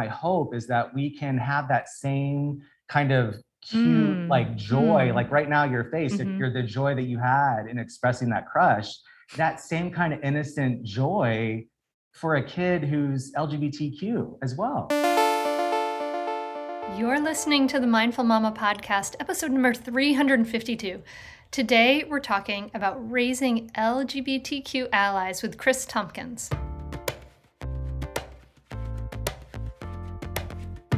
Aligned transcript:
My 0.00 0.08
hope 0.08 0.54
is 0.54 0.66
that 0.68 0.94
we 0.94 1.10
can 1.10 1.36
have 1.36 1.68
that 1.68 1.86
same 1.90 2.62
kind 2.88 3.12
of 3.12 3.34
cute, 3.60 4.16
mm. 4.16 4.30
like 4.30 4.56
joy, 4.56 5.10
mm. 5.10 5.14
like 5.14 5.30
right 5.30 5.46
now, 5.46 5.64
your 5.64 5.90
face, 5.90 6.14
mm-hmm. 6.14 6.38
you're 6.38 6.50
the 6.50 6.62
joy 6.62 6.94
that 6.94 7.02
you 7.02 7.18
had 7.18 7.66
in 7.68 7.78
expressing 7.78 8.30
that 8.30 8.46
crush, 8.46 8.90
that 9.36 9.60
same 9.60 9.90
kind 9.90 10.14
of 10.14 10.20
innocent 10.22 10.82
joy 10.84 11.66
for 12.12 12.36
a 12.36 12.42
kid 12.42 12.82
who's 12.82 13.30
LGBTQ 13.32 14.38
as 14.40 14.56
well. 14.56 14.88
You're 16.98 17.20
listening 17.20 17.68
to 17.68 17.78
the 17.78 17.86
Mindful 17.86 18.24
Mama 18.24 18.52
podcast, 18.56 19.16
episode 19.20 19.50
number 19.50 19.74
352. 19.74 21.02
Today, 21.50 22.04
we're 22.08 22.20
talking 22.20 22.70
about 22.72 22.96
raising 23.12 23.68
LGBTQ 23.76 24.88
allies 24.94 25.42
with 25.42 25.58
Chris 25.58 25.84
Tompkins. 25.84 26.48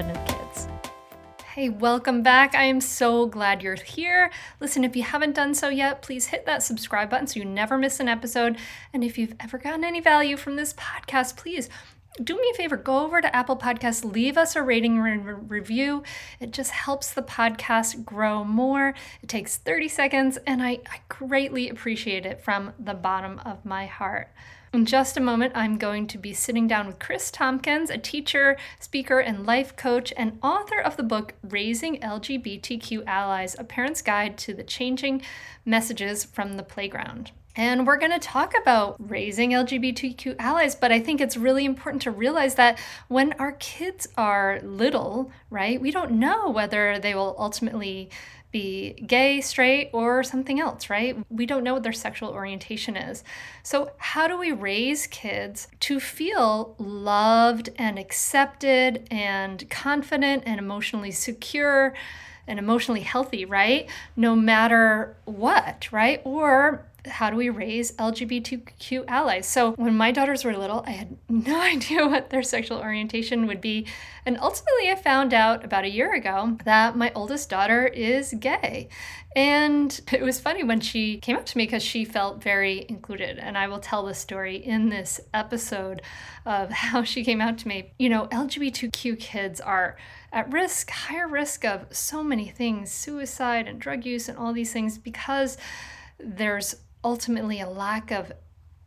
confident 0.00 0.26
kids. 0.26 0.68
Hey, 1.54 1.68
welcome 1.68 2.22
back. 2.22 2.54
I 2.54 2.64
am 2.64 2.80
so 2.80 3.26
glad 3.26 3.62
you're 3.62 3.74
here. 3.74 4.30
Listen, 4.60 4.84
if 4.84 4.96
you 4.96 5.02
haven't 5.02 5.34
done 5.34 5.52
so 5.54 5.68
yet, 5.68 6.00
please 6.00 6.26
hit 6.26 6.46
that 6.46 6.62
subscribe 6.62 7.10
button 7.10 7.26
so 7.26 7.40
you 7.40 7.44
never 7.44 7.76
miss 7.76 8.00
an 8.00 8.08
episode. 8.08 8.56
And 8.92 9.04
if 9.04 9.18
you've 9.18 9.34
ever 9.40 9.58
gotten 9.58 9.84
any 9.84 10.00
value 10.00 10.36
from 10.36 10.56
this 10.56 10.72
podcast, 10.74 11.36
please 11.36 11.68
do 12.22 12.34
me 12.34 12.50
a 12.52 12.56
favor 12.56 12.76
go 12.76 13.04
over 13.04 13.20
to 13.20 13.34
Apple 13.34 13.56
Podcasts, 13.56 14.10
leave 14.10 14.36
us 14.36 14.56
a 14.56 14.62
rating 14.62 14.98
and 14.98 15.50
review. 15.50 16.02
It 16.38 16.50
just 16.52 16.70
helps 16.70 17.12
the 17.12 17.22
podcast 17.22 18.04
grow 18.04 18.42
more. 18.42 18.94
It 19.22 19.28
takes 19.28 19.58
30 19.58 19.88
seconds, 19.88 20.38
and 20.46 20.62
I, 20.62 20.80
I 20.90 21.00
greatly 21.08 21.68
appreciate 21.68 22.26
it 22.26 22.42
from 22.42 22.72
the 22.78 22.94
bottom 22.94 23.38
of 23.44 23.64
my 23.64 23.86
heart. 23.86 24.28
In 24.72 24.86
just 24.86 25.16
a 25.16 25.20
moment, 25.20 25.52
I'm 25.56 25.78
going 25.78 26.06
to 26.06 26.16
be 26.16 26.32
sitting 26.32 26.68
down 26.68 26.86
with 26.86 27.00
Chris 27.00 27.32
Tompkins, 27.32 27.90
a 27.90 27.98
teacher, 27.98 28.56
speaker, 28.78 29.18
and 29.18 29.44
life 29.44 29.74
coach, 29.74 30.12
and 30.16 30.38
author 30.44 30.78
of 30.78 30.96
the 30.96 31.02
book 31.02 31.34
Raising 31.42 31.98
LGBTQ 31.98 33.02
Allies 33.04 33.56
A 33.58 33.64
Parent's 33.64 34.00
Guide 34.00 34.38
to 34.38 34.54
the 34.54 34.62
Changing 34.62 35.22
Messages 35.64 36.24
from 36.24 36.56
the 36.56 36.62
Playground. 36.62 37.32
And 37.56 37.84
we're 37.84 37.98
going 37.98 38.12
to 38.12 38.20
talk 38.20 38.54
about 38.56 38.94
raising 39.10 39.50
LGBTQ 39.50 40.36
allies, 40.38 40.76
but 40.76 40.92
I 40.92 41.00
think 41.00 41.20
it's 41.20 41.36
really 41.36 41.64
important 41.64 42.02
to 42.02 42.12
realize 42.12 42.54
that 42.54 42.78
when 43.08 43.32
our 43.34 43.52
kids 43.52 44.06
are 44.16 44.60
little, 44.62 45.32
right, 45.50 45.80
we 45.80 45.90
don't 45.90 46.12
know 46.12 46.48
whether 46.48 47.00
they 47.00 47.12
will 47.12 47.34
ultimately 47.40 48.08
be 48.50 48.94
gay, 49.06 49.40
straight, 49.40 49.90
or 49.92 50.22
something 50.22 50.60
else, 50.60 50.90
right? 50.90 51.16
We 51.30 51.46
don't 51.46 51.64
know 51.64 51.74
what 51.74 51.82
their 51.82 51.92
sexual 51.92 52.30
orientation 52.30 52.96
is. 52.96 53.22
So, 53.62 53.92
how 53.98 54.26
do 54.26 54.38
we 54.38 54.52
raise 54.52 55.06
kids 55.06 55.68
to 55.80 56.00
feel 56.00 56.74
loved 56.78 57.70
and 57.76 57.98
accepted 57.98 59.06
and 59.10 59.68
confident 59.70 60.44
and 60.46 60.58
emotionally 60.58 61.10
secure? 61.10 61.94
and 62.46 62.58
emotionally 62.58 63.02
healthy, 63.02 63.44
right? 63.44 63.88
No 64.16 64.34
matter 64.34 65.16
what, 65.24 65.86
right? 65.92 66.20
Or 66.24 66.84
how 67.06 67.30
do 67.30 67.36
we 67.36 67.48
raise 67.48 67.92
LGBTQ 67.92 69.04
allies? 69.08 69.46
So, 69.46 69.72
when 69.72 69.96
my 69.96 70.10
daughters 70.10 70.44
were 70.44 70.56
little, 70.56 70.84
I 70.86 70.90
had 70.90 71.16
no 71.28 71.60
idea 71.60 72.06
what 72.06 72.30
their 72.30 72.42
sexual 72.42 72.78
orientation 72.78 73.46
would 73.46 73.60
be. 73.60 73.86
And 74.26 74.38
ultimately, 74.40 74.90
I 74.90 74.96
found 74.96 75.32
out 75.32 75.64
about 75.64 75.84
a 75.84 75.90
year 75.90 76.14
ago 76.14 76.58
that 76.64 76.96
my 76.96 77.12
oldest 77.14 77.48
daughter 77.48 77.86
is 77.86 78.34
gay. 78.38 78.88
And 79.36 79.98
it 80.12 80.22
was 80.22 80.40
funny 80.40 80.64
when 80.64 80.80
she 80.80 81.18
came 81.18 81.36
up 81.36 81.46
to 81.46 81.58
me 81.58 81.64
because 81.64 81.82
she 81.82 82.04
felt 82.04 82.42
very 82.42 82.86
included. 82.88 83.38
And 83.38 83.56
I 83.56 83.68
will 83.68 83.78
tell 83.78 84.04
the 84.04 84.14
story 84.14 84.56
in 84.56 84.88
this 84.88 85.20
episode 85.32 86.02
of 86.44 86.70
how 86.70 87.02
she 87.02 87.24
came 87.24 87.40
out 87.40 87.58
to 87.58 87.68
me. 87.68 87.92
You 87.98 88.08
know, 88.08 88.26
LGBTQ 88.26 89.18
kids 89.18 89.60
are 89.60 89.96
at 90.32 90.52
risk, 90.52 90.90
higher 90.90 91.26
risk 91.26 91.64
of 91.64 91.86
so 91.90 92.22
many 92.22 92.48
things 92.48 92.90
suicide 92.90 93.66
and 93.66 93.80
drug 93.80 94.04
use 94.04 94.28
and 94.28 94.38
all 94.38 94.52
these 94.52 94.72
things 94.72 94.96
because 94.96 95.58
there's 96.18 96.76
ultimately 97.04 97.60
a 97.60 97.68
lack 97.68 98.10
of 98.10 98.32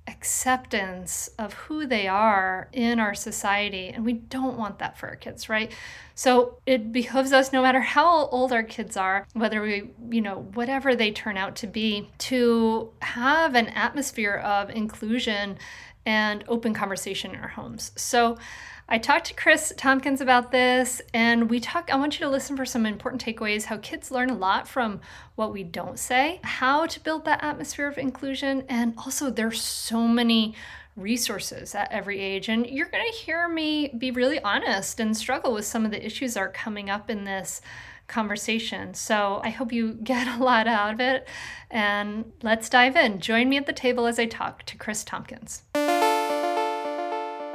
acceptance 0.07 1.29
of 1.39 1.53
who 1.53 1.85
they 1.85 2.07
are 2.07 2.67
in 2.73 2.99
our 2.99 3.13
society 3.15 3.87
and 3.87 4.03
we 4.03 4.11
don't 4.11 4.57
want 4.57 4.79
that 4.79 4.97
for 4.97 5.07
our 5.07 5.15
kids 5.15 5.47
right? 5.47 5.71
So 6.15 6.57
it 6.65 6.91
behooves 6.91 7.31
us 7.31 7.53
no 7.53 7.61
matter 7.61 7.79
how 7.79 8.27
old 8.27 8.51
our 8.51 8.63
kids 8.63 8.97
are 8.97 9.25
whether 9.33 9.61
we 9.61 9.91
you 10.09 10.21
know 10.21 10.49
whatever 10.53 10.95
they 10.95 11.11
turn 11.11 11.37
out 11.37 11.55
to 11.57 11.67
be 11.67 12.09
to 12.17 12.91
have 13.01 13.55
an 13.55 13.67
atmosphere 13.69 14.35
of 14.35 14.69
inclusion 14.69 15.57
and 16.05 16.43
open 16.47 16.73
conversation 16.73 17.33
in 17.33 17.39
our 17.39 17.47
homes. 17.47 17.91
So 17.95 18.37
I 18.93 18.99
talked 18.99 19.25
to 19.25 19.33
Chris 19.33 19.73
Tompkins 19.75 20.21
about 20.21 20.51
this, 20.51 21.01
and 21.15 21.49
we 21.49 21.59
talk. 21.59 21.89
I 21.91 21.95
want 21.95 22.19
you 22.19 22.27
to 22.27 22.31
listen 22.31 22.55
for 22.55 22.63
some 22.63 22.85
important 22.85 23.25
takeaways 23.25 23.63
how 23.63 23.77
kids 23.77 24.11
learn 24.11 24.29
a 24.29 24.35
lot 24.35 24.67
from 24.67 25.01
what 25.33 25.51
we 25.51 25.63
don't 25.63 25.97
say, 25.97 26.39
how 26.43 26.85
to 26.85 26.99
build 26.99 27.25
that 27.25 27.43
atmosphere 27.43 27.87
of 27.87 27.97
inclusion, 27.97 28.63
and 28.69 28.93
also 28.99 29.31
there's 29.31 29.59
so 29.59 30.07
many 30.07 30.53
resources 30.95 31.73
at 31.73 31.91
every 31.91 32.19
age. 32.19 32.49
And 32.49 32.67
you're 32.67 32.87
going 32.87 33.03
to 33.11 33.17
hear 33.17 33.49
me 33.49 33.87
be 33.97 34.11
really 34.11 34.39
honest 34.41 34.99
and 34.99 35.17
struggle 35.17 35.55
with 35.55 35.65
some 35.65 35.85
of 35.85 35.89
the 35.89 36.05
issues 36.05 36.35
that 36.35 36.41
are 36.41 36.49
coming 36.49 36.91
up 36.91 37.09
in 37.09 37.23
this 37.23 37.61
conversation. 38.07 38.93
So 38.93 39.41
I 39.43 39.49
hope 39.49 39.73
you 39.73 39.93
get 40.03 40.27
a 40.27 40.37
lot 40.37 40.67
out 40.67 40.93
of 40.93 40.99
it. 40.99 41.27
And 41.71 42.31
let's 42.43 42.69
dive 42.69 42.95
in. 42.95 43.19
Join 43.19 43.49
me 43.49 43.57
at 43.57 43.65
the 43.65 43.73
table 43.73 44.05
as 44.05 44.19
I 44.19 44.27
talk 44.27 44.61
to 44.67 44.77
Chris 44.77 45.03
Tompkins. 45.03 45.63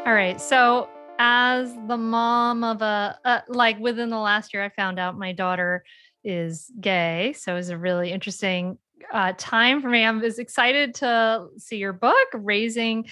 All 0.05 0.15
right. 0.15 0.41
So 0.41 0.89
as 1.19 1.75
the 1.87 1.97
mom 1.97 2.63
of 2.65 2.83
a 2.83 3.19
uh, 3.25 3.41
like 3.49 3.79
within 3.79 4.09
the 4.09 4.19
last 4.19 4.55
year 4.55 4.65
i 4.65 4.69
found 4.71 4.99
out 4.99 5.19
my 5.19 5.33
daughter 5.33 5.85
is 6.25 6.71
gay 6.81 7.35
so 7.37 7.53
it 7.53 7.57
was 7.57 7.71
a 7.71 7.79
really 7.79 8.13
interesting 8.13 8.79
uh, 9.13 9.33
time 9.37 9.81
for 9.81 9.89
me. 9.89 10.05
I 10.05 10.11
was 10.11 10.39
excited 10.39 10.95
to 10.97 11.49
see 11.57 11.77
your 11.77 11.93
book 11.93 12.29
raising 12.35 13.07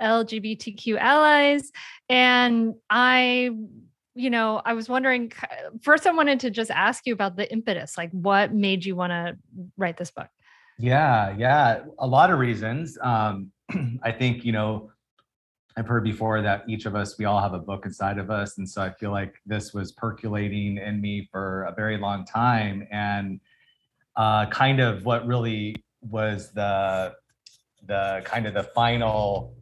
lgbtq 0.00 0.98
allies 0.98 1.70
and 2.08 2.74
i 2.90 3.50
you 4.14 4.30
know 4.30 4.60
i 4.64 4.72
was 4.72 4.88
wondering 4.88 5.30
first 5.82 6.06
i 6.06 6.10
wanted 6.10 6.40
to 6.40 6.50
just 6.50 6.70
ask 6.72 7.06
you 7.06 7.12
about 7.12 7.36
the 7.36 7.50
impetus 7.52 7.96
like 7.96 8.10
what 8.10 8.52
made 8.52 8.84
you 8.84 8.96
want 8.96 9.10
to 9.10 9.36
write 9.76 9.96
this 9.96 10.10
book? 10.10 10.28
Yeah 10.78 11.34
yeah 11.38 11.84
a 11.98 12.06
lot 12.06 12.30
of 12.30 12.38
reasons. 12.38 12.98
Um 13.00 13.52
i 14.02 14.10
think 14.10 14.44
you 14.44 14.52
know 14.52 14.90
I've 15.76 15.86
heard 15.86 16.04
before 16.04 16.42
that 16.42 16.64
each 16.68 16.86
of 16.86 16.94
us, 16.94 17.18
we 17.18 17.24
all 17.24 17.40
have 17.40 17.54
a 17.54 17.58
book 17.58 17.86
inside 17.86 18.18
of 18.18 18.30
us. 18.30 18.58
And 18.58 18.68
so 18.68 18.82
I 18.82 18.90
feel 18.90 19.10
like 19.10 19.34
this 19.46 19.72
was 19.72 19.92
percolating 19.92 20.78
in 20.78 21.00
me 21.00 21.28
for 21.30 21.64
a 21.64 21.74
very 21.74 21.96
long 21.96 22.24
time. 22.24 22.86
And 22.90 23.40
uh, 24.16 24.46
kind 24.46 24.80
of 24.80 25.04
what 25.04 25.26
really 25.26 25.76
was 26.02 26.52
the 26.52 27.14
the 27.86 28.22
kind 28.24 28.46
of 28.46 28.54
the 28.54 28.62
final 28.62 29.56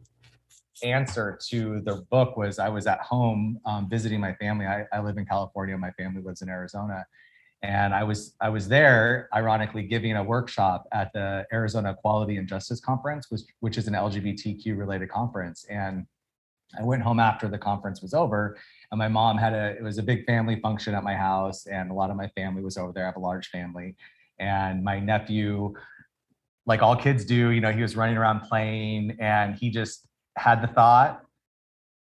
answer 0.83 1.39
to 1.49 1.81
the 1.81 2.05
book 2.09 2.37
was 2.37 2.59
I 2.59 2.69
was 2.69 2.87
at 2.87 2.99
home 2.99 3.59
um, 3.65 3.89
visiting 3.89 4.19
my 4.19 4.33
family. 4.35 4.65
I, 4.65 4.85
I 4.91 4.99
live 4.99 5.17
in 5.17 5.25
California. 5.25 5.77
My 5.77 5.91
family 5.91 6.21
lives 6.21 6.41
in 6.41 6.49
Arizona, 6.49 7.05
and 7.63 7.93
I 7.93 8.03
was 8.03 8.35
I 8.41 8.49
was 8.49 8.67
there, 8.67 9.29
ironically, 9.33 9.83
giving 9.83 10.15
a 10.15 10.23
workshop 10.23 10.87
at 10.91 11.13
the 11.13 11.45
Arizona 11.53 11.91
Equality 11.91 12.37
and 12.37 12.47
Justice 12.47 12.79
Conference, 12.79 13.27
which 13.29 13.41
which 13.59 13.77
is 13.77 13.87
an 13.87 13.93
LGBTQ 13.93 14.77
related 14.77 15.09
conference. 15.09 15.65
And 15.69 16.05
I 16.79 16.83
went 16.83 17.03
home 17.03 17.19
after 17.19 17.47
the 17.47 17.57
conference 17.57 18.01
was 18.01 18.13
over, 18.13 18.57
and 18.91 18.97
my 18.97 19.07
mom 19.07 19.37
had 19.37 19.53
a 19.53 19.75
it 19.77 19.83
was 19.83 19.97
a 19.97 20.03
big 20.03 20.25
family 20.25 20.59
function 20.59 20.95
at 20.95 21.03
my 21.03 21.15
house, 21.15 21.67
and 21.67 21.91
a 21.91 21.93
lot 21.93 22.09
of 22.09 22.17
my 22.17 22.27
family 22.29 22.63
was 22.63 22.77
over 22.77 22.91
there. 22.91 23.03
I 23.03 23.07
have 23.07 23.17
a 23.17 23.19
large 23.19 23.49
family, 23.49 23.95
and 24.39 24.83
my 24.83 24.99
nephew 24.99 25.73
like 26.65 26.81
all 26.81 26.95
kids 26.95 27.25
do, 27.25 27.49
you 27.49 27.61
know, 27.61 27.71
he 27.71 27.81
was 27.81 27.95
running 27.95 28.17
around 28.17 28.41
playing 28.41 29.17
and 29.19 29.55
he 29.55 29.69
just 29.69 30.07
had 30.37 30.61
the 30.61 30.67
thought, 30.67 31.23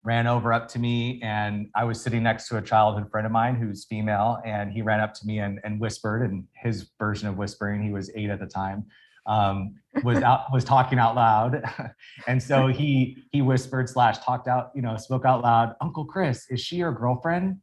ran 0.05 0.27
over 0.27 0.53
up 0.53 0.69
to 0.69 0.79
me, 0.79 1.19
and 1.23 1.69
I 1.75 1.85
was 1.85 2.01
sitting 2.01 2.23
next 2.23 2.49
to 2.49 2.59
a 2.59 2.62
childhood 2.62 3.11
friend 3.11 3.27
of 3.27 3.33
mine 3.33 3.56
who's 3.56 3.87
female, 3.87 4.39
and 4.45 4.71
he 4.71 4.83
ran 4.83 5.01
up 5.01 5.15
to 5.15 5.27
me 5.27 5.39
and, 5.39 5.59
and 5.65 5.81
whispered, 5.81 6.23
and 6.23 6.45
his 6.55 6.91
version 6.99 7.27
of 7.27 7.37
whispering, 7.37 7.83
he 7.83 7.91
was 7.91 8.11
eight 8.15 8.29
at 8.29 8.39
the 8.39 8.47
time, 8.47 8.85
um, 9.27 9.75
was 10.03 10.19
out 10.19 10.45
was 10.53 10.62
talking 10.62 10.99
out 10.99 11.17
loud, 11.17 11.65
and 12.27 12.43
so 12.43 12.67
he 12.67 13.17
he 13.33 13.41
whispered 13.41 13.89
slash 13.89 14.19
talked 14.19 14.47
out, 14.47 14.71
you 14.75 14.83
know, 14.83 14.97
spoke 14.97 15.25
out 15.25 15.43
loud, 15.43 15.75
Uncle 15.81 16.05
Chris, 16.05 16.47
is 16.51 16.61
she 16.61 16.77
your 16.77 16.93
girlfriend? 16.93 17.56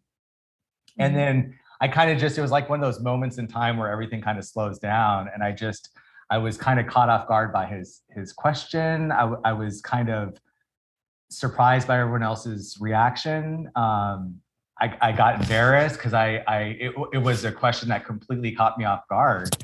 And 0.98 1.16
mm-hmm. 1.16 1.18
then 1.18 1.60
I 1.80 1.88
kind 1.88 2.12
of 2.12 2.18
just 2.18 2.38
it 2.38 2.42
was 2.42 2.52
like 2.52 2.70
one 2.70 2.84
of 2.84 2.94
those 2.94 3.02
moments 3.02 3.38
in 3.38 3.48
time 3.48 3.78
where 3.78 3.90
everything 3.90 4.22
kind 4.22 4.40
of 4.40 4.46
slows 4.46 4.80
down, 4.80 5.30
and 5.32 5.44
I 5.44 5.52
just 5.52 5.90
I 6.32 6.40
was 6.40 6.58
kind 6.58 6.80
of 6.80 6.88
caught 6.88 7.10
off 7.10 7.28
guard 7.28 7.54
by 7.54 7.68
his 7.68 8.02
his 8.10 8.34
question. 8.34 9.12
I, 9.12 9.32
I 9.46 9.54
was 9.54 9.80
kind 9.82 10.10
of 10.10 10.40
surprised 11.32 11.88
by 11.88 12.00
everyone 12.00 12.24
else's 12.24 12.78
reaction. 12.80 13.72
Um, 13.76 14.36
I, 14.80 14.98
I 15.02 15.12
got 15.12 15.42
embarrassed 15.42 15.96
because 15.98 16.14
I, 16.14 16.44
I 16.48 16.60
it, 16.80 16.94
it 17.14 17.18
was 17.18 17.46
a 17.46 17.52
question 17.52 17.90
that 17.90 18.06
completely 18.06 18.52
caught 18.52 18.78
me 18.78 18.86
off 18.86 19.08
guard. 19.08 19.56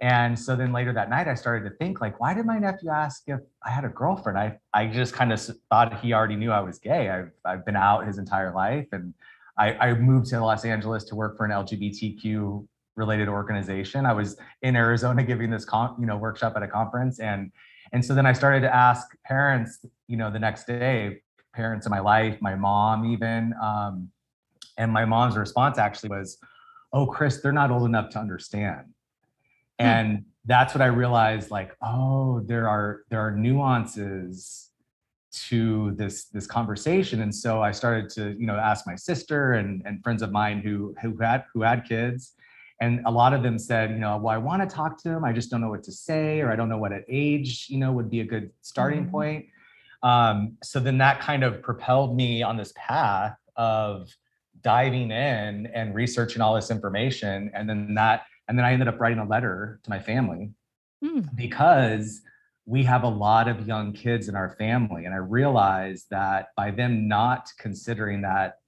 And 0.00 0.38
so 0.38 0.56
then 0.56 0.72
later 0.72 0.92
that 0.92 1.08
night, 1.08 1.28
I 1.28 1.34
started 1.34 1.68
to 1.70 1.76
think 1.76 2.00
like, 2.00 2.20
why 2.20 2.34
did 2.34 2.44
my 2.44 2.58
nephew 2.58 2.90
ask 2.90 3.22
if 3.26 3.40
I 3.64 3.70
had 3.70 3.84
a 3.84 3.88
girlfriend? 3.88 4.38
I 4.38 4.58
I 4.74 4.86
just 4.86 5.14
kind 5.14 5.32
of 5.32 5.40
thought 5.70 6.00
he 6.00 6.12
already 6.12 6.36
knew 6.36 6.50
I 6.50 6.60
was 6.60 6.78
gay. 6.78 7.08
I've 7.08 7.30
I've 7.44 7.64
been 7.64 7.76
out 7.76 8.06
his 8.06 8.18
entire 8.18 8.52
life, 8.52 8.86
and 8.92 9.14
I, 9.56 9.74
I 9.74 9.94
moved 9.94 10.26
to 10.30 10.40
Los 10.40 10.64
Angeles 10.64 11.04
to 11.04 11.14
work 11.14 11.36
for 11.36 11.46
an 11.46 11.52
LGBTQ 11.52 12.66
related 12.96 13.28
organization. 13.28 14.04
I 14.04 14.12
was 14.12 14.36
in 14.62 14.76
Arizona 14.76 15.22
giving 15.22 15.50
this 15.50 15.64
con- 15.64 15.94
you 15.98 16.06
know 16.06 16.16
workshop 16.16 16.54
at 16.56 16.62
a 16.62 16.68
conference 16.68 17.20
and 17.20 17.52
and 17.94 18.04
so 18.04 18.12
then 18.12 18.26
I 18.26 18.32
started 18.32 18.60
to 18.62 18.74
ask 18.74 19.06
parents, 19.24 19.86
you 20.08 20.16
know, 20.16 20.28
the 20.28 20.40
next 20.40 20.66
day, 20.66 21.22
parents 21.54 21.86
in 21.86 21.90
my 21.90 22.00
life, 22.00 22.36
my 22.40 22.56
mom 22.56 23.06
even, 23.06 23.54
um, 23.62 24.10
and 24.76 24.92
my 24.92 25.04
mom's 25.04 25.36
response 25.36 25.78
actually 25.78 26.10
was, 26.10 26.36
"Oh, 26.92 27.06
Chris, 27.06 27.40
they're 27.40 27.52
not 27.52 27.70
old 27.70 27.84
enough 27.84 28.10
to 28.10 28.18
understand." 28.18 28.86
Hmm. 29.78 29.86
And 29.86 30.24
that's 30.44 30.74
what 30.74 30.82
I 30.82 30.86
realized 30.86 31.52
like, 31.52 31.76
oh, 31.80 32.40
there 32.40 32.68
are 32.68 33.04
there 33.10 33.20
are 33.20 33.30
nuances 33.30 34.72
to 35.48 35.92
this 35.96 36.26
this 36.26 36.46
conversation 36.46 37.22
and 37.22 37.34
so 37.34 37.60
i 37.60 37.72
started 37.72 38.08
to 38.08 38.36
you 38.38 38.46
know 38.46 38.54
ask 38.54 38.86
my 38.86 38.94
sister 38.94 39.54
and 39.54 39.82
and 39.84 40.00
friends 40.00 40.22
of 40.22 40.30
mine 40.30 40.60
who 40.60 40.94
who 41.02 41.16
had 41.16 41.42
who 41.52 41.62
had 41.62 41.84
kids 41.84 42.34
and 42.80 43.00
a 43.06 43.10
lot 43.10 43.32
of 43.32 43.42
them 43.42 43.58
said 43.58 43.90
you 43.90 43.98
know 43.98 44.16
well 44.16 44.34
i 44.34 44.38
want 44.38 44.68
to 44.68 44.74
talk 44.74 45.00
to 45.00 45.08
them 45.08 45.24
i 45.24 45.32
just 45.32 45.50
don't 45.50 45.60
know 45.60 45.70
what 45.70 45.82
to 45.82 45.92
say 45.92 46.40
or 46.40 46.50
i 46.50 46.56
don't 46.56 46.68
know 46.68 46.78
what 46.78 46.92
at 46.92 47.04
age 47.08 47.66
you 47.68 47.78
know 47.78 47.92
would 47.92 48.10
be 48.10 48.20
a 48.20 48.24
good 48.24 48.50
starting 48.62 49.02
mm-hmm. 49.02 49.10
point 49.10 49.46
um, 50.02 50.58
so 50.62 50.80
then 50.80 50.98
that 50.98 51.20
kind 51.20 51.42
of 51.42 51.62
propelled 51.62 52.14
me 52.14 52.42
on 52.42 52.58
this 52.58 52.74
path 52.76 53.38
of 53.56 54.14
diving 54.60 55.10
in 55.10 55.66
and 55.66 55.94
researching 55.94 56.42
all 56.42 56.54
this 56.54 56.70
information 56.70 57.50
and 57.54 57.68
then 57.68 57.94
that 57.94 58.22
and 58.48 58.58
then 58.58 58.64
i 58.64 58.72
ended 58.72 58.88
up 58.88 59.00
writing 59.00 59.18
a 59.18 59.26
letter 59.26 59.80
to 59.82 59.90
my 59.90 59.98
family 59.98 60.50
mm. 61.02 61.26
because 61.36 62.22
we 62.66 62.82
have 62.82 63.02
a 63.02 63.08
lot 63.08 63.46
of 63.46 63.66
young 63.66 63.92
kids 63.92 64.28
in 64.28 64.34
our 64.34 64.56
family 64.58 65.04
and 65.04 65.14
i 65.14 65.18
realized 65.18 66.06
that 66.10 66.48
by 66.56 66.70
them 66.70 67.06
not 67.06 67.48
considering 67.58 68.22
that 68.22 68.58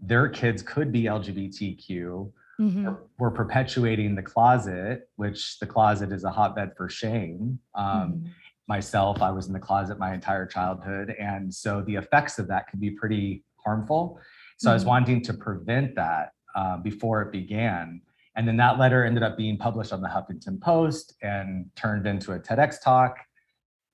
their 0.00 0.28
kids 0.28 0.62
could 0.62 0.90
be 0.90 1.04
lgbtq 1.04 2.32
Mm-hmm. 2.62 2.84
We're, 2.84 2.96
we're, 3.18 3.30
perpetuating 3.30 4.14
the 4.14 4.22
closet, 4.22 5.08
which 5.16 5.58
the 5.58 5.66
closet 5.66 6.12
is 6.12 6.22
a 6.22 6.30
hotbed 6.30 6.72
for 6.76 6.88
shame. 6.88 7.58
Um, 7.74 7.86
mm-hmm. 7.86 8.26
Myself, 8.68 9.20
I 9.20 9.30
was 9.32 9.48
in 9.48 9.52
the 9.52 9.58
closet 9.58 9.98
my 9.98 10.14
entire 10.14 10.46
childhood. 10.46 11.14
And 11.18 11.52
so 11.52 11.82
the 11.82 11.96
effects 11.96 12.38
of 12.38 12.46
that 12.48 12.68
can 12.68 12.78
be 12.78 12.90
pretty 12.90 13.44
harmful. 13.56 14.20
So 14.58 14.66
mm-hmm. 14.66 14.70
I 14.70 14.74
was 14.74 14.82
mm-hmm. 14.82 14.88
wanting 14.90 15.22
to 15.22 15.34
prevent 15.34 15.96
that 15.96 16.32
uh, 16.54 16.76
before 16.76 17.22
it 17.22 17.32
began. 17.32 18.00
And 18.36 18.46
then 18.46 18.56
that 18.58 18.78
letter 18.78 19.04
ended 19.04 19.22
up 19.22 19.36
being 19.36 19.58
published 19.58 19.92
on 19.92 20.00
the 20.00 20.08
Huffington 20.08 20.60
Post 20.60 21.14
and 21.22 21.66
turned 21.76 22.06
into 22.06 22.32
a 22.32 22.38
TEDx 22.38 22.80
talk, 22.82 23.18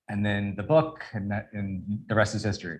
and 0.09 0.25
then 0.25 0.55
the 0.57 0.63
book, 0.63 1.05
and, 1.13 1.31
that, 1.31 1.49
and 1.53 2.01
the 2.07 2.15
rest 2.15 2.35
is 2.35 2.45
history. 2.45 2.79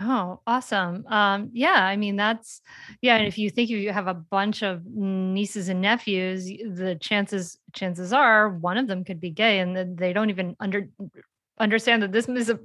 Oh, 0.00 0.40
awesome. 0.44 1.06
Um, 1.06 1.50
yeah, 1.52 1.84
I 1.84 1.96
mean 1.96 2.16
that's 2.16 2.60
yeah, 3.00 3.16
and 3.16 3.28
if 3.28 3.38
you 3.38 3.48
think 3.48 3.70
you 3.70 3.92
have 3.92 4.08
a 4.08 4.14
bunch 4.14 4.62
of 4.62 4.84
nieces 4.86 5.68
and 5.68 5.80
nephews, 5.80 6.46
the 6.46 6.96
chances 7.00 7.58
chances 7.72 8.12
are 8.12 8.48
one 8.48 8.76
of 8.76 8.88
them 8.88 9.04
could 9.04 9.20
be 9.20 9.30
gay 9.30 9.60
and 9.60 9.96
they 9.96 10.12
don't 10.12 10.30
even 10.30 10.56
under 10.58 10.88
understand 11.58 12.02
that 12.02 12.10
this 12.10 12.28
is 12.28 12.50
a, 12.50 12.58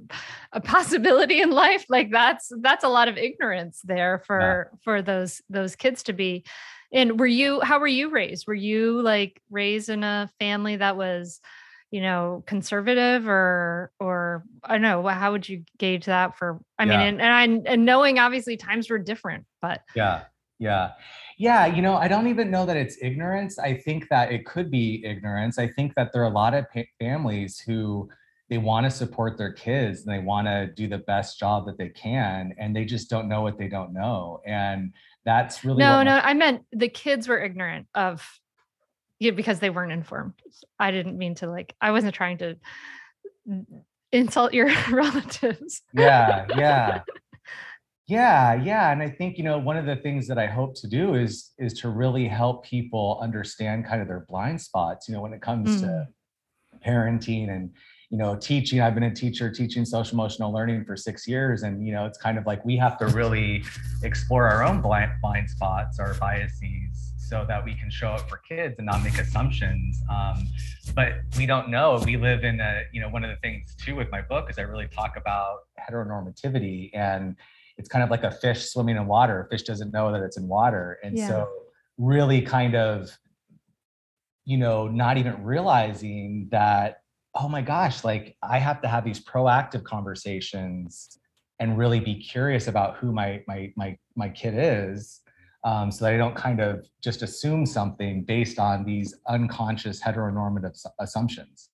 a 0.52 0.60
possibility 0.60 1.40
in 1.40 1.50
life. 1.50 1.84
Like 1.88 2.10
that's 2.10 2.50
that's 2.60 2.84
a 2.84 2.88
lot 2.88 3.08
of 3.08 3.16
ignorance 3.16 3.80
there 3.84 4.22
for 4.26 4.70
yeah. 4.72 4.78
for 4.82 5.02
those 5.02 5.40
those 5.48 5.76
kids 5.76 6.02
to 6.04 6.12
be. 6.12 6.44
And 6.92 7.20
were 7.20 7.26
you 7.26 7.60
how 7.60 7.78
were 7.78 7.86
you 7.86 8.10
raised? 8.10 8.48
Were 8.48 8.54
you 8.54 9.00
like 9.02 9.40
raised 9.50 9.88
in 9.88 10.02
a 10.02 10.28
family 10.40 10.76
that 10.76 10.96
was 10.96 11.40
you 11.90 12.00
know 12.00 12.42
conservative 12.46 13.28
or 13.28 13.90
or 13.98 14.44
i 14.64 14.72
don't 14.72 14.82
know 14.82 15.06
how 15.08 15.32
would 15.32 15.48
you 15.48 15.64
gauge 15.78 16.06
that 16.06 16.36
for 16.36 16.60
i 16.78 16.84
yeah. 16.84 16.90
mean 16.90 17.00
and, 17.00 17.20
and 17.20 17.66
i 17.66 17.72
and 17.72 17.84
knowing 17.84 18.18
obviously 18.18 18.56
times 18.56 18.88
were 18.90 18.98
different 18.98 19.44
but 19.60 19.82
yeah 19.94 20.22
yeah. 20.58 20.90
Yeah 21.38 21.66
you 21.66 21.82
know 21.82 21.94
i 21.94 22.06
don't 22.06 22.26
even 22.26 22.50
know 22.50 22.66
that 22.66 22.76
it's 22.76 22.98
ignorance. 23.00 23.58
I 23.58 23.74
think 23.74 24.08
that 24.10 24.30
it 24.30 24.44
could 24.44 24.70
be 24.70 25.02
ignorance. 25.04 25.58
I 25.58 25.68
think 25.68 25.94
that 25.94 26.12
there 26.12 26.22
are 26.22 26.26
a 26.26 26.34
lot 26.34 26.54
of 26.54 26.66
pa- 26.70 26.82
families 26.98 27.58
who 27.58 28.08
they 28.50 28.58
want 28.58 28.84
to 28.84 28.90
support 28.90 29.38
their 29.38 29.52
kids 29.52 30.04
and 30.04 30.12
they 30.12 30.18
want 30.18 30.48
to 30.48 30.66
do 30.74 30.88
the 30.88 30.98
best 30.98 31.38
job 31.38 31.64
that 31.66 31.78
they 31.78 31.88
can 31.88 32.52
and 32.58 32.74
they 32.76 32.84
just 32.84 33.08
don't 33.08 33.28
know 33.28 33.42
what 33.42 33.56
they 33.56 33.68
don't 33.68 33.92
know 33.92 34.40
and 34.44 34.92
that's 35.24 35.64
really 35.64 35.78
no 35.78 36.02
no 36.02 36.20
i 36.24 36.34
meant 36.34 36.62
the 36.72 36.88
kids 36.88 37.28
were 37.28 37.40
ignorant 37.40 37.86
of 37.94 38.22
yeah, 39.20 39.30
because 39.30 39.60
they 39.60 39.70
weren't 39.70 39.92
informed. 39.92 40.32
I 40.78 40.90
didn't 40.90 41.16
mean 41.16 41.36
to 41.36 41.48
like, 41.48 41.76
I 41.80 41.92
wasn't 41.92 42.14
trying 42.14 42.38
to 42.38 42.56
insult 44.10 44.54
your 44.54 44.70
relatives. 44.90 45.82
Yeah, 45.94 46.46
yeah. 46.56 47.02
Yeah, 48.06 48.54
yeah, 48.54 48.90
and 48.90 49.00
I 49.00 49.08
think 49.08 49.38
you 49.38 49.44
know 49.44 49.56
one 49.56 49.76
of 49.76 49.86
the 49.86 49.94
things 49.94 50.26
that 50.26 50.36
I 50.36 50.46
hope 50.46 50.74
to 50.80 50.88
do 50.88 51.14
is 51.14 51.52
is 51.58 51.74
to 51.74 51.90
really 51.90 52.26
help 52.26 52.64
people 52.64 53.20
understand 53.22 53.86
kind 53.86 54.02
of 54.02 54.08
their 54.08 54.26
blind 54.28 54.60
spots. 54.60 55.08
You 55.08 55.14
know, 55.14 55.20
when 55.20 55.32
it 55.32 55.40
comes 55.40 55.76
mm. 55.76 55.82
to 55.82 56.08
parenting 56.84 57.50
and 57.50 57.70
you 58.10 58.18
know 58.18 58.36
teaching. 58.36 58.80
I've 58.80 58.94
been 58.94 59.04
a 59.04 59.14
teacher 59.14 59.50
teaching 59.50 59.84
social 59.84 60.14
emotional 60.14 60.52
learning 60.52 60.84
for 60.84 60.96
six 60.96 61.26
years, 61.26 61.62
and 61.62 61.86
you 61.86 61.92
know 61.92 62.06
it's 62.06 62.18
kind 62.18 62.36
of 62.36 62.46
like 62.46 62.64
we 62.64 62.76
have 62.76 62.98
to 62.98 63.06
really 63.06 63.62
explore 64.02 64.48
our 64.48 64.64
own 64.64 64.80
blind 64.80 65.12
blind 65.22 65.48
spots, 65.48 66.00
our 66.00 66.14
biases, 66.14 67.09
so 67.30 67.44
that 67.46 67.64
we 67.64 67.74
can 67.74 67.88
show 67.88 68.08
up 68.08 68.28
for 68.28 68.38
kids 68.38 68.74
and 68.78 68.86
not 68.86 69.04
make 69.04 69.16
assumptions. 69.16 70.02
Um, 70.10 70.48
but 70.96 71.12
we 71.38 71.46
don't 71.46 71.70
know. 71.70 72.02
We 72.04 72.16
live 72.16 72.42
in 72.42 72.60
a, 72.60 72.82
you 72.92 73.00
know, 73.00 73.08
one 73.08 73.22
of 73.22 73.30
the 73.30 73.36
things 73.36 73.76
too 73.76 73.94
with 73.94 74.10
my 74.10 74.20
book 74.20 74.50
is 74.50 74.58
I 74.58 74.62
really 74.62 74.88
talk 74.88 75.16
about 75.16 75.60
heteronormativity 75.78 76.90
and 76.92 77.36
it's 77.78 77.88
kind 77.88 78.02
of 78.02 78.10
like 78.10 78.24
a 78.24 78.32
fish 78.32 78.68
swimming 78.70 78.96
in 78.96 79.06
water. 79.06 79.42
A 79.42 79.48
fish 79.48 79.62
doesn't 79.62 79.92
know 79.92 80.10
that 80.10 80.22
it's 80.22 80.38
in 80.38 80.48
water. 80.48 80.98
And 81.04 81.16
yeah. 81.16 81.28
so 81.28 81.48
really 81.98 82.42
kind 82.42 82.74
of, 82.74 83.16
you 84.44 84.58
know, 84.58 84.88
not 84.88 85.16
even 85.16 85.44
realizing 85.44 86.48
that, 86.50 87.02
oh 87.36 87.48
my 87.48 87.62
gosh, 87.62 88.02
like 88.02 88.36
I 88.42 88.58
have 88.58 88.82
to 88.82 88.88
have 88.88 89.04
these 89.04 89.24
proactive 89.24 89.84
conversations 89.84 91.16
and 91.60 91.78
really 91.78 92.00
be 92.00 92.16
curious 92.16 92.66
about 92.66 92.96
who 92.96 93.12
my 93.12 93.44
my 93.46 93.72
my 93.76 93.96
my 94.16 94.28
kid 94.30 94.54
is 94.56 95.20
um, 95.64 95.90
so 95.90 96.04
that 96.04 96.14
I 96.14 96.16
don't 96.16 96.34
kind 96.34 96.60
of 96.60 96.86
just 97.02 97.22
assume 97.22 97.66
something 97.66 98.24
based 98.24 98.58
on 98.58 98.84
these 98.84 99.14
unconscious 99.28 100.00
heteronormative 100.02 100.78
assumptions. 100.98 101.68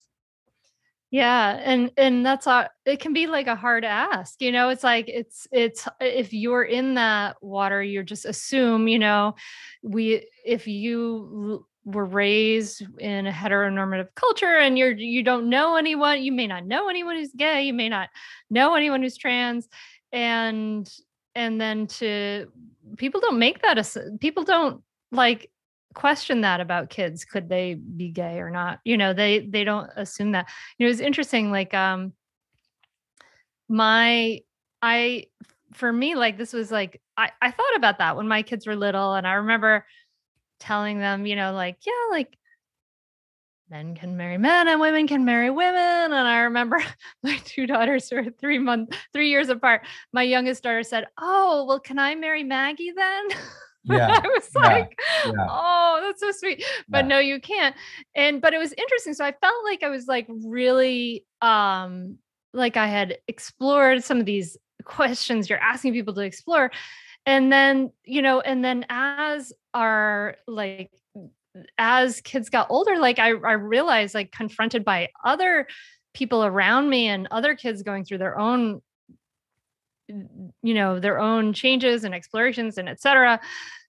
Yeah, 1.12 1.60
and 1.62 1.92
and 1.96 2.26
that's 2.26 2.48
a 2.48 2.68
it 2.84 2.98
can 2.98 3.12
be 3.12 3.28
like 3.28 3.46
a 3.46 3.54
hard 3.54 3.84
ask. 3.84 4.42
You 4.42 4.50
know, 4.50 4.70
it's 4.70 4.82
like 4.82 5.08
it's 5.08 5.46
it's 5.52 5.86
if 6.00 6.32
you're 6.32 6.64
in 6.64 6.94
that 6.94 7.36
water, 7.40 7.80
you 7.80 8.02
just 8.02 8.24
assume, 8.24 8.88
you 8.88 8.98
know, 8.98 9.36
we 9.82 10.26
if 10.44 10.66
you 10.66 11.64
were 11.86 12.04
raised 12.04 12.84
in 12.98 13.28
a 13.28 13.30
heteronormative 13.30 14.08
culture 14.16 14.58
and 14.58 14.76
you're 14.76 14.90
you 14.90 15.22
don't 15.22 15.48
know 15.48 15.76
anyone 15.76 16.20
you 16.20 16.32
may 16.32 16.48
not 16.48 16.66
know 16.66 16.88
anyone 16.88 17.14
who's 17.14 17.30
gay 17.36 17.62
you 17.62 17.72
may 17.72 17.88
not 17.88 18.08
know 18.50 18.74
anyone 18.74 19.00
who's 19.00 19.16
trans 19.16 19.68
and 20.10 20.90
and 21.36 21.60
then 21.60 21.86
to 21.86 22.50
people 22.96 23.20
don't 23.20 23.38
make 23.38 23.62
that 23.62 23.78
a 23.78 24.16
people 24.20 24.44
don't 24.44 24.82
like 25.12 25.50
question 25.94 26.42
that 26.42 26.60
about 26.60 26.90
kids 26.90 27.24
could 27.24 27.48
they 27.48 27.74
be 27.74 28.10
gay 28.10 28.38
or 28.38 28.50
not 28.50 28.80
you 28.84 28.96
know 28.96 29.14
they 29.14 29.40
they 29.40 29.64
don't 29.64 29.90
assume 29.96 30.32
that. 30.32 30.46
You 30.78 30.86
know 30.86 30.90
it's 30.90 31.00
interesting 31.00 31.50
like 31.50 31.72
um 31.74 32.12
my 33.68 34.40
i 34.82 35.24
for 35.72 35.92
me 35.92 36.14
like 36.14 36.38
this 36.38 36.52
was 36.52 36.70
like 36.70 37.00
i 37.16 37.30
i 37.42 37.50
thought 37.50 37.76
about 37.76 37.98
that 37.98 38.16
when 38.16 38.28
my 38.28 38.42
kids 38.42 38.66
were 38.66 38.76
little 38.76 39.14
and 39.14 39.26
i 39.26 39.34
remember 39.34 39.84
telling 40.58 40.98
them, 40.98 41.26
you 41.26 41.36
know, 41.36 41.52
like, 41.52 41.78
yeah, 41.86 41.92
like 42.10 42.36
men 43.70 43.94
can 43.94 44.16
marry 44.16 44.38
men 44.38 44.68
and 44.68 44.80
women 44.80 45.06
can 45.06 45.24
marry 45.24 45.50
women. 45.50 45.74
And 45.74 46.14
I 46.14 46.40
remember 46.40 46.82
my 47.22 47.38
two 47.44 47.66
daughters 47.66 48.10
were 48.10 48.26
three 48.40 48.58
months, 48.58 48.96
three 49.12 49.28
years 49.30 49.48
apart. 49.48 49.86
My 50.12 50.22
youngest 50.22 50.62
daughter 50.62 50.82
said, 50.82 51.06
Oh, 51.18 51.64
well, 51.66 51.80
can 51.80 51.98
I 51.98 52.14
marry 52.14 52.44
Maggie 52.44 52.92
then? 52.92 53.28
Yeah. 53.88 54.20
I 54.20 54.26
was 54.26 54.52
like, 54.52 54.98
yeah. 55.24 55.46
oh, 55.48 56.00
that's 56.02 56.20
so 56.20 56.32
sweet. 56.32 56.64
But 56.88 57.04
yeah. 57.04 57.08
no, 57.08 57.18
you 57.20 57.40
can't. 57.40 57.76
And 58.16 58.42
but 58.42 58.52
it 58.52 58.58
was 58.58 58.72
interesting. 58.72 59.14
So 59.14 59.24
I 59.24 59.30
felt 59.30 59.64
like 59.64 59.84
I 59.84 59.90
was 59.90 60.08
like 60.08 60.26
really 60.28 61.24
um 61.40 62.18
like 62.52 62.76
I 62.76 62.88
had 62.88 63.18
explored 63.28 64.02
some 64.02 64.18
of 64.18 64.26
these 64.26 64.56
questions 64.82 65.48
you're 65.48 65.60
asking 65.60 65.92
people 65.92 66.14
to 66.14 66.22
explore 66.22 66.72
and 67.26 67.52
then 67.52 67.90
you 68.04 68.22
know 68.22 68.40
and 68.40 68.64
then 68.64 68.86
as 68.88 69.52
our 69.74 70.36
like 70.46 70.90
as 71.78 72.20
kids 72.20 72.48
got 72.48 72.66
older 72.70 72.98
like 72.98 73.18
i 73.18 73.28
i 73.28 73.52
realized 73.52 74.14
like 74.14 74.32
confronted 74.32 74.84
by 74.84 75.08
other 75.24 75.66
people 76.14 76.44
around 76.44 76.88
me 76.88 77.06
and 77.06 77.28
other 77.30 77.54
kids 77.54 77.82
going 77.82 78.04
through 78.04 78.18
their 78.18 78.38
own 78.38 78.80
you 80.08 80.74
know 80.74 81.00
their 81.00 81.18
own 81.18 81.52
changes 81.52 82.04
and 82.04 82.14
explorations 82.14 82.78
and 82.78 82.88
etc 82.88 83.40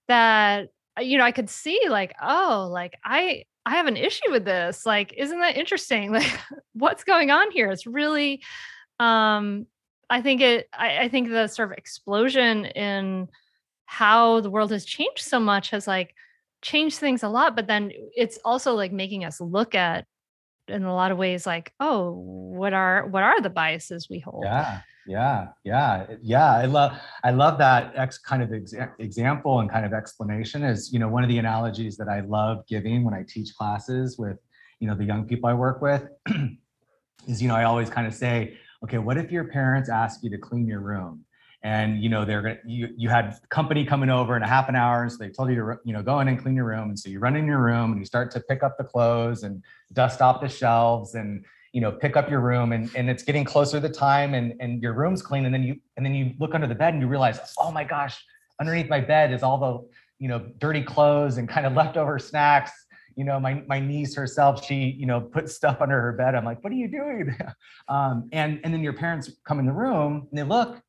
that 0.07 0.69
you 0.99 1.17
know 1.17 1.23
i 1.23 1.31
could 1.31 1.49
see 1.49 1.79
like 1.89 2.15
oh 2.21 2.67
like 2.71 2.97
i 3.03 3.43
i 3.67 3.71
have 3.71 3.87
an 3.87 3.97
issue 3.97 4.31
with 4.31 4.45
this. 4.45 4.85
Like 4.85 5.13
isn't 5.17 5.39
that 5.41 5.57
interesting? 5.57 6.11
Like 6.17 6.39
what's 6.73 7.03
going 7.03 7.31
on 7.31 7.51
here? 7.51 7.69
It's 7.69 7.85
really 7.85 8.41
um 8.99 9.67
I 10.09 10.21
think 10.21 10.39
it 10.41 10.69
I, 10.73 10.99
I 10.99 11.09
think 11.09 11.29
the 11.29 11.47
sort 11.47 11.71
of 11.71 11.77
explosion 11.77 12.65
in 12.65 13.27
how 13.85 14.39
the 14.39 14.49
world 14.49 14.71
has 14.71 14.85
changed 14.85 15.19
so 15.19 15.39
much 15.39 15.71
has 15.71 15.85
like 15.85 16.15
changed 16.61 16.99
things 16.99 17.23
a 17.23 17.29
lot, 17.29 17.55
but 17.55 17.67
then 17.67 17.91
it's 18.15 18.39
also 18.43 18.73
like 18.73 18.91
making 18.91 19.25
us 19.25 19.39
look 19.39 19.75
at 19.75 20.05
in 20.67 20.83
a 20.83 20.93
lot 20.93 21.11
of 21.11 21.17
ways 21.17 21.45
like, 21.45 21.71
oh, 21.79 22.11
what 22.11 22.73
are 22.73 23.07
what 23.07 23.23
are 23.23 23.41
the 23.41 23.49
biases 23.49 24.07
we 24.09 24.19
hold? 24.19 24.43
Yeah 24.45 24.81
yeah 25.09 25.47
yeah 25.63 26.05
yeah 26.21 26.51
i 26.51 26.65
love 26.65 26.91
i 27.23 27.31
love 27.31 27.57
that 27.57 27.93
ex 27.95 28.17
kind 28.17 28.43
of 28.43 28.51
ex- 28.51 28.73
example 28.99 29.61
and 29.61 29.71
kind 29.71 29.85
of 29.85 29.93
explanation 29.93 30.65
is 30.65 30.91
you 30.91 30.99
know 30.99 31.07
one 31.07 31.23
of 31.23 31.29
the 31.29 31.37
analogies 31.37 31.95
that 31.95 32.09
i 32.09 32.19
love 32.19 32.67
giving 32.67 33.05
when 33.05 33.13
i 33.13 33.23
teach 33.25 33.55
classes 33.55 34.17
with 34.19 34.37
you 34.81 34.87
know 34.87 34.93
the 34.93 35.05
young 35.05 35.25
people 35.25 35.49
i 35.49 35.53
work 35.53 35.81
with 35.81 36.09
is 37.29 37.41
you 37.41 37.47
know 37.47 37.55
i 37.55 37.63
always 37.63 37.89
kind 37.89 38.05
of 38.05 38.13
say 38.13 38.57
okay, 38.83 38.97
what 38.97 39.17
if 39.17 39.31
your 39.31 39.45
parents 39.45 39.89
ask 39.89 40.23
you 40.23 40.29
to 40.29 40.37
clean 40.37 40.67
your 40.67 40.79
room? 40.79 41.23
And 41.67 42.01
you 42.01 42.07
know 42.07 42.23
they're 42.23 42.41
gonna 42.41 42.59
you 42.65 42.87
you 42.95 43.09
had 43.09 43.35
company 43.49 43.83
coming 43.83 44.09
over 44.09 44.37
in 44.37 44.41
a 44.41 44.47
half 44.47 44.69
an 44.69 44.75
hour, 44.77 45.09
so 45.09 45.17
they 45.19 45.29
told 45.29 45.49
you 45.49 45.55
to 45.55 45.75
you 45.83 45.91
know 45.91 46.01
go 46.01 46.21
in 46.21 46.29
and 46.29 46.41
clean 46.41 46.55
your 46.55 46.63
room. 46.63 46.87
And 46.87 46.97
so 46.97 47.09
you 47.09 47.19
run 47.19 47.35
in 47.35 47.45
your 47.45 47.61
room 47.61 47.91
and 47.91 47.99
you 47.99 48.05
start 48.05 48.31
to 48.31 48.39
pick 48.39 48.63
up 48.63 48.77
the 48.77 48.85
clothes 48.85 49.43
and 49.43 49.61
dust 49.91 50.21
off 50.21 50.39
the 50.39 50.47
shelves 50.47 51.15
and 51.15 51.43
you 51.73 51.81
know 51.81 51.91
pick 51.91 52.15
up 52.15 52.29
your 52.29 52.39
room 52.39 52.71
and, 52.71 52.89
and 52.95 53.09
it's 53.09 53.21
getting 53.21 53.43
closer 53.43 53.81
the 53.81 53.89
time 53.89 54.33
and 54.33 54.53
and 54.61 54.81
your 54.81 54.93
room's 54.93 55.21
clean 55.21 55.43
and 55.43 55.53
then 55.53 55.63
you 55.63 55.75
and 55.97 56.05
then 56.05 56.15
you 56.15 56.33
look 56.39 56.55
under 56.55 56.67
the 56.67 56.79
bed 56.83 56.93
and 56.93 57.01
you 57.01 57.07
realize 57.09 57.37
oh 57.59 57.69
my 57.69 57.83
gosh 57.83 58.23
underneath 58.61 58.89
my 58.89 59.01
bed 59.01 59.33
is 59.33 59.43
all 59.43 59.57
the 59.57 60.23
you 60.23 60.29
know 60.29 60.39
dirty 60.59 60.81
clothes 60.81 61.37
and 61.37 61.49
kind 61.49 61.65
of 61.65 61.73
leftover 61.81 62.17
snacks 62.17 62.71
you 63.17 63.23
know, 63.23 63.39
my, 63.39 63.63
my 63.67 63.79
niece 63.79 64.13
herself, 64.13 64.63
she, 64.63 64.95
you 64.95 65.07
know, 65.07 65.19
put 65.19 65.49
stuff 65.49 65.81
under 65.81 65.99
her 65.99 66.13
bed. 66.13 66.35
I'm 66.35 66.45
like, 66.45 66.63
what 66.63 66.71
are 66.71 66.75
you 66.75 66.87
doing? 66.87 67.35
um, 67.89 68.29
and, 68.31 68.59
and 68.63 68.71
then 68.71 68.83
your 68.83 68.93
parents 68.93 69.31
come 69.43 69.57
in 69.57 69.65
the 69.65 69.73
room 69.73 70.27
and 70.29 70.37
they 70.37 70.43
look, 70.43 70.79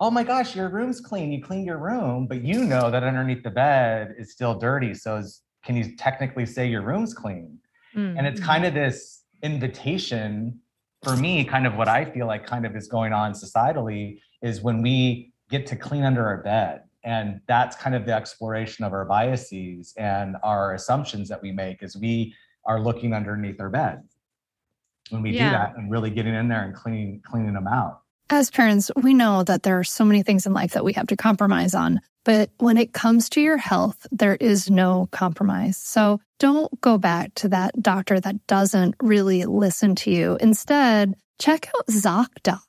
oh 0.00 0.10
my 0.10 0.22
gosh, 0.22 0.54
your 0.54 0.68
room's 0.68 1.00
clean. 1.00 1.32
You 1.32 1.42
cleaned 1.42 1.66
your 1.66 1.78
room, 1.78 2.26
but 2.26 2.42
you 2.42 2.64
know 2.64 2.90
that 2.90 3.02
underneath 3.02 3.42
the 3.42 3.50
bed 3.50 4.14
is 4.18 4.32
still 4.32 4.54
dirty. 4.54 4.94
So 4.94 5.16
is, 5.16 5.42
can 5.64 5.76
you 5.76 5.96
technically 5.96 6.46
say 6.46 6.66
your 6.66 6.82
room's 6.82 7.14
clean? 7.14 7.58
Mm-hmm. 7.96 8.18
And 8.18 8.26
it's 8.26 8.40
kind 8.40 8.64
of 8.64 8.74
this 8.74 9.24
invitation 9.42 10.60
for 11.02 11.16
me, 11.16 11.44
kind 11.44 11.66
of 11.66 11.74
what 11.76 11.88
I 11.88 12.04
feel 12.04 12.26
like 12.26 12.46
kind 12.46 12.66
of 12.66 12.76
is 12.76 12.88
going 12.88 13.12
on 13.12 13.32
societally 13.32 14.20
is 14.42 14.62
when 14.62 14.82
we 14.82 15.32
get 15.50 15.66
to 15.66 15.76
clean 15.76 16.04
under 16.04 16.26
our 16.26 16.38
bed 16.38 16.82
and 17.04 17.40
that's 17.46 17.76
kind 17.76 17.94
of 17.94 18.04
the 18.04 18.12
exploration 18.12 18.84
of 18.84 18.92
our 18.92 19.04
biases 19.04 19.94
and 19.96 20.36
our 20.42 20.74
assumptions 20.74 21.28
that 21.28 21.40
we 21.40 21.52
make 21.52 21.82
as 21.82 21.96
we 21.96 22.34
are 22.64 22.80
looking 22.80 23.14
underneath 23.14 23.60
our 23.60 23.70
bed 23.70 24.02
when 25.10 25.22
we 25.22 25.30
yeah. 25.30 25.44
do 25.44 25.50
that 25.50 25.76
and 25.76 25.90
really 25.90 26.10
getting 26.10 26.34
in 26.34 26.48
there 26.48 26.64
and 26.64 26.74
cleaning 26.74 27.22
cleaning 27.24 27.54
them 27.54 27.66
out 27.66 28.00
as 28.30 28.50
parents 28.50 28.90
we 28.96 29.14
know 29.14 29.42
that 29.42 29.62
there 29.62 29.78
are 29.78 29.84
so 29.84 30.04
many 30.04 30.22
things 30.22 30.46
in 30.46 30.52
life 30.52 30.72
that 30.72 30.84
we 30.84 30.92
have 30.92 31.06
to 31.06 31.16
compromise 31.16 31.74
on 31.74 32.00
but 32.24 32.50
when 32.58 32.76
it 32.76 32.92
comes 32.92 33.30
to 33.30 33.40
your 33.40 33.56
health 33.56 34.06
there 34.10 34.36
is 34.36 34.70
no 34.70 35.08
compromise. 35.12 35.78
So 35.78 36.20
don't 36.38 36.78
go 36.80 36.98
back 36.98 37.34
to 37.36 37.48
that 37.48 37.80
doctor 37.80 38.20
that 38.20 38.46
doesn't 38.46 38.96
really 39.00 39.46
listen 39.46 39.94
to 39.96 40.10
you. 40.10 40.36
Instead 40.40 41.14
check 41.38 41.70
out 41.74 41.86
zocdoc 41.86 42.60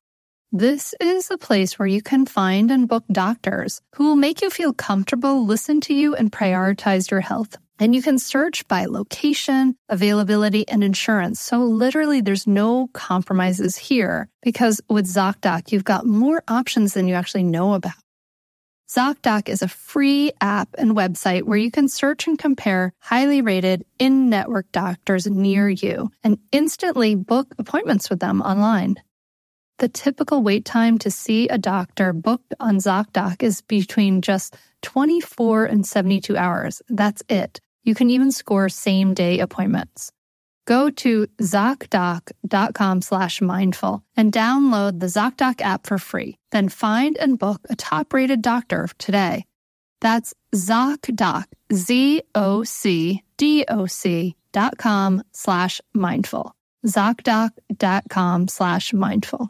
this 0.51 0.95
is 0.99 1.29
a 1.29 1.37
place 1.37 1.77
where 1.77 1.87
you 1.87 2.01
can 2.01 2.25
find 2.25 2.71
and 2.71 2.87
book 2.87 3.03
doctors 3.11 3.81
who 3.95 4.05
will 4.05 4.15
make 4.15 4.41
you 4.41 4.49
feel 4.49 4.73
comfortable, 4.73 5.45
listen 5.45 5.79
to 5.81 5.93
you, 5.93 6.15
and 6.15 6.31
prioritize 6.31 7.11
your 7.11 7.21
health. 7.21 7.57
And 7.79 7.95
you 7.95 8.01
can 8.01 8.19
search 8.19 8.67
by 8.67 8.85
location, 8.85 9.75
availability, 9.87 10.67
and 10.67 10.83
insurance. 10.83 11.39
So 11.39 11.59
literally 11.59 12.19
there's 12.19 12.45
no 12.45 12.89
compromises 12.93 13.77
here 13.77 14.27
because 14.41 14.81
with 14.89 15.07
ZocDoc, 15.07 15.71
you've 15.71 15.85
got 15.85 16.05
more 16.05 16.43
options 16.49 16.93
than 16.93 17.07
you 17.07 17.13
actually 17.15 17.43
know 17.43 17.73
about. 17.73 17.93
ZocDoc 18.89 19.47
is 19.47 19.61
a 19.61 19.67
free 19.67 20.31
app 20.41 20.69
and 20.77 20.95
website 20.95 21.43
where 21.43 21.59
you 21.59 21.71
can 21.71 21.87
search 21.87 22.27
and 22.27 22.37
compare 22.37 22.91
highly 22.99 23.41
rated 23.41 23.85
in-network 23.99 24.71
doctors 24.71 25.27
near 25.27 25.69
you 25.69 26.09
and 26.23 26.39
instantly 26.51 27.15
book 27.15 27.53
appointments 27.59 28.09
with 28.09 28.19
them 28.19 28.41
online. 28.41 28.95
The 29.77 29.87
typical 29.87 30.43
wait 30.43 30.65
time 30.65 30.97
to 30.99 31.11
see 31.11 31.47
a 31.47 31.57
doctor 31.57 32.11
booked 32.11 32.53
on 32.59 32.77
ZocDoc 32.77 33.41
is 33.41 33.61
between 33.61 34.21
just 34.21 34.57
24 34.81 35.65
and 35.65 35.85
72 35.85 36.35
hours. 36.35 36.81
That's 36.89 37.23
it. 37.29 37.61
You 37.83 37.95
can 37.95 38.09
even 38.09 38.31
score 38.31 38.69
same 38.69 39.13
day 39.13 39.39
appointments. 39.39 40.11
Go 40.65 40.91
to 40.91 41.25
ZocDoc.com 41.41 43.01
slash 43.01 43.41
mindful 43.41 44.03
and 44.15 44.31
download 44.31 44.99
the 44.99 45.07
ZocDoc 45.07 45.61
app 45.61 45.87
for 45.87 45.97
free. 45.97 46.37
Then 46.51 46.69
find 46.69 47.17
and 47.17 47.39
book 47.39 47.61
a 47.69 47.75
top 47.75 48.13
rated 48.13 48.43
doctor 48.43 48.87
today. 48.99 49.45
That's 49.99 50.33
ZocDoc, 50.53 51.45
Z 51.73 52.21
O 52.35 52.63
C 52.63 53.23
D 53.37 53.65
O 53.67 53.87
C 53.87 54.35
dot 54.51 54.77
com 54.77 55.23
slash 55.31 55.81
mindful. 55.93 56.53
ZocDoc.com 56.85 58.47
slash 58.47 58.93
mindful. 58.93 59.49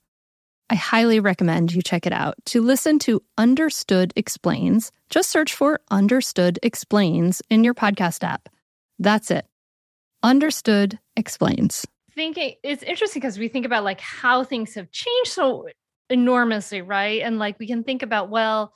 I 0.71 0.75
highly 0.75 1.19
recommend 1.19 1.73
you 1.73 1.81
check 1.81 2.07
it 2.07 2.13
out. 2.13 2.35
To 2.45 2.61
listen 2.61 2.97
to 2.99 3.21
Understood 3.37 4.13
Explains, 4.15 4.93
just 5.09 5.29
search 5.29 5.53
for 5.53 5.81
Understood 5.91 6.59
Explains 6.63 7.41
in 7.49 7.65
your 7.65 7.73
podcast 7.73 8.23
app. 8.23 8.47
That's 8.97 9.31
it. 9.31 9.45
Understood 10.23 10.97
Explains. 11.17 11.85
Thinking 12.15 12.55
it's 12.63 12.83
interesting 12.83 13.19
because 13.19 13.37
we 13.37 13.49
think 13.49 13.65
about 13.65 13.83
like 13.83 13.99
how 13.99 14.45
things 14.45 14.73
have 14.75 14.89
changed 14.91 15.31
so 15.31 15.67
enormously, 16.09 16.81
right? 16.81 17.21
And 17.21 17.37
like 17.37 17.59
we 17.59 17.67
can 17.67 17.83
think 17.83 18.01
about, 18.01 18.29
well, 18.29 18.71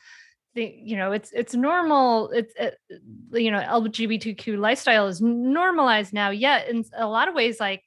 the, 0.53 0.65
you 0.65 0.97
know, 0.97 1.13
it's 1.13 1.31
it's 1.31 1.55
normal. 1.55 2.29
It's 2.31 2.53
it, 2.59 2.77
uh, 2.91 3.37
you 3.37 3.51
know, 3.51 3.61
LGBTQ 3.61 4.57
lifestyle 4.57 5.07
is 5.07 5.21
normalized 5.21 6.11
now. 6.11 6.29
Yet 6.29 6.67
in 6.67 6.83
a 6.93 7.07
lot 7.07 7.29
of 7.29 7.35
ways, 7.35 7.57
like 7.61 7.83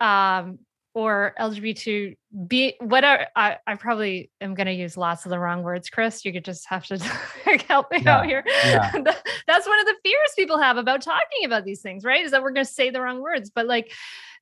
um 0.00 0.58
or 0.94 1.34
LGBT 1.38 2.16
be 2.46 2.74
whatever 2.80 3.26
I, 3.36 3.58
I 3.66 3.74
probably 3.76 4.30
am 4.40 4.54
going 4.54 4.66
to 4.66 4.72
use 4.72 4.96
lots 4.96 5.24
of 5.24 5.30
the 5.30 5.38
wrong 5.38 5.62
words 5.62 5.90
chris 5.90 6.24
you 6.24 6.32
could 6.32 6.44
just 6.44 6.66
have 6.66 6.86
to 6.86 6.98
help 7.68 7.90
me 7.90 8.00
yeah, 8.02 8.18
out 8.18 8.26
here. 8.26 8.44
yeah. 8.46 8.90
that's 9.46 9.66
one 9.66 9.80
of 9.80 9.86
the 9.86 9.96
fears 10.02 10.30
people 10.36 10.58
have 10.58 10.76
about 10.76 11.02
talking 11.02 11.44
about 11.44 11.64
these 11.64 11.80
things 11.80 12.04
right 12.04 12.24
is 12.24 12.30
that 12.30 12.42
we're 12.42 12.52
going 12.52 12.66
to 12.66 12.72
say 12.72 12.90
the 12.90 13.00
wrong 13.00 13.20
words 13.20 13.50
but 13.50 13.66
like 13.66 13.92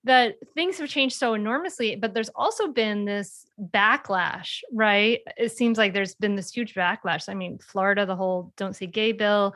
that 0.04 0.37
things 0.54 0.78
have 0.78 0.88
changed 0.88 1.16
so 1.16 1.35
enormously 1.35 1.95
but 1.95 2.14
there's 2.14 2.30
also 2.35 2.69
been 2.69 3.04
this 3.04 3.47
backlash 3.73 4.61
right? 4.73 5.21
It 5.37 5.52
seems 5.52 5.76
like 5.78 5.92
there's 5.92 6.14
been 6.14 6.37
this 6.37 6.50
huge 6.50 6.75
backlash. 6.75 7.28
I 7.28 7.35
mean 7.35 7.59
florida 7.59 8.07
the 8.07 8.16
whole 8.16 8.52
don't 8.57 8.75
say 8.75 8.87
gay 8.87 9.12
bill 9.12 9.54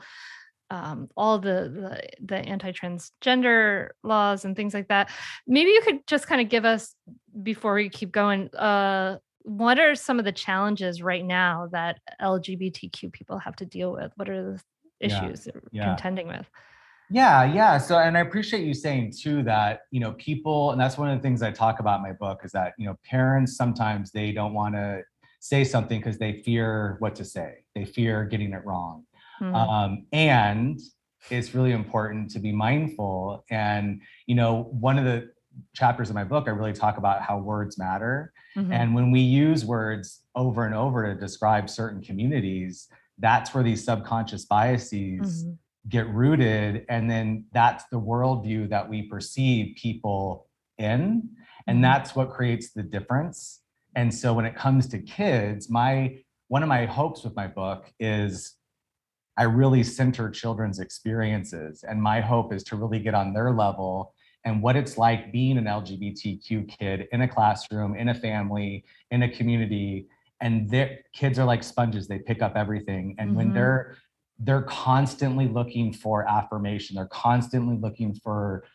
um, 0.69 1.09
all 1.15 1.39
the, 1.39 1.99
the 2.19 2.25
the 2.25 2.35
anti-transgender 2.37 3.89
laws 4.03 4.45
and 4.45 4.55
things 4.55 4.73
like 4.73 4.87
that. 4.87 5.09
Maybe 5.47 5.71
you 5.71 5.81
could 5.81 6.05
just 6.07 6.27
kind 6.27 6.41
of 6.41 6.49
give 6.49 6.65
us 6.65 6.95
before 7.43 7.75
we 7.75 7.89
keep 7.89 8.11
going. 8.11 8.53
Uh, 8.55 9.17
what 9.43 9.79
are 9.79 9.93
some 9.93 10.17
of 10.17 10.25
the 10.25 10.31
challenges 10.31 11.01
right 11.03 11.23
now 11.23 11.69
that 11.71 11.99
LGBTQ 12.19 13.11
people 13.11 13.37
have 13.37 13.55
to 13.57 13.65
deal 13.65 13.91
with? 13.91 14.11
What 14.15 14.27
are 14.27 14.43
the 14.43 14.61
issues 14.99 15.45
yeah, 15.45 15.51
they're 15.53 15.61
yeah. 15.71 15.85
contending 15.85 16.27
with? 16.27 16.49
Yeah, 17.11 17.43
yeah. 17.43 17.77
So, 17.77 17.99
and 17.99 18.17
I 18.17 18.21
appreciate 18.21 18.65
you 18.65 18.73
saying 18.73 19.13
too 19.19 19.43
that 19.43 19.81
you 19.91 19.99
know 19.99 20.13
people, 20.13 20.71
and 20.71 20.81
that's 20.81 20.97
one 20.97 21.09
of 21.09 21.17
the 21.17 21.21
things 21.21 21.43
I 21.43 21.51
talk 21.51 21.79
about 21.79 21.97
in 21.97 22.03
my 22.03 22.13
book 22.13 22.41
is 22.43 22.51
that 22.53 22.73
you 22.77 22.87
know 22.87 22.97
parents 23.05 23.55
sometimes 23.55 24.11
they 24.11 24.31
don't 24.31 24.53
want 24.53 24.73
to 24.75 25.03
say 25.39 25.63
something 25.63 25.99
because 25.99 26.17
they 26.17 26.41
fear 26.41 26.95
what 26.99 27.13
to 27.15 27.23
say. 27.23 27.63
They 27.75 27.85
fear 27.85 28.25
getting 28.25 28.53
it 28.53 28.65
wrong. 28.65 29.04
Mm-hmm. 29.41 29.55
Um, 29.55 30.05
and 30.11 30.79
it's 31.29 31.55
really 31.55 31.71
important 31.71 32.31
to 32.31 32.39
be 32.39 32.51
mindful. 32.51 33.43
And, 33.49 34.01
you 34.27 34.35
know, 34.35 34.69
one 34.71 34.97
of 34.97 35.05
the 35.05 35.31
chapters 35.73 36.09
of 36.09 36.15
my 36.15 36.23
book, 36.23 36.47
I 36.47 36.51
really 36.51 36.73
talk 36.73 36.97
about 36.97 37.21
how 37.21 37.37
words 37.37 37.77
matter. 37.77 38.33
Mm-hmm. 38.57 38.71
And 38.71 38.95
when 38.95 39.11
we 39.11 39.19
use 39.19 39.65
words 39.65 40.21
over 40.35 40.65
and 40.65 40.75
over 40.75 41.05
to 41.13 41.19
describe 41.19 41.69
certain 41.69 42.01
communities, 42.01 42.87
that's 43.17 43.53
where 43.53 43.63
these 43.63 43.83
subconscious 43.83 44.45
biases 44.45 45.43
mm-hmm. 45.43 45.51
get 45.89 46.07
rooted. 46.09 46.85
And 46.89 47.09
then 47.09 47.45
that's 47.53 47.85
the 47.91 47.99
worldview 47.99 48.69
that 48.69 48.89
we 48.89 49.03
perceive 49.03 49.75
people 49.75 50.47
in. 50.77 51.29
And 51.67 51.75
mm-hmm. 51.75 51.81
that's 51.81 52.15
what 52.15 52.31
creates 52.31 52.71
the 52.71 52.83
difference. 52.83 53.61
And 53.95 54.13
so 54.13 54.33
when 54.33 54.45
it 54.45 54.55
comes 54.55 54.87
to 54.87 54.99
kids, 54.99 55.69
my 55.69 56.19
one 56.47 56.61
of 56.61 56.69
my 56.69 56.85
hopes 56.85 57.23
with 57.23 57.35
my 57.35 57.47
book 57.47 57.91
is 57.99 58.54
I 59.37 59.43
really 59.43 59.83
center 59.83 60.29
children's 60.29 60.79
experiences. 60.79 61.83
And 61.87 62.01
my 62.01 62.21
hope 62.21 62.53
is 62.53 62.63
to 62.65 62.75
really 62.75 62.99
get 62.99 63.13
on 63.13 63.33
their 63.33 63.51
level 63.51 64.13
and 64.45 64.61
what 64.61 64.75
it's 64.75 64.97
like 64.97 65.31
being 65.31 65.57
an 65.57 65.65
LGBTQ 65.65 66.69
kid 66.69 67.07
in 67.11 67.21
a 67.21 67.27
classroom, 67.27 67.95
in 67.95 68.09
a 68.09 68.13
family, 68.13 68.85
in 69.11 69.23
a 69.23 69.29
community. 69.29 70.07
And 70.39 70.69
their 70.69 70.99
kids 71.13 71.39
are 71.39 71.45
like 71.45 71.63
sponges, 71.63 72.07
they 72.07 72.19
pick 72.19 72.41
up 72.41 72.55
everything. 72.55 73.15
And 73.17 73.29
mm-hmm. 73.29 73.37
when 73.37 73.53
they're 73.53 73.97
they're 74.39 74.63
constantly 74.63 75.47
looking 75.47 75.93
for 75.93 76.29
affirmation, 76.29 76.97
they're 76.97 77.07
constantly 77.07 77.77
looking 77.77 78.13
for 78.15 78.65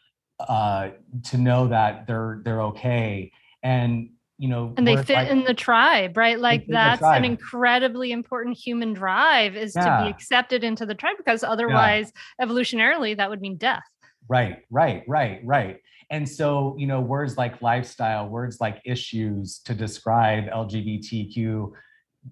uh, 0.41 0.89
to 1.25 1.37
know 1.37 1.69
that 1.69 2.07
they're 2.07 2.41
they're 2.45 2.63
okay. 2.63 3.31
And 3.63 4.11
you 4.41 4.49
know 4.49 4.73
and 4.79 4.89
they 4.89 4.97
fit 4.97 5.17
like, 5.17 5.29
in 5.29 5.45
the 5.45 5.53
tribe 5.53 6.17
right 6.17 6.41
like 6.41 6.65
that's 6.67 7.03
an 7.03 7.27
incredibly 7.27 8.11
important 8.11 8.57
human 8.57 8.95
drive 8.95 9.55
is 9.55 9.75
yeah. 9.77 9.99
to 9.99 10.05
be 10.05 10.11
accepted 10.11 10.65
into 10.65 10.87
the 10.87 10.95
tribe 10.95 11.15
because 11.19 11.45
otherwise 11.45 12.11
yeah. 12.39 12.47
evolutionarily 12.47 13.15
that 13.15 13.29
would 13.29 13.43
mean 13.43 13.59
death 13.59 13.83
right 14.29 14.61
right 14.71 15.03
right 15.07 15.43
right 15.45 15.77
and 16.09 16.27
so 16.27 16.75
you 16.79 16.87
know 16.87 17.03
words 17.03 17.37
like 17.37 17.61
lifestyle 17.61 18.29
words 18.29 18.63
like 18.63 18.81
issues 18.87 19.59
to 19.59 19.75
describe 19.75 20.45
lgbtq 20.47 21.71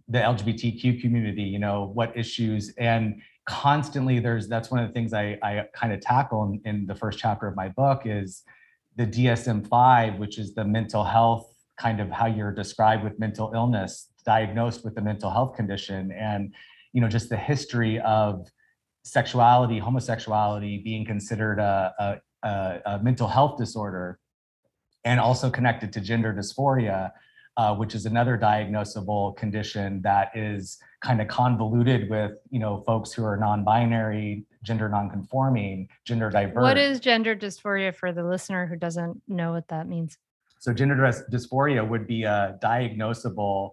the 0.08 0.18
lgbtq 0.18 1.02
community 1.02 1.42
you 1.42 1.58
know 1.58 1.90
what 1.92 2.16
issues 2.16 2.72
and 2.78 3.20
constantly 3.46 4.18
there's 4.18 4.48
that's 4.48 4.70
one 4.70 4.82
of 4.82 4.88
the 4.88 4.94
things 4.94 5.12
i 5.12 5.38
i 5.42 5.62
kind 5.74 5.92
of 5.92 6.00
tackle 6.00 6.44
in, 6.44 6.60
in 6.64 6.86
the 6.86 6.94
first 6.94 7.18
chapter 7.18 7.46
of 7.46 7.54
my 7.54 7.68
book 7.68 8.02
is 8.06 8.44
the 8.96 9.06
dsm-5 9.06 10.18
which 10.18 10.38
is 10.38 10.54
the 10.54 10.64
mental 10.64 11.04
health 11.04 11.52
kind 11.78 12.00
of 12.00 12.10
how 12.10 12.26
you're 12.26 12.52
described 12.52 13.04
with 13.04 13.18
mental 13.18 13.52
illness, 13.54 14.08
diagnosed 14.24 14.84
with 14.84 14.98
a 14.98 15.00
mental 15.00 15.30
health 15.30 15.54
condition, 15.56 16.12
and 16.12 16.52
you 16.92 17.00
know 17.00 17.08
just 17.08 17.28
the 17.28 17.36
history 17.36 18.00
of 18.00 18.48
sexuality, 19.04 19.78
homosexuality 19.78 20.82
being 20.84 21.04
considered 21.06 21.58
a, 21.58 22.20
a, 22.42 22.80
a 22.84 22.98
mental 23.02 23.28
health 23.28 23.56
disorder, 23.56 24.18
and 25.04 25.20
also 25.20 25.50
connected 25.50 25.92
to 25.92 26.00
gender 26.00 26.32
dysphoria. 26.32 27.10
Uh, 27.56 27.74
which 27.74 27.92
is 27.92 28.06
another 28.06 28.38
diagnosable 28.38 29.36
condition 29.36 30.00
that 30.00 30.30
is 30.32 30.78
kind 31.02 31.20
of 31.20 31.26
convoluted 31.26 32.08
with 32.08 32.38
you 32.50 32.60
know 32.60 32.84
folks 32.86 33.12
who 33.12 33.24
are 33.24 33.36
non-binary 33.36 34.44
gender 34.62 34.88
non-conforming 34.88 35.88
gender 36.04 36.30
diverse 36.30 36.62
what 36.62 36.78
is 36.78 37.00
gender 37.00 37.34
dysphoria 37.34 37.92
for 37.92 38.12
the 38.12 38.22
listener 38.22 38.64
who 38.64 38.76
doesn't 38.76 39.20
know 39.26 39.50
what 39.50 39.66
that 39.66 39.88
means 39.88 40.18
so 40.58 40.72
gender 40.72 40.96
dysphoria 41.30 41.86
would 41.86 42.06
be 42.06 42.24
a 42.24 42.58
diagnosable, 42.62 43.70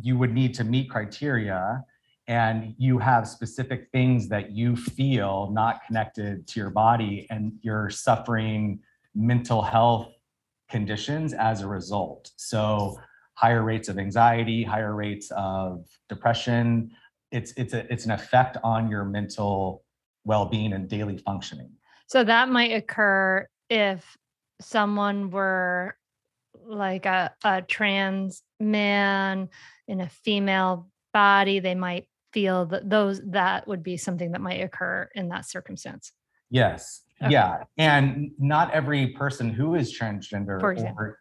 you 0.00 0.18
would 0.18 0.32
need 0.32 0.54
to 0.54 0.64
meet 0.64 0.90
criteria 0.90 1.84
and 2.28 2.74
you 2.78 2.98
have 2.98 3.28
specific 3.28 3.88
things 3.92 4.28
that 4.28 4.52
you 4.52 4.76
feel 4.76 5.50
not 5.52 5.84
connected 5.86 6.46
to 6.46 6.60
your 6.60 6.70
body 6.70 7.26
and 7.30 7.52
you're 7.62 7.90
suffering 7.90 8.80
mental 9.14 9.60
health 9.60 10.08
conditions 10.70 11.34
as 11.34 11.60
a 11.60 11.68
result. 11.68 12.30
So 12.36 12.98
higher 13.34 13.62
rates 13.62 13.88
of 13.88 13.98
anxiety, 13.98 14.62
higher 14.62 14.94
rates 14.94 15.30
of 15.36 15.86
depression, 16.08 16.90
it's 17.30 17.52
it's 17.56 17.74
a 17.74 17.90
it's 17.92 18.04
an 18.04 18.10
effect 18.12 18.56
on 18.62 18.88
your 18.88 19.04
mental 19.04 19.84
well-being 20.24 20.72
and 20.72 20.88
daily 20.88 21.18
functioning. 21.18 21.70
So 22.06 22.22
that 22.24 22.48
might 22.48 22.72
occur 22.72 23.46
if 23.68 24.16
someone 24.64 25.30
were 25.30 25.96
like 26.66 27.06
a, 27.06 27.32
a 27.44 27.62
trans 27.62 28.42
man 28.60 29.48
in 29.88 30.00
a 30.00 30.08
female 30.08 30.88
body, 31.12 31.60
they 31.60 31.74
might 31.74 32.06
feel 32.32 32.66
that 32.66 32.88
those 32.88 33.20
that 33.26 33.68
would 33.68 33.82
be 33.82 33.96
something 33.96 34.32
that 34.32 34.40
might 34.40 34.62
occur 34.62 35.08
in 35.14 35.28
that 35.28 35.46
circumstance. 35.46 36.12
Yes. 36.50 37.02
Okay. 37.22 37.32
Yeah. 37.32 37.64
And 37.78 38.32
not 38.38 38.72
every 38.72 39.08
person 39.08 39.50
who 39.50 39.74
is 39.74 39.96
transgender, 39.96 40.58
for 40.60 40.72
example, 40.72 41.04
or, 41.04 41.18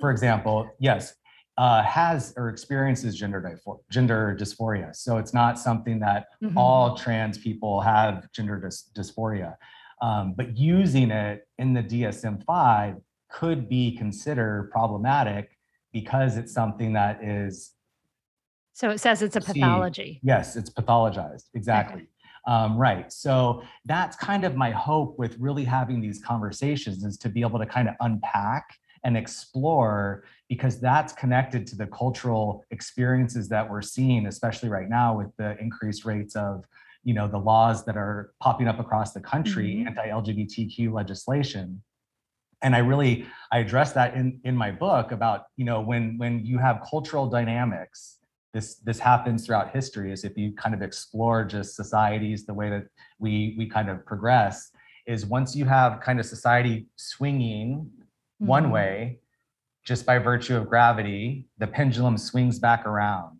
for 0.00 0.10
example 0.10 0.68
yes, 0.78 1.14
uh, 1.56 1.82
has 1.82 2.34
or 2.36 2.48
experiences 2.48 3.16
gender, 3.16 3.40
dysphoria, 3.40 3.78
gender 3.90 4.36
dysphoria. 4.38 4.94
So 4.94 5.18
it's 5.18 5.32
not 5.32 5.58
something 5.58 6.00
that 6.00 6.26
mm-hmm. 6.42 6.58
all 6.58 6.96
trans 6.96 7.38
people 7.38 7.80
have 7.80 8.30
gender 8.32 8.60
dys- 8.60 8.90
dysphoria. 8.92 9.56
Um, 10.02 10.34
but 10.36 10.56
using 10.56 11.10
it 11.10 11.46
in 11.58 11.74
the 11.74 11.82
DSM-5 11.82 13.00
could 13.30 13.68
be 13.68 13.96
considered 13.96 14.70
problematic 14.70 15.56
because 15.92 16.36
it's 16.36 16.52
something 16.52 16.92
that 16.92 17.22
is. 17.22 17.72
So 18.72 18.90
it 18.90 18.98
says 18.98 19.22
it's 19.22 19.36
a 19.36 19.40
pathology. 19.40 20.20
Yes, 20.22 20.56
it's 20.56 20.70
pathologized. 20.70 21.44
Exactly. 21.54 22.02
Okay. 22.02 22.08
Um, 22.46 22.76
right. 22.76 23.10
So 23.12 23.62
that's 23.86 24.16
kind 24.16 24.44
of 24.44 24.54
my 24.56 24.70
hope 24.70 25.18
with 25.18 25.36
really 25.38 25.64
having 25.64 26.00
these 26.00 26.22
conversations 26.22 27.04
is 27.04 27.16
to 27.18 27.28
be 27.28 27.40
able 27.40 27.58
to 27.58 27.66
kind 27.66 27.88
of 27.88 27.94
unpack 28.00 28.66
and 29.04 29.16
explore 29.16 30.24
because 30.48 30.80
that's 30.80 31.12
connected 31.12 31.66
to 31.68 31.76
the 31.76 31.86
cultural 31.86 32.64
experiences 32.70 33.48
that 33.48 33.68
we're 33.68 33.82
seeing 33.82 34.26
especially 34.26 34.68
right 34.68 34.88
now 34.88 35.16
with 35.16 35.28
the 35.36 35.56
increased 35.60 36.04
rates 36.04 36.34
of 36.36 36.64
you 37.04 37.14
know 37.14 37.28
the 37.28 37.38
laws 37.38 37.84
that 37.84 37.96
are 37.96 38.32
popping 38.40 38.66
up 38.66 38.80
across 38.80 39.12
the 39.12 39.20
country 39.20 39.76
mm-hmm. 39.76 39.88
anti-lgbtq 39.88 40.92
legislation 40.92 41.82
and 42.62 42.74
i 42.74 42.78
really 42.78 43.26
i 43.52 43.58
address 43.58 43.92
that 43.92 44.14
in 44.14 44.40
in 44.44 44.56
my 44.56 44.70
book 44.70 45.12
about 45.12 45.44
you 45.56 45.64
know 45.64 45.80
when 45.80 46.18
when 46.18 46.44
you 46.44 46.58
have 46.58 46.80
cultural 46.88 47.26
dynamics 47.26 48.18
this 48.52 48.76
this 48.76 48.98
happens 48.98 49.44
throughout 49.44 49.70
history 49.70 50.12
is 50.12 50.24
if 50.24 50.36
you 50.38 50.52
kind 50.52 50.74
of 50.74 50.82
explore 50.82 51.44
just 51.44 51.76
societies 51.76 52.46
the 52.46 52.54
way 52.54 52.70
that 52.70 52.86
we 53.18 53.54
we 53.58 53.66
kind 53.68 53.88
of 53.88 54.04
progress 54.06 54.70
is 55.06 55.26
once 55.26 55.54
you 55.54 55.66
have 55.66 56.00
kind 56.00 56.18
of 56.18 56.24
society 56.24 56.86
swinging 56.96 57.76
mm-hmm. 57.76 58.46
one 58.46 58.70
way 58.70 59.18
just 59.84 60.06
by 60.06 60.18
virtue 60.18 60.56
of 60.56 60.68
gravity 60.68 61.46
the 61.58 61.66
pendulum 61.66 62.16
swings 62.16 62.58
back 62.58 62.86
around 62.86 63.38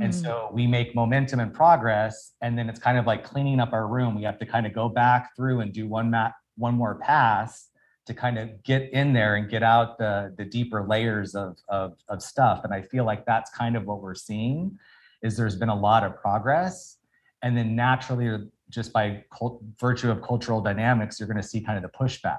and 0.00 0.12
mm-hmm. 0.12 0.24
so 0.24 0.50
we 0.52 0.66
make 0.66 0.94
momentum 0.94 1.40
and 1.40 1.52
progress 1.52 2.34
and 2.40 2.56
then 2.56 2.68
it's 2.68 2.78
kind 2.78 2.98
of 2.98 3.06
like 3.06 3.24
cleaning 3.24 3.58
up 3.60 3.72
our 3.72 3.88
room. 3.88 4.14
We 4.14 4.22
have 4.22 4.38
to 4.38 4.46
kind 4.46 4.66
of 4.66 4.72
go 4.72 4.88
back 4.88 5.34
through 5.34 5.60
and 5.60 5.72
do 5.72 5.86
one 5.88 6.10
mat 6.10 6.34
one 6.56 6.74
more 6.74 6.96
pass 6.96 7.68
to 8.06 8.14
kind 8.14 8.38
of 8.38 8.62
get 8.62 8.90
in 8.92 9.12
there 9.12 9.36
and 9.36 9.50
get 9.50 9.62
out 9.62 9.98
the 9.98 10.34
the 10.38 10.44
deeper 10.44 10.86
layers 10.86 11.34
of, 11.34 11.58
of 11.68 11.96
of 12.08 12.22
stuff. 12.22 12.62
And 12.64 12.72
i 12.72 12.80
feel 12.80 13.04
like 13.04 13.26
that's 13.26 13.50
kind 13.50 13.76
of 13.76 13.84
what 13.84 14.00
we're 14.00 14.14
seeing 14.14 14.78
is 15.22 15.36
there's 15.36 15.56
been 15.56 15.68
a 15.68 15.78
lot 15.78 16.04
of 16.04 16.16
progress. 16.16 16.96
And 17.42 17.56
then 17.56 17.76
naturally 17.76 18.48
just 18.68 18.92
by 18.92 19.24
cult, 19.32 19.62
virtue 19.80 20.10
of 20.10 20.22
cultural 20.22 20.60
dynamics 20.60 21.18
you're 21.18 21.28
going 21.28 21.42
to 21.42 21.48
see 21.48 21.60
kind 21.60 21.76
of 21.76 21.82
the 21.82 21.96
pushback. 21.98 22.38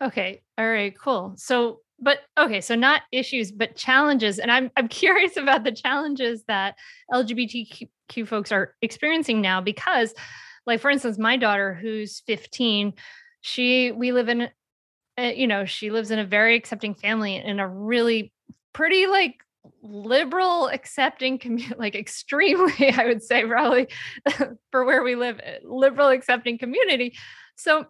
Okay 0.00 0.40
all 0.56 0.68
right 0.68 0.98
cool. 0.98 1.34
So 1.36 1.80
but 2.00 2.20
okay 2.38 2.60
so 2.60 2.74
not 2.74 3.02
issues 3.12 3.52
but 3.52 3.76
challenges 3.76 4.38
and 4.38 4.50
i'm 4.50 4.70
i'm 4.76 4.88
curious 5.02 5.36
about 5.36 5.64
the 5.64 5.72
challenges 5.72 6.44
that 6.48 6.76
lgbtq 7.12 7.88
folks 8.26 8.52
are 8.52 8.74
experiencing 8.82 9.40
now 9.40 9.60
because 9.60 10.14
like 10.66 10.80
for 10.80 10.90
instance 10.90 11.18
my 11.18 11.36
daughter 11.36 11.74
who's 11.74 12.20
15 12.26 12.94
she 13.40 13.92
we 13.92 14.12
live 14.12 14.28
in 14.28 14.48
uh, 15.18 15.22
you 15.22 15.46
know 15.46 15.64
she 15.64 15.90
lives 15.90 16.10
in 16.10 16.18
a 16.18 16.24
very 16.24 16.56
accepting 16.56 16.94
family 16.94 17.36
in 17.36 17.60
a 17.60 17.68
really 17.68 18.32
pretty 18.72 19.06
like 19.06 19.36
liberal 19.82 20.68
accepting 20.68 21.38
community 21.38 21.74
like 21.78 21.94
extremely 21.94 22.92
i 22.96 23.04
would 23.06 23.22
say 23.22 23.44
probably 23.44 23.88
for 24.70 24.84
where 24.84 25.02
we 25.02 25.14
live 25.14 25.40
eh, 25.42 25.58
liberal 25.64 26.08
accepting 26.08 26.58
community. 26.58 27.14
So 27.56 27.86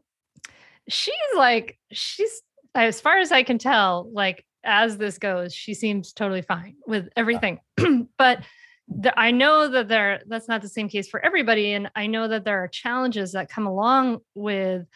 she's 0.88 1.14
like 1.36 1.78
she's 1.92 2.42
as 2.74 3.00
far 3.00 3.18
as 3.18 3.32
i 3.32 3.42
can 3.42 3.58
tell 3.58 4.08
like 4.12 4.44
as 4.64 4.98
this 4.98 5.18
goes 5.18 5.54
she 5.54 5.74
seems 5.74 6.12
totally 6.12 6.42
fine 6.42 6.76
with 6.86 7.08
everything 7.16 7.58
but 8.18 8.42
the, 8.88 9.18
i 9.18 9.30
know 9.30 9.68
that 9.68 9.88
there 9.88 10.20
that's 10.26 10.48
not 10.48 10.62
the 10.62 10.68
same 10.68 10.88
case 10.88 11.08
for 11.08 11.24
everybody 11.24 11.72
and 11.72 11.90
i 11.96 12.06
know 12.06 12.28
that 12.28 12.44
there 12.44 12.62
are 12.62 12.68
challenges 12.68 13.32
that 13.32 13.48
come 13.48 13.66
along 13.66 14.18
with 14.34 14.86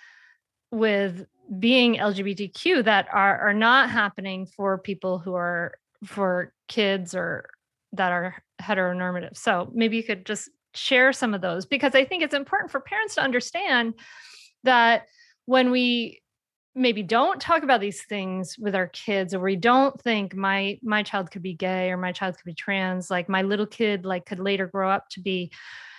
with 0.71 1.27
being 1.59 1.97
LGBTQ 1.97 2.85
that 2.85 3.07
are 3.13 3.39
are 3.39 3.55
not 3.55 3.91
happening 3.91 4.47
for 4.47 4.79
people 4.79 5.19
who 5.19 5.35
are 5.35 5.75
for 6.05 6.53
kids 6.69 7.15
or 7.15 7.49
that 7.93 8.13
are 8.13 8.37
heteronormative. 8.61 9.37
So 9.37 9.71
maybe 9.73 9.97
you 9.97 10.03
could 10.03 10.27
just 10.27 10.51
share 10.75 11.13
some 11.13 11.35
of 11.35 11.41
those 11.41 11.67
because 11.67 11.95
I 11.95 12.05
think 12.05 12.23
it's 12.23 12.35
important 12.35 12.71
for 12.71 12.81
parents 12.81 13.15
to 13.15 13.23
understand 13.23 13.95
that 14.65 15.07
when 15.47 15.71
we 15.71 16.23
maybe 16.75 17.03
don't 17.03 17.41
talk 17.41 17.63
about 17.63 17.81
these 17.81 18.03
things 18.03 18.59
with 18.59 18.75
our 18.75 18.89
kids 18.89 19.33
or 19.33 19.41
we 19.41 19.57
don't 19.57 20.01
think 20.01 20.35
my 20.35 20.79
my 20.83 21.03
child 21.03 21.31
could 21.31 21.43
be 21.43 21.55
gay 21.55 21.91
or 21.91 21.97
my 21.97 22.13
child 22.13 22.37
could 22.37 22.45
be 22.45 22.55
trans 22.55 23.11
like 23.11 23.29
my 23.29 23.43
little 23.43 23.67
kid 23.67 24.05
like 24.05 24.27
could 24.27 24.41
later 24.41 24.67
grow 24.67 24.91
up 24.91 25.09
to 25.09 25.21
be 25.21 25.53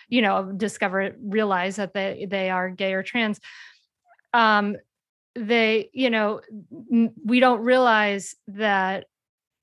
you 0.10 0.22
know 0.22 0.52
discover 0.58 1.16
realize 1.22 1.78
that 1.78 1.94
they 1.94 2.28
they 2.30 2.50
are 2.50 2.70
gay 2.70 2.94
or 2.94 3.04
trans 3.04 3.40
um, 4.36 4.76
they, 5.36 5.90
you 5.94 6.10
know, 6.10 6.42
we 7.24 7.40
don't 7.40 7.62
realize 7.62 8.36
that 8.48 9.06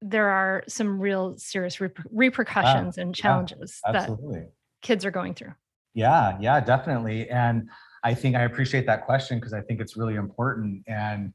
there 0.00 0.28
are 0.28 0.64
some 0.66 0.98
real 1.00 1.36
serious 1.38 1.76
reper- 1.76 2.04
repercussions 2.10 2.98
and 2.98 3.14
challenges 3.14 3.80
yeah, 3.86 3.92
that 3.92 4.50
kids 4.82 5.04
are 5.04 5.10
going 5.10 5.34
through. 5.34 5.54
Yeah, 5.94 6.36
yeah, 6.40 6.60
definitely. 6.60 7.28
And 7.28 7.68
I 8.04 8.14
think 8.14 8.36
I 8.36 8.42
appreciate 8.42 8.86
that 8.86 9.04
question 9.04 9.38
because 9.38 9.52
I 9.52 9.60
think 9.60 9.80
it's 9.80 9.96
really 9.96 10.16
important. 10.16 10.82
And 10.86 11.32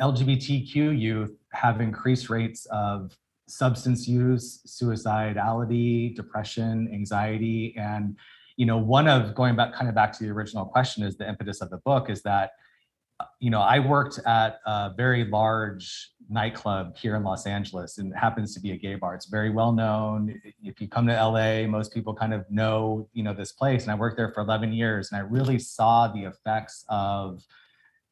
LGBTQ 0.00 0.98
youth 0.98 1.36
have 1.52 1.80
increased 1.80 2.30
rates 2.30 2.66
of 2.66 3.16
substance 3.48 4.06
use, 4.06 4.60
suicidality, 4.66 6.14
depression, 6.14 6.90
anxiety, 6.92 7.74
and 7.78 8.16
you 8.58 8.66
know, 8.66 8.76
one 8.76 9.06
of 9.06 9.34
going 9.36 9.54
back 9.54 9.72
kind 9.72 9.88
of 9.88 9.94
back 9.94 10.12
to 10.12 10.24
the 10.24 10.30
original 10.30 10.66
question 10.66 11.04
is 11.04 11.16
the 11.16 11.26
impetus 11.26 11.62
of 11.62 11.70
the 11.70 11.78
book 11.78 12.10
is 12.10 12.22
that, 12.22 12.50
you 13.38 13.50
know, 13.50 13.60
I 13.60 13.78
worked 13.78 14.18
at 14.26 14.58
a 14.66 14.92
very 14.96 15.24
large 15.24 16.10
nightclub 16.28 16.96
here 16.96 17.16
in 17.16 17.24
Los 17.24 17.46
Angeles 17.46 17.98
and 17.98 18.12
it 18.12 18.16
happens 18.16 18.54
to 18.54 18.60
be 18.60 18.72
a 18.72 18.76
gay 18.76 18.94
bar. 18.94 19.14
It's 19.14 19.26
very 19.26 19.50
well 19.50 19.72
known. 19.72 20.40
If 20.62 20.80
you 20.80 20.88
come 20.88 21.06
to 21.06 21.12
LA, 21.12 21.66
most 21.66 21.92
people 21.92 22.14
kind 22.14 22.34
of 22.34 22.48
know, 22.50 23.08
you 23.12 23.22
know, 23.22 23.32
this 23.32 23.52
place. 23.52 23.82
And 23.82 23.92
I 23.92 23.94
worked 23.94 24.16
there 24.16 24.30
for 24.32 24.40
11 24.40 24.72
years 24.72 25.10
and 25.10 25.18
I 25.18 25.24
really 25.24 25.58
saw 25.58 26.08
the 26.08 26.24
effects 26.24 26.84
of 26.88 27.42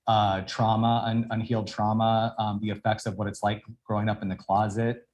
uh, 0.06 0.42
trauma, 0.42 1.02
un- 1.06 1.26
unhealed 1.30 1.66
trauma, 1.66 2.34
um, 2.38 2.58
the 2.62 2.70
effects 2.70 3.06
of 3.06 3.16
what 3.16 3.28
it's 3.28 3.42
like 3.42 3.62
growing 3.84 4.08
up 4.08 4.22
in 4.22 4.28
the 4.28 4.36
closet. 4.36 5.06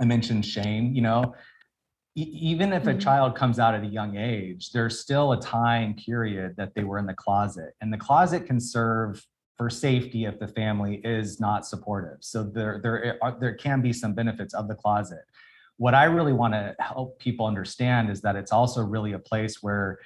I 0.00 0.04
mentioned 0.04 0.44
shame, 0.44 0.92
you 0.92 1.02
know, 1.02 1.34
even 2.16 2.72
if 2.72 2.86
a 2.86 2.90
mm-hmm. 2.90 2.98
child 2.98 3.34
comes 3.34 3.58
out 3.58 3.74
at 3.74 3.82
a 3.82 3.86
young 3.86 4.16
age, 4.16 4.70
there's 4.70 5.00
still 5.00 5.32
a 5.32 5.40
time 5.40 5.94
period 5.94 6.54
that 6.56 6.74
they 6.74 6.84
were 6.84 6.98
in 6.98 7.06
the 7.06 7.14
closet. 7.14 7.74
And 7.80 7.92
the 7.92 7.98
closet 7.98 8.46
can 8.46 8.60
serve 8.60 9.24
for 9.56 9.70
safety 9.70 10.24
if 10.24 10.38
the 10.38 10.48
family 10.48 11.00
is 11.04 11.40
not 11.40 11.66
supportive. 11.66 12.18
So 12.20 12.42
there, 12.42 12.80
there, 12.82 13.18
are, 13.22 13.32
uh, 13.32 13.38
there 13.38 13.54
can 13.54 13.80
be 13.80 13.92
some 13.92 14.14
benefits 14.14 14.54
of 14.54 14.68
the 14.68 14.74
closet. 14.74 15.22
What 15.76 15.94
I 15.94 16.04
really 16.04 16.32
want 16.32 16.54
to 16.54 16.74
help 16.80 17.18
people 17.18 17.46
understand 17.46 18.10
is 18.10 18.20
that 18.22 18.36
it's 18.36 18.52
also 18.52 18.82
really 18.82 19.12
a 19.12 19.18
place 19.18 19.62
where 19.62 19.98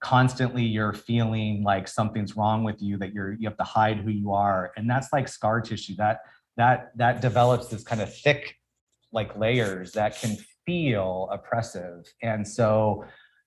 constantly 0.00 0.62
you're 0.62 0.92
feeling 0.92 1.62
like 1.62 1.88
something's 1.88 2.36
wrong 2.36 2.64
with 2.64 2.80
you, 2.80 2.96
that 2.98 3.12
you're 3.12 3.32
you 3.32 3.48
have 3.48 3.56
to 3.58 3.64
hide 3.64 3.98
who 3.98 4.10
you 4.10 4.32
are. 4.32 4.72
And 4.76 4.88
that's 4.88 5.08
like 5.12 5.28
scar 5.28 5.60
tissue. 5.60 5.96
That 5.96 6.20
that 6.56 6.92
that 6.96 7.20
develops 7.20 7.68
this 7.68 7.82
kind 7.82 8.00
of 8.00 8.14
thick 8.14 8.56
like 9.12 9.36
layers 9.38 9.92
that 9.92 10.18
can 10.18 10.36
feel 10.66 11.28
oppressive. 11.32 12.06
And 12.22 12.46
so 12.46 13.04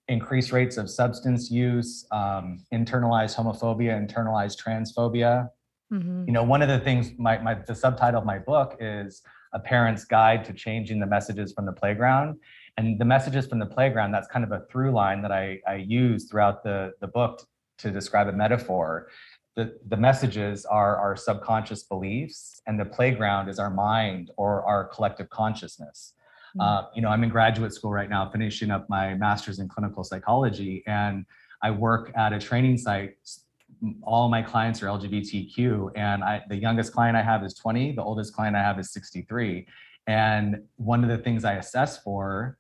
increased 0.10 0.52
rates 0.52 0.78
of 0.78 0.89
substance 0.89 1.50
use, 1.50 2.06
um, 2.12 2.63
internalized 2.74 3.36
homophobia, 3.38 3.93
internalized 3.95 4.62
transphobia. 4.62 5.50
Mm-hmm. 5.93 6.26
You 6.28 6.34
know, 6.34 6.43
one 6.43 6.62
of 6.62 6.67
the 6.67 6.80
things, 6.80 7.12
my, 7.17 7.38
my 7.38 7.54
the 7.54 7.76
subtitle 7.76 8.19
of 8.19 8.26
my 8.26 8.39
book 8.39 8.76
is 8.80 9.22
a 9.54 9.60
parent's 9.60 10.04
guide 10.04 10.43
to 10.45 10.54
changing 10.54 11.00
the 11.00 11.06
messages 11.06 11.54
from 11.54 11.65
the 11.65 11.72
playground. 11.72 12.38
And 12.78 13.00
the 13.00 13.06
messages 13.06 13.48
from 13.48 13.60
the 13.60 13.65
playground, 13.65 14.12
that's 14.12 14.28
kind 14.28 14.43
of 14.43 14.52
a 14.52 14.62
through 14.72 14.91
line 14.91 15.22
that 15.22 15.32
I, 15.32 15.60
I 15.67 15.76
use 15.76 16.30
throughout 16.30 16.63
the, 16.63 16.93
the 17.02 17.08
book 17.08 17.45
to 17.80 17.91
describe 17.91 18.28
a 18.28 18.32
metaphor. 18.32 19.08
The, 19.56 19.78
the 19.88 19.98
messages 19.98 20.65
are 20.65 20.95
our 20.98 21.15
subconscious 21.15 21.84
beliefs, 21.84 22.62
and 22.67 22.80
the 22.80 22.86
playground 22.86 23.50
is 23.50 23.60
our 23.60 23.69
mind 23.69 24.32
or 24.38 24.63
our 24.63 24.86
collective 24.86 25.30
consciousness. 25.30 26.13
Mm-hmm. 26.58 26.62
Uh, 26.62 26.84
you 26.96 27.02
know, 27.02 27.10
I'm 27.10 27.24
in 27.24 27.30
graduate 27.30 27.74
school 27.74 27.92
right 27.92 28.10
now, 28.10 28.30
finishing 28.30 28.72
up 28.72 28.90
my 28.90 29.14
master's 29.16 29.60
in 29.60 29.68
clinical 29.68 30.04
psychology, 30.04 30.84
and 30.88 31.26
I 31.62 31.72
work 31.72 32.12
at 32.16 32.34
a 32.34 32.40
training 32.40 32.78
site. 32.78 33.16
All 34.02 34.30
my 34.30 34.42
clients 34.42 34.82
are 34.82 34.88
LGBTQ, 34.88 35.92
and 35.96 36.24
I, 36.24 36.42
the 36.50 36.56
youngest 36.56 36.94
client 36.94 37.16
I 37.16 37.22
have 37.22 37.44
is 37.44 37.54
20. 37.54 37.94
The 37.94 38.04
oldest 38.04 38.34
client 38.34 38.56
I 38.56 38.62
have 38.62 38.80
is 38.80 38.92
63. 38.92 39.68
And 40.08 40.64
one 40.78 41.04
of 41.04 41.10
the 41.10 41.18
things 41.18 41.46
I 41.46 41.54
assess 41.54 42.02
for 42.02 42.58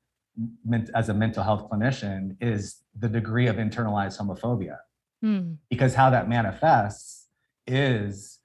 as 0.93 1.09
a 1.09 1.13
mental 1.13 1.43
health 1.43 1.69
clinician 1.69 2.35
is 2.39 2.83
the 2.97 3.09
degree 3.09 3.47
of 3.47 3.57
internalized 3.57 4.19
homophobia. 4.19 4.77
Mm. 5.23 5.57
Because 5.69 5.95
how 5.95 6.09
that 6.11 6.29
manifests 6.29 7.27
is 7.67 8.39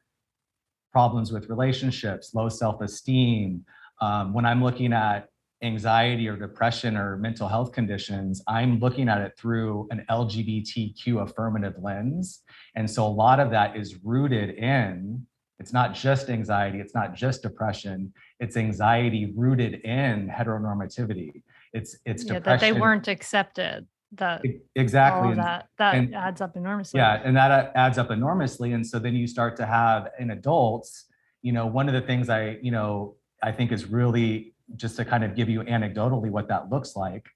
problems 0.93 1.33
with 1.33 1.49
relationships, 1.49 2.35
low 2.35 2.49
self 2.49 2.81
esteem. 2.81 3.65
Um, 4.01 4.33
when 4.33 4.45
I'm 4.45 4.63
looking 4.63 4.93
at 4.93 5.29
anxiety 5.65 6.29
or 6.29 6.37
depression 6.37 6.97
or 6.97 7.17
mental 7.17 7.49
health 7.49 7.73
conditions, 7.73 8.43
I'm 8.47 8.79
looking 8.79 9.09
at 9.09 9.21
it 9.21 9.33
through 9.39 9.89
an 9.91 10.05
LGBTQ 10.11 11.23
affirmative 11.23 11.75
lens. 11.81 12.43
And 12.75 12.89
so 12.89 13.07
a 13.07 13.09
lot 13.09 13.41
of 13.41 13.51
that 13.51 13.77
is 13.77 13.97
rooted 14.05 14.51
in 14.51 15.27
it's 15.61 15.73
not 15.73 15.95
just 15.95 16.29
anxiety, 16.31 16.81
it's 16.81 16.95
not 16.95 17.15
just 17.15 17.43
depression, 17.43 18.13
it's 18.41 18.57
anxiety 18.57 19.33
rooted 19.37 19.75
in 19.81 20.29
heteronormativity. 20.29 21.43
It's 21.73 21.97
it's 22.05 22.25
yeah, 22.25 22.35
depression. 22.35 22.45
that 22.45 22.75
they 22.75 22.81
weren't 22.81 23.09
accepted. 23.09 23.87
that 24.13 24.43
exactly 24.75 25.35
that 25.35 25.69
that 25.79 25.95
and, 25.95 26.15
adds 26.15 26.41
up 26.41 26.57
enormously. 26.57 26.99
Yeah, 26.99 27.21
and 27.25 27.37
that 27.37 27.51
uh, 27.51 27.71
adds 27.75 27.99
up 27.99 28.11
enormously. 28.11 28.73
And 28.73 28.87
so 28.87 28.99
then 28.99 29.15
you 29.15 29.27
start 29.27 29.57
to 29.57 29.67
have 29.67 30.11
in 30.19 30.31
adults, 30.31 31.07
you 31.43 31.53
know, 31.53 31.67
one 31.67 31.89
of 31.89 31.95
the 31.95 32.03
things 32.03 32.29
I, 32.29 32.59
you 32.61 32.71
know, 32.71 33.17
I 33.43 33.53
think 33.53 33.73
is 33.73 33.87
really 33.87 34.54
just 34.77 34.97
to 34.97 35.05
kind 35.05 35.25
of 35.25 35.35
give 35.35 35.49
you 35.49 35.63
anecdotally 35.63 36.31
what 36.31 36.49
that 36.49 36.71
looks 36.71 36.97
like. 36.97 37.27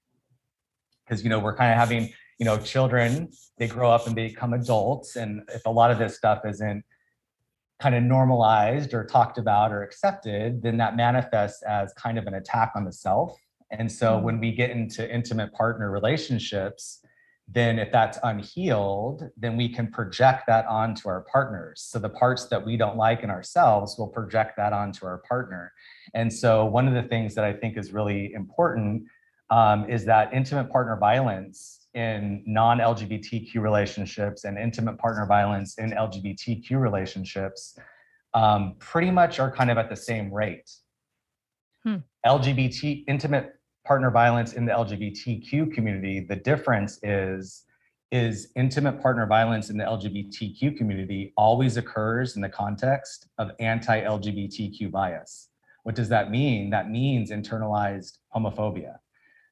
Because 1.05 1.23
you 1.23 1.29
know, 1.29 1.39
we're 1.39 1.55
kind 1.55 1.71
of 1.71 1.77
having, 1.77 2.13
you 2.37 2.45
know, 2.45 2.57
children, 2.57 3.29
they 3.57 3.67
grow 3.67 3.91
up 3.91 4.07
and 4.07 4.15
they 4.15 4.27
become 4.27 4.53
adults. 4.53 5.15
And 5.15 5.41
if 5.53 5.65
a 5.65 5.69
lot 5.69 5.91
of 5.91 5.97
this 5.97 6.15
stuff 6.15 6.41
isn't 6.45 6.83
kind 7.79 7.95
of 7.95 8.03
normalized 8.03 8.93
or 8.93 9.05
talked 9.05 9.37
about 9.37 9.71
or 9.71 9.83
accepted, 9.83 10.61
then 10.61 10.77
that 10.77 10.95
manifests 10.95 11.63
as 11.63 11.93
kind 11.93 12.17
of 12.17 12.27
an 12.27 12.35
attack 12.35 12.73
on 12.75 12.83
the 12.83 12.91
self. 12.91 13.37
And 13.71 13.91
so 13.91 14.13
mm-hmm. 14.15 14.25
when 14.25 14.39
we 14.39 14.51
get 14.51 14.71
into 14.71 15.11
intimate 15.13 15.53
partner 15.53 15.89
relationships, 15.89 17.01
then 17.51 17.79
if 17.79 17.91
that's 17.91 18.19
unhealed, 18.23 19.29
then 19.35 19.57
we 19.57 19.69
can 19.69 19.89
project 19.89 20.43
that 20.47 20.65
onto 20.67 21.09
our 21.09 21.25
partners. 21.31 21.81
So 21.81 21.97
the 21.97 22.09
parts 22.09 22.45
that 22.47 22.63
we 22.63 22.77
don't 22.77 22.95
like 22.95 23.23
in 23.23 23.31
ourselves 23.31 23.97
will 23.97 24.07
project 24.07 24.55
that 24.57 24.71
onto 24.71 25.05
our 25.05 25.17
partner. 25.27 25.71
And 26.13 26.31
so 26.31 26.65
one 26.65 26.87
of 26.87 26.93
the 26.93 27.03
things 27.03 27.35
that 27.35 27.45
I 27.45 27.53
think 27.53 27.77
is 27.77 27.91
really 27.91 28.33
important 28.33 29.03
um, 29.49 29.89
is 29.89 30.05
that 30.05 30.33
intimate 30.33 30.71
partner 30.71 30.97
violence 30.97 31.87
in 31.93 32.43
non-LGBTQ 32.45 33.55
relationships 33.55 34.43
and 34.43 34.57
intimate 34.57 34.97
partner 34.97 35.25
violence 35.25 35.77
in 35.77 35.91
LGBTQ 35.91 36.71
relationships 36.79 37.77
um, 38.33 38.75
pretty 38.79 39.09
much 39.09 39.39
are 39.39 39.51
kind 39.51 39.71
of 39.71 39.77
at 39.77 39.89
the 39.89 39.95
same 39.95 40.31
rate. 40.31 40.69
Hmm. 41.83 41.97
LGBT 42.25 43.05
intimate 43.07 43.55
partner 43.85 44.11
violence 44.11 44.53
in 44.53 44.65
the 44.65 44.71
LGBTQ 44.71 45.73
community, 45.73 46.19
the 46.19 46.35
difference 46.35 46.99
is 47.01 47.65
is 48.11 48.49
intimate 48.55 48.99
partner 48.99 49.27
violence 49.27 49.69
in 49.69 49.77
the 49.77 49.83
LGBTQ 49.83 50.75
community 50.75 51.31
always 51.37 51.77
occurs 51.77 52.35
in 52.35 52.41
the 52.41 52.49
context 52.49 53.27
of 53.37 53.51
anti-LGBTQ 53.59 54.89
bias. 54.89 55.48
What 55.89 55.95
does 55.95 56.09
that 56.09 56.29
mean? 56.29 56.69
That 56.69 56.91
means 56.91 57.31
internalized 57.31 58.19
homophobia. 58.35 58.97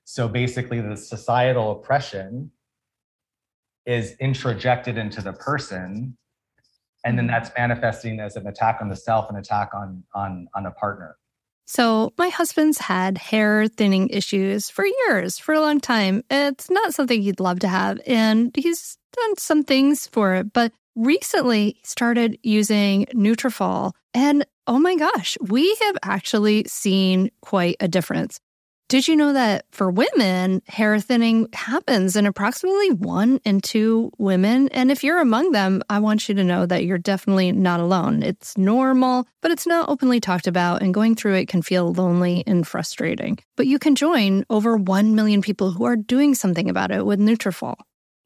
So 0.03 0.27
basically, 0.27 0.79
the 0.81 0.95
societal 0.95 1.71
oppression 1.71 2.51
is 3.87 4.15
introjected 4.21 4.97
into 4.97 5.19
the 5.23 5.33
person, 5.33 6.15
and 7.03 7.17
then 7.17 7.25
mm-hmm. 7.25 7.33
that's 7.33 7.49
manifesting 7.57 8.19
as 8.19 8.35
an 8.35 8.45
attack 8.45 8.77
on 8.81 8.89
the 8.89 8.95
self, 8.95 9.31
an 9.31 9.35
attack 9.35 9.71
on 9.73 10.03
on 10.13 10.47
on 10.53 10.67
a 10.67 10.71
partner. 10.71 11.17
So, 11.65 12.13
my 12.19 12.29
husband's 12.29 12.77
had 12.77 13.17
hair 13.17 13.65
thinning 13.67 14.09
issues 14.09 14.69
for 14.69 14.85
years, 14.85 15.39
for 15.39 15.55
a 15.55 15.59
long 15.59 15.79
time. 15.79 16.23
It's 16.29 16.69
not 16.69 16.93
something 16.93 17.19
he'd 17.19 17.39
love 17.39 17.61
to 17.61 17.67
have, 17.67 17.99
and 18.05 18.55
he's 18.55 18.99
done 19.11 19.37
some 19.37 19.63
things 19.63 20.05
for 20.05 20.35
it. 20.35 20.53
But 20.53 20.71
recently, 20.97 21.79
started 21.83 22.37
using 22.43 23.05
Nutrafol, 23.13 23.93
and 24.13 24.45
oh 24.65 24.79
my 24.79 24.95
gosh, 24.95 25.37
we 25.41 25.75
have 25.83 25.97
actually 26.03 26.65
seen 26.65 27.29
quite 27.41 27.77
a 27.79 27.87
difference. 27.87 28.39
Did 28.89 29.05
you 29.05 29.17
know 29.17 29.33
that 29.33 29.65
for 29.71 29.91
women, 29.91 30.61
hair 30.69 30.97
thinning 31.01 31.49
happens 31.51 32.15
in 32.15 32.25
approximately 32.25 32.91
one 32.91 33.41
in 33.43 33.59
two 33.59 34.11
women? 34.17 34.69
And 34.69 34.91
if 34.91 35.03
you're 35.03 35.19
among 35.19 35.51
them, 35.51 35.83
I 35.89 35.99
want 35.99 36.29
you 36.29 36.35
to 36.35 36.43
know 36.43 36.65
that 36.65 36.85
you're 36.85 36.97
definitely 36.97 37.51
not 37.51 37.81
alone. 37.81 38.23
It's 38.23 38.57
normal, 38.57 39.27
but 39.41 39.51
it's 39.51 39.67
not 39.67 39.89
openly 39.89 40.21
talked 40.21 40.47
about, 40.47 40.81
and 40.81 40.93
going 40.93 41.15
through 41.15 41.33
it 41.33 41.49
can 41.49 41.61
feel 41.61 41.91
lonely 41.91 42.45
and 42.47 42.65
frustrating. 42.65 43.39
But 43.57 43.67
you 43.67 43.77
can 43.77 43.95
join 43.95 44.45
over 44.49 44.77
1 44.77 45.15
million 45.15 45.41
people 45.41 45.71
who 45.71 45.83
are 45.83 45.97
doing 45.97 46.33
something 46.33 46.69
about 46.69 46.91
it 46.91 47.05
with 47.05 47.19
Nutrafol. 47.19 47.75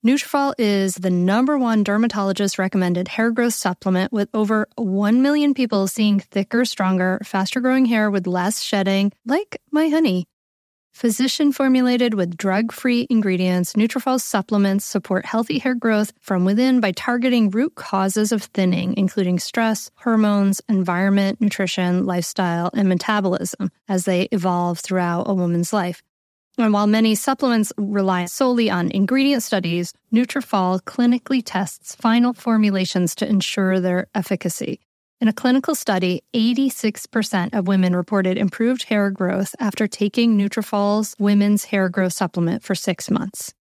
Nutrafol 0.05 0.55
is 0.57 0.95
the 0.95 1.11
number 1.11 1.59
one 1.59 1.83
dermatologist 1.83 2.57
recommended 2.57 3.07
hair 3.07 3.29
growth 3.29 3.53
supplement 3.53 4.11
with 4.11 4.29
over 4.33 4.67
1 4.75 5.21
million 5.21 5.53
people 5.53 5.85
seeing 5.85 6.19
thicker, 6.19 6.65
stronger, 6.65 7.21
faster 7.23 7.59
growing 7.59 7.85
hair 7.85 8.09
with 8.09 8.25
less 8.25 8.63
shedding, 8.63 9.11
like 9.27 9.61
my 9.69 9.89
honey. 9.89 10.25
Physician 10.91 11.51
formulated 11.51 12.15
with 12.15 12.35
drug 12.35 12.71
free 12.71 13.05
ingredients, 13.11 13.73
Nutrafol 13.73 14.19
supplements 14.19 14.85
support 14.85 15.23
healthy 15.23 15.59
hair 15.59 15.75
growth 15.75 16.13
from 16.19 16.45
within 16.45 16.79
by 16.79 16.93
targeting 16.93 17.51
root 17.51 17.75
causes 17.75 18.31
of 18.31 18.41
thinning, 18.41 18.95
including 18.97 19.37
stress, 19.37 19.91
hormones, 19.97 20.61
environment, 20.67 21.39
nutrition, 21.39 22.07
lifestyle, 22.07 22.71
and 22.73 22.89
metabolism 22.89 23.69
as 23.87 24.05
they 24.05 24.23
evolve 24.31 24.79
throughout 24.79 25.29
a 25.29 25.33
woman's 25.35 25.71
life. 25.71 26.01
And 26.61 26.73
while 26.73 26.85
many 26.85 27.15
supplements 27.15 27.73
rely 27.75 28.25
solely 28.25 28.69
on 28.69 28.91
ingredient 28.91 29.41
studies, 29.41 29.93
Nutrafol 30.13 30.79
clinically 30.83 31.41
tests 31.43 31.95
final 31.95 32.33
formulations 32.33 33.15
to 33.15 33.27
ensure 33.27 33.79
their 33.79 34.05
efficacy. 34.13 34.79
In 35.19 35.27
a 35.27 35.33
clinical 35.33 35.73
study, 35.73 36.21
86% 36.35 37.55
of 37.55 37.67
women 37.67 37.95
reported 37.95 38.37
improved 38.37 38.83
hair 38.83 39.09
growth 39.09 39.55
after 39.59 39.87
taking 39.87 40.37
Nutrafol's 40.37 41.15
women's 41.17 41.65
hair 41.65 41.89
growth 41.89 42.13
supplement 42.13 42.61
for 42.61 42.75
6 42.75 43.09
months. 43.09 43.55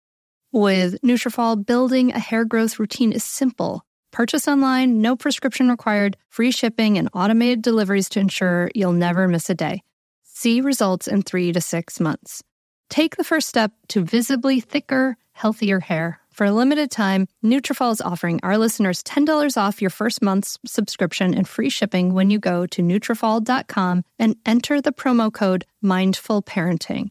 With 0.51 0.99
Nutrafol, 1.03 1.63
building 1.63 2.13
a 2.13 2.19
hair 2.19 2.45
growth 2.45 2.79
routine 2.79 3.11
is 3.11 3.23
simple. 3.23 3.83
Purchase 4.11 4.47
online, 4.47 5.01
no 5.01 5.15
prescription 5.15 5.69
required, 5.69 6.17
free 6.29 6.49
shipping 6.49 6.97
and 6.97 7.09
automated 7.13 7.61
deliveries 7.61 8.09
to 8.09 8.19
ensure 8.19 8.71
you'll 8.73 8.91
never 8.91 9.27
miss 9.27 9.51
a 9.51 9.55
day. 9.55 9.83
See 10.23 10.61
results 10.61 11.07
in 11.07 11.21
3 11.21 11.51
to 11.51 11.61
6 11.61 11.99
months. 11.99 12.43
Take 12.89 13.17
the 13.17 13.23
first 13.23 13.47
step 13.47 13.71
to 13.89 14.03
visibly 14.03 14.59
thicker, 14.59 15.17
healthier 15.33 15.79
hair. 15.79 16.19
For 16.31 16.45
a 16.45 16.51
limited 16.51 16.91
time, 16.91 17.27
Nutrafol 17.43 17.91
is 17.91 17.99
offering 17.99 18.39
our 18.43 18.59
listeners 18.59 19.01
$10 19.01 19.57
off 19.57 19.81
your 19.81 19.89
first 19.89 20.21
month's 20.21 20.59
subscription 20.67 21.33
and 21.33 21.47
free 21.47 21.69
shipping 21.69 22.13
when 22.13 22.29
you 22.29 22.37
go 22.37 22.67
to 22.67 22.83
Nutrafol.com 22.83 24.03
and 24.19 24.35
enter 24.45 24.79
the 24.79 24.91
promo 24.91 25.33
code 25.33 25.65
Mindful 25.81 26.43
Parenting. 26.43 27.09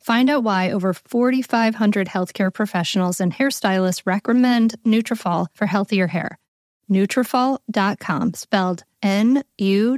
Find 0.00 0.30
out 0.30 0.42
why 0.42 0.70
over 0.70 0.94
4,500 0.94 2.06
healthcare 2.08 2.50
professionals 2.54 3.20
and 3.20 3.34
hairstylists 3.34 4.06
recommend 4.06 4.76
Nutrafol 4.84 5.48
for 5.52 5.66
healthier 5.66 6.06
hair. 6.06 6.38
Nutrafol.com, 6.90 8.34
spelled 8.34 8.84
N-U-T-R-A-F-O-L 9.02 9.96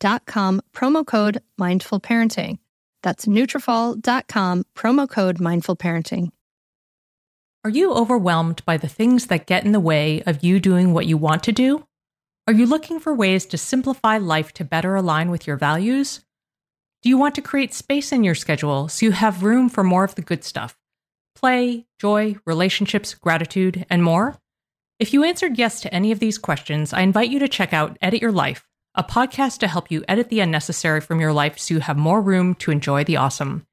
dot 0.00 0.26
com, 0.26 0.60
promo 0.72 1.06
code 1.06 1.40
Mindful 1.56 2.00
Parenting. 2.00 2.58
That's 3.02 3.26
Nutrafol.com, 3.26 4.64
promo 4.74 5.08
code 5.08 5.40
Mindful 5.40 5.76
Parenting. 5.76 6.32
Are 7.62 7.70
you 7.70 7.92
overwhelmed 7.92 8.64
by 8.64 8.78
the 8.78 8.88
things 8.88 9.26
that 9.26 9.46
get 9.46 9.64
in 9.64 9.72
the 9.72 9.80
way 9.80 10.22
of 10.22 10.42
you 10.42 10.58
doing 10.58 10.92
what 10.92 11.06
you 11.06 11.16
want 11.16 11.44
to 11.44 11.52
do? 11.52 11.86
Are 12.46 12.54
you 12.54 12.66
looking 12.66 12.98
for 12.98 13.14
ways 13.14 13.44
to 13.46 13.58
simplify 13.58 14.16
life 14.16 14.52
to 14.54 14.64
better 14.64 14.96
align 14.96 15.30
with 15.30 15.46
your 15.46 15.56
values? 15.56 16.24
Do 17.02 17.10
you 17.10 17.18
want 17.18 17.34
to 17.34 17.42
create 17.42 17.74
space 17.74 18.12
in 18.12 18.24
your 18.24 18.34
schedule 18.34 18.88
so 18.88 19.04
you 19.06 19.12
have 19.12 19.42
room 19.42 19.68
for 19.68 19.84
more 19.84 20.04
of 20.04 20.14
the 20.14 20.22
good 20.22 20.42
stuff? 20.42 20.78
Play, 21.34 21.86
joy, 21.98 22.36
relationships, 22.46 23.12
gratitude, 23.14 23.86
and 23.90 24.02
more? 24.02 24.38
If 24.98 25.12
you 25.12 25.22
answered 25.24 25.58
yes 25.58 25.82
to 25.82 25.94
any 25.94 26.12
of 26.12 26.18
these 26.18 26.38
questions, 26.38 26.92
I 26.94 27.02
invite 27.02 27.30
you 27.30 27.38
to 27.40 27.48
check 27.48 27.72
out 27.74 27.98
Edit 28.02 28.22
Your 28.22 28.32
Life 28.32 28.66
a 28.94 29.04
podcast 29.04 29.58
to 29.58 29.68
help 29.68 29.90
you 29.90 30.04
edit 30.08 30.28
the 30.30 30.40
unnecessary 30.40 31.00
from 31.00 31.20
your 31.20 31.32
life 31.32 31.58
so 31.58 31.74
you 31.74 31.80
have 31.80 31.96
more 31.96 32.20
room 32.20 32.54
to 32.56 32.72
enjoy 32.72 33.04
the 33.04 33.16
awesome. 33.16 33.64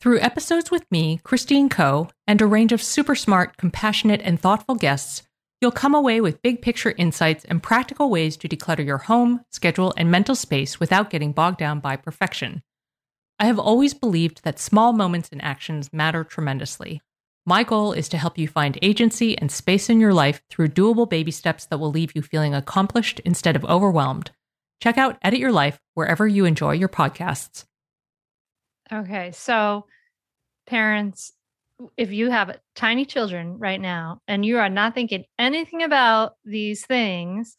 Through 0.00 0.20
episodes 0.20 0.70
with 0.70 0.90
me, 0.90 1.20
Christine 1.22 1.68
Koh, 1.68 2.08
and 2.26 2.40
a 2.40 2.46
range 2.46 2.72
of 2.72 2.82
super 2.82 3.14
smart, 3.14 3.56
compassionate, 3.56 4.22
and 4.24 4.40
thoughtful 4.40 4.74
guests, 4.74 5.22
you'll 5.60 5.70
come 5.70 5.94
away 5.94 6.20
with 6.20 6.40
big 6.42 6.62
picture 6.62 6.94
insights 6.96 7.44
and 7.44 7.62
practical 7.62 8.08
ways 8.08 8.36
to 8.38 8.48
declutter 8.48 8.84
your 8.84 8.98
home, 8.98 9.44
schedule, 9.50 9.92
and 9.96 10.10
mental 10.10 10.34
space 10.34 10.80
without 10.80 11.10
getting 11.10 11.32
bogged 11.32 11.58
down 11.58 11.80
by 11.80 11.96
perfection. 11.96 12.62
I 13.38 13.46
have 13.46 13.58
always 13.58 13.92
believed 13.92 14.44
that 14.44 14.58
small 14.58 14.92
moments 14.92 15.28
and 15.30 15.42
actions 15.42 15.92
matter 15.92 16.24
tremendously. 16.24 17.02
My 17.46 17.64
goal 17.64 17.92
is 17.92 18.08
to 18.08 18.18
help 18.18 18.38
you 18.38 18.48
find 18.48 18.78
agency 18.80 19.36
and 19.36 19.52
space 19.52 19.90
in 19.90 20.00
your 20.00 20.14
life 20.14 20.42
through 20.48 20.68
doable 20.68 21.08
baby 21.08 21.30
steps 21.30 21.66
that 21.66 21.78
will 21.78 21.90
leave 21.90 22.12
you 22.14 22.22
feeling 22.22 22.54
accomplished 22.54 23.20
instead 23.20 23.56
of 23.56 23.64
overwhelmed. 23.66 24.30
Check 24.80 24.98
out 24.98 25.18
Edit 25.22 25.40
Your 25.40 25.52
Life 25.52 25.78
wherever 25.94 26.26
you 26.26 26.44
enjoy 26.44 26.72
your 26.72 26.88
podcasts. 26.88 27.64
Okay. 28.92 29.32
So, 29.32 29.86
parents, 30.66 31.32
if 31.96 32.12
you 32.12 32.30
have 32.30 32.58
tiny 32.74 33.04
children 33.04 33.58
right 33.58 33.80
now 33.80 34.20
and 34.28 34.44
you 34.44 34.58
are 34.58 34.68
not 34.68 34.94
thinking 34.94 35.24
anything 35.38 35.82
about 35.82 36.34
these 36.44 36.84
things, 36.86 37.56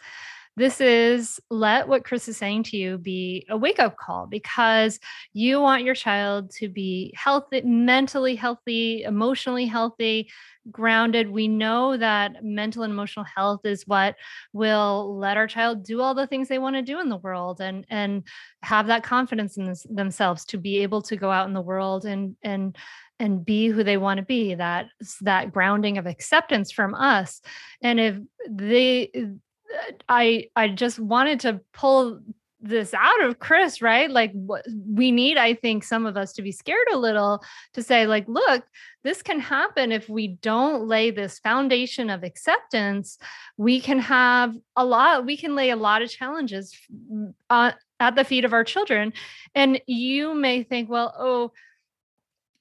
this 0.58 0.80
is 0.80 1.40
let 1.50 1.88
what 1.88 2.06
Chris 2.06 2.28
is 2.30 2.38
saying 2.38 2.64
to 2.64 2.78
you 2.78 2.98
be 2.98 3.46
a 3.50 3.58
wake 3.58 3.80
up 3.80 3.98
call 3.98 4.26
because 4.26 5.00
you 5.34 5.60
want 5.60 5.84
your 5.84 5.96
child 5.96 6.52
to 6.52 6.70
be 6.70 7.14
healthy, 7.16 7.62
mentally 7.62 8.36
healthy, 8.36 9.04
emotionally 9.04 9.66
healthy, 9.66 10.30
grounded. 10.72 11.30
We 11.30 11.48
know 11.48 11.98
that 11.98 12.44
mental 12.44 12.84
and 12.84 12.94
emotional 12.94 13.26
health 13.26 13.66
is 13.66 13.86
what 13.86 14.16
will 14.54 15.18
let 15.18 15.38
our 15.38 15.48
child 15.48 15.84
do 15.84 16.02
all 16.02 16.16
the 16.16 16.28
things 16.28 16.48
they 16.48 16.60
want 16.60 16.78
to 16.78 16.82
do 16.82 17.00
in 17.00 17.10
the 17.10 17.18
world 17.18 17.60
and 17.60 17.86
and 17.90 18.24
have 18.64 18.88
that 18.88 19.04
confidence 19.04 19.58
in 19.58 19.66
this, 19.66 19.86
themselves 19.90 20.46
to 20.46 20.58
be 20.58 20.80
able 20.80 21.02
to 21.04 21.18
go 21.18 21.32
out 21.32 21.48
in 21.48 21.54
the 21.54 21.62
world 21.62 22.06
and 22.06 22.36
and 22.44 22.78
and 23.20 23.46
be 23.46 23.68
who 23.68 23.84
they 23.84 23.98
want 23.98 24.18
to 24.18 24.26
be 24.26 24.56
that 24.56 24.88
that 25.22 25.54
grounding 25.54 25.98
of 25.98 26.06
acceptance 26.06 26.72
from 26.72 26.94
us 26.94 27.42
and 27.82 28.00
if 28.00 28.18
they 28.50 29.10
i 30.10 30.48
i 30.56 30.68
just 30.68 31.00
wanted 31.00 31.40
to 31.40 31.60
pull 31.74 32.20
this 32.62 32.94
out 32.96 33.24
of 33.24 33.38
chris 33.40 33.82
right? 33.82 34.10
Like 34.10 34.32
what 34.32 34.66
we 34.88 35.12
need 35.12 35.38
i 35.38 35.54
think 35.54 35.84
some 35.84 36.06
of 36.06 36.18
us 36.18 36.34
to 36.34 36.42
be 36.42 36.52
scared 36.52 36.88
a 36.92 36.98
little 36.98 37.44
to 37.74 37.84
say 37.84 38.08
like 38.08 38.28
look 38.28 38.64
this 39.06 39.22
can 39.22 39.40
happen 39.40 39.92
if 39.92 40.10
we 40.10 40.28
don't 40.28 40.88
lay 40.88 41.12
this 41.12 41.38
foundation 41.38 42.10
of 42.10 42.24
acceptance. 42.24 43.20
We 43.56 43.80
can 43.80 44.00
have 44.00 44.56
a 44.76 44.84
lot 44.84 45.28
we 45.28 45.38
can 45.38 45.56
lay 45.56 45.70
a 45.70 45.76
lot 45.76 46.02
of 46.02 46.10
challenges 46.10 46.76
uh, 47.52 47.74
at 48.00 48.16
the 48.16 48.24
feet 48.24 48.46
of 48.46 48.54
our 48.54 48.64
children. 48.64 49.14
And 49.54 49.80
you 49.86 50.34
may 50.34 50.64
think 50.64 50.90
well 50.90 51.14
oh 51.18 51.52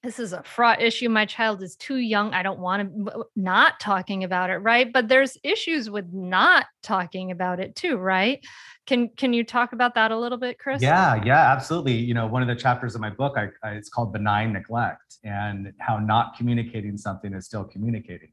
this 0.04 0.18
is 0.18 0.34
a 0.34 0.42
fraught 0.42 0.82
issue. 0.82 1.08
My 1.08 1.24
child 1.24 1.62
is 1.62 1.76
too 1.76 1.96
young. 1.96 2.34
I 2.34 2.42
don't 2.42 2.60
want 2.60 3.06
to 3.06 3.24
not 3.34 3.80
talking 3.80 4.22
about 4.22 4.50
it, 4.50 4.58
right? 4.58 4.92
But 4.92 5.08
there's 5.08 5.38
issues 5.42 5.88
with 5.88 6.12
not 6.12 6.66
talking 6.82 7.30
about 7.30 7.58
it 7.58 7.74
too, 7.74 7.96
right? 7.96 8.44
Can 8.86 9.08
can 9.08 9.32
you 9.32 9.44
talk 9.44 9.72
about 9.72 9.94
that 9.94 10.10
a 10.10 10.18
little 10.18 10.36
bit, 10.36 10.58
Chris? 10.58 10.82
Yeah, 10.82 11.22
yeah, 11.24 11.50
absolutely. 11.50 11.94
You 11.94 12.12
know, 12.12 12.26
one 12.26 12.42
of 12.42 12.48
the 12.48 12.54
chapters 12.54 12.94
of 12.94 13.00
my 13.00 13.08
book, 13.08 13.36
I, 13.38 13.48
I, 13.66 13.72
it's 13.72 13.88
called 13.88 14.12
benign 14.12 14.52
neglect, 14.52 15.16
and 15.24 15.72
how 15.78 15.98
not 15.98 16.36
communicating 16.36 16.98
something 16.98 17.32
is 17.32 17.46
still 17.46 17.64
communicating, 17.64 18.32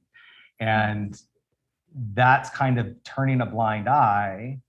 and 0.60 1.19
that's 2.13 2.49
kind 2.49 2.79
of 2.79 3.01
turning 3.03 3.39
a 3.41 3.45
blind 3.45 3.88
eye. 3.88 4.60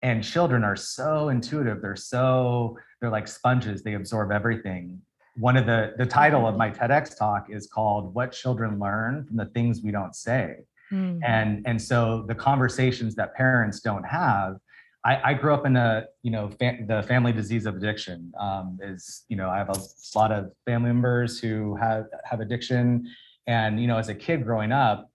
And 0.00 0.24
children 0.24 0.64
are 0.64 0.76
so 0.76 1.28
intuitive; 1.28 1.82
they're 1.82 1.94
so 1.94 2.78
they're 3.00 3.10
like 3.10 3.28
sponges; 3.28 3.82
they 3.82 3.94
absorb 3.94 4.32
everything 4.32 5.02
one 5.34 5.56
of 5.56 5.66
the 5.66 5.94
the 5.96 6.06
title 6.06 6.46
of 6.46 6.56
my 6.56 6.70
TEDx 6.70 7.16
talk 7.16 7.48
is 7.50 7.66
called 7.66 8.14
"What 8.14 8.32
Children 8.32 8.78
Learn 8.78 9.24
from 9.24 9.36
the 9.36 9.46
Things 9.46 9.80
We 9.82 9.90
Don't 9.90 10.14
Say," 10.14 10.56
mm. 10.92 11.20
and 11.24 11.62
and 11.66 11.80
so 11.80 12.24
the 12.28 12.34
conversations 12.34 13.14
that 13.16 13.34
parents 13.34 13.80
don't 13.80 14.04
have. 14.04 14.56
I, 15.04 15.32
I 15.32 15.34
grew 15.34 15.52
up 15.52 15.66
in 15.66 15.76
a 15.76 16.06
you 16.22 16.30
know 16.30 16.48
the 16.48 17.04
family 17.08 17.32
disease 17.32 17.66
of 17.66 17.76
addiction 17.76 18.32
um, 18.38 18.78
is 18.82 19.24
you 19.28 19.36
know 19.36 19.48
I 19.48 19.58
have 19.58 19.70
a 19.70 20.18
lot 20.18 20.30
of 20.30 20.52
family 20.66 20.88
members 20.88 21.40
who 21.40 21.76
have 21.76 22.06
have 22.24 22.40
addiction, 22.40 23.08
and 23.46 23.80
you 23.80 23.86
know 23.86 23.98
as 23.98 24.08
a 24.08 24.14
kid 24.14 24.44
growing 24.44 24.70
up, 24.70 25.10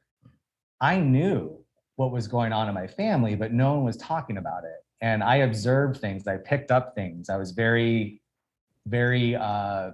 I 0.82 1.00
knew 1.00 1.64
what 1.98 2.12
was 2.12 2.28
going 2.28 2.54
on 2.54 2.70
in 2.70 2.74
my 2.74 2.88
family, 2.88 3.36
but 3.36 3.52
no 3.52 3.76
one 3.76 3.84
was 3.84 3.98
talking 3.98 4.38
about 4.38 4.64
it. 4.64 4.86
And 5.02 5.24
I 5.24 5.38
observed 5.38 6.00
things, 6.00 6.28
I 6.28 6.38
picked 6.38 6.72
up 6.72 6.96
things. 6.96 7.30
I 7.30 7.38
was 7.38 7.52
very, 7.52 8.22
very 8.86 9.36
uh, 9.36 9.92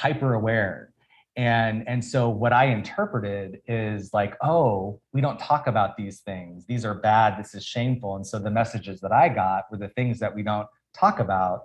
hyper 0.00 0.34
aware 0.34 0.92
and 1.36 1.86
and 1.88 2.04
so 2.04 2.28
what 2.28 2.52
i 2.52 2.64
interpreted 2.66 3.60
is 3.66 4.12
like 4.12 4.34
oh 4.42 5.00
we 5.12 5.20
don't 5.20 5.38
talk 5.38 5.66
about 5.66 5.96
these 5.96 6.20
things. 6.20 6.66
These 6.66 6.84
are 6.84 6.94
bad. 6.94 7.38
This 7.38 7.54
is 7.54 7.64
shameful. 7.64 8.16
And 8.16 8.26
so 8.26 8.38
the 8.38 8.50
messages 8.50 9.00
that 9.00 9.12
i 9.12 9.28
got 9.28 9.64
were 9.70 9.78
the 9.78 9.88
things 9.90 10.18
that 10.20 10.34
we 10.34 10.42
don't 10.42 10.66
talk 10.94 11.18
about 11.18 11.64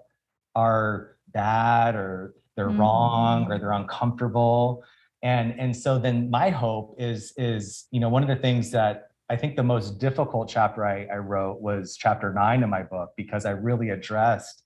are 0.55 1.17
bad 1.33 1.95
or 1.95 2.33
they're 2.55 2.69
mm. 2.69 2.79
wrong 2.79 3.51
or 3.51 3.59
they're 3.59 3.71
uncomfortable. 3.71 4.83
And 5.23 5.59
and 5.59 5.75
so 5.75 5.97
then 5.97 6.29
my 6.29 6.49
hope 6.49 6.95
is 6.97 7.33
is 7.37 7.87
you 7.91 7.99
know 7.99 8.09
one 8.09 8.23
of 8.23 8.29
the 8.29 8.35
things 8.35 8.71
that 8.71 9.09
i 9.29 9.35
think 9.35 9.55
the 9.55 9.63
most 9.63 9.97
difficult 9.97 10.47
chapter 10.47 10.85
i, 10.85 11.05
I 11.05 11.17
wrote 11.17 11.59
was 11.59 11.97
chapter 11.97 12.31
nine 12.31 12.61
in 12.61 12.69
my 12.69 12.83
book 12.83 13.09
because 13.17 13.43
i 13.45 13.49
really 13.49 13.89
addressed 13.89 14.64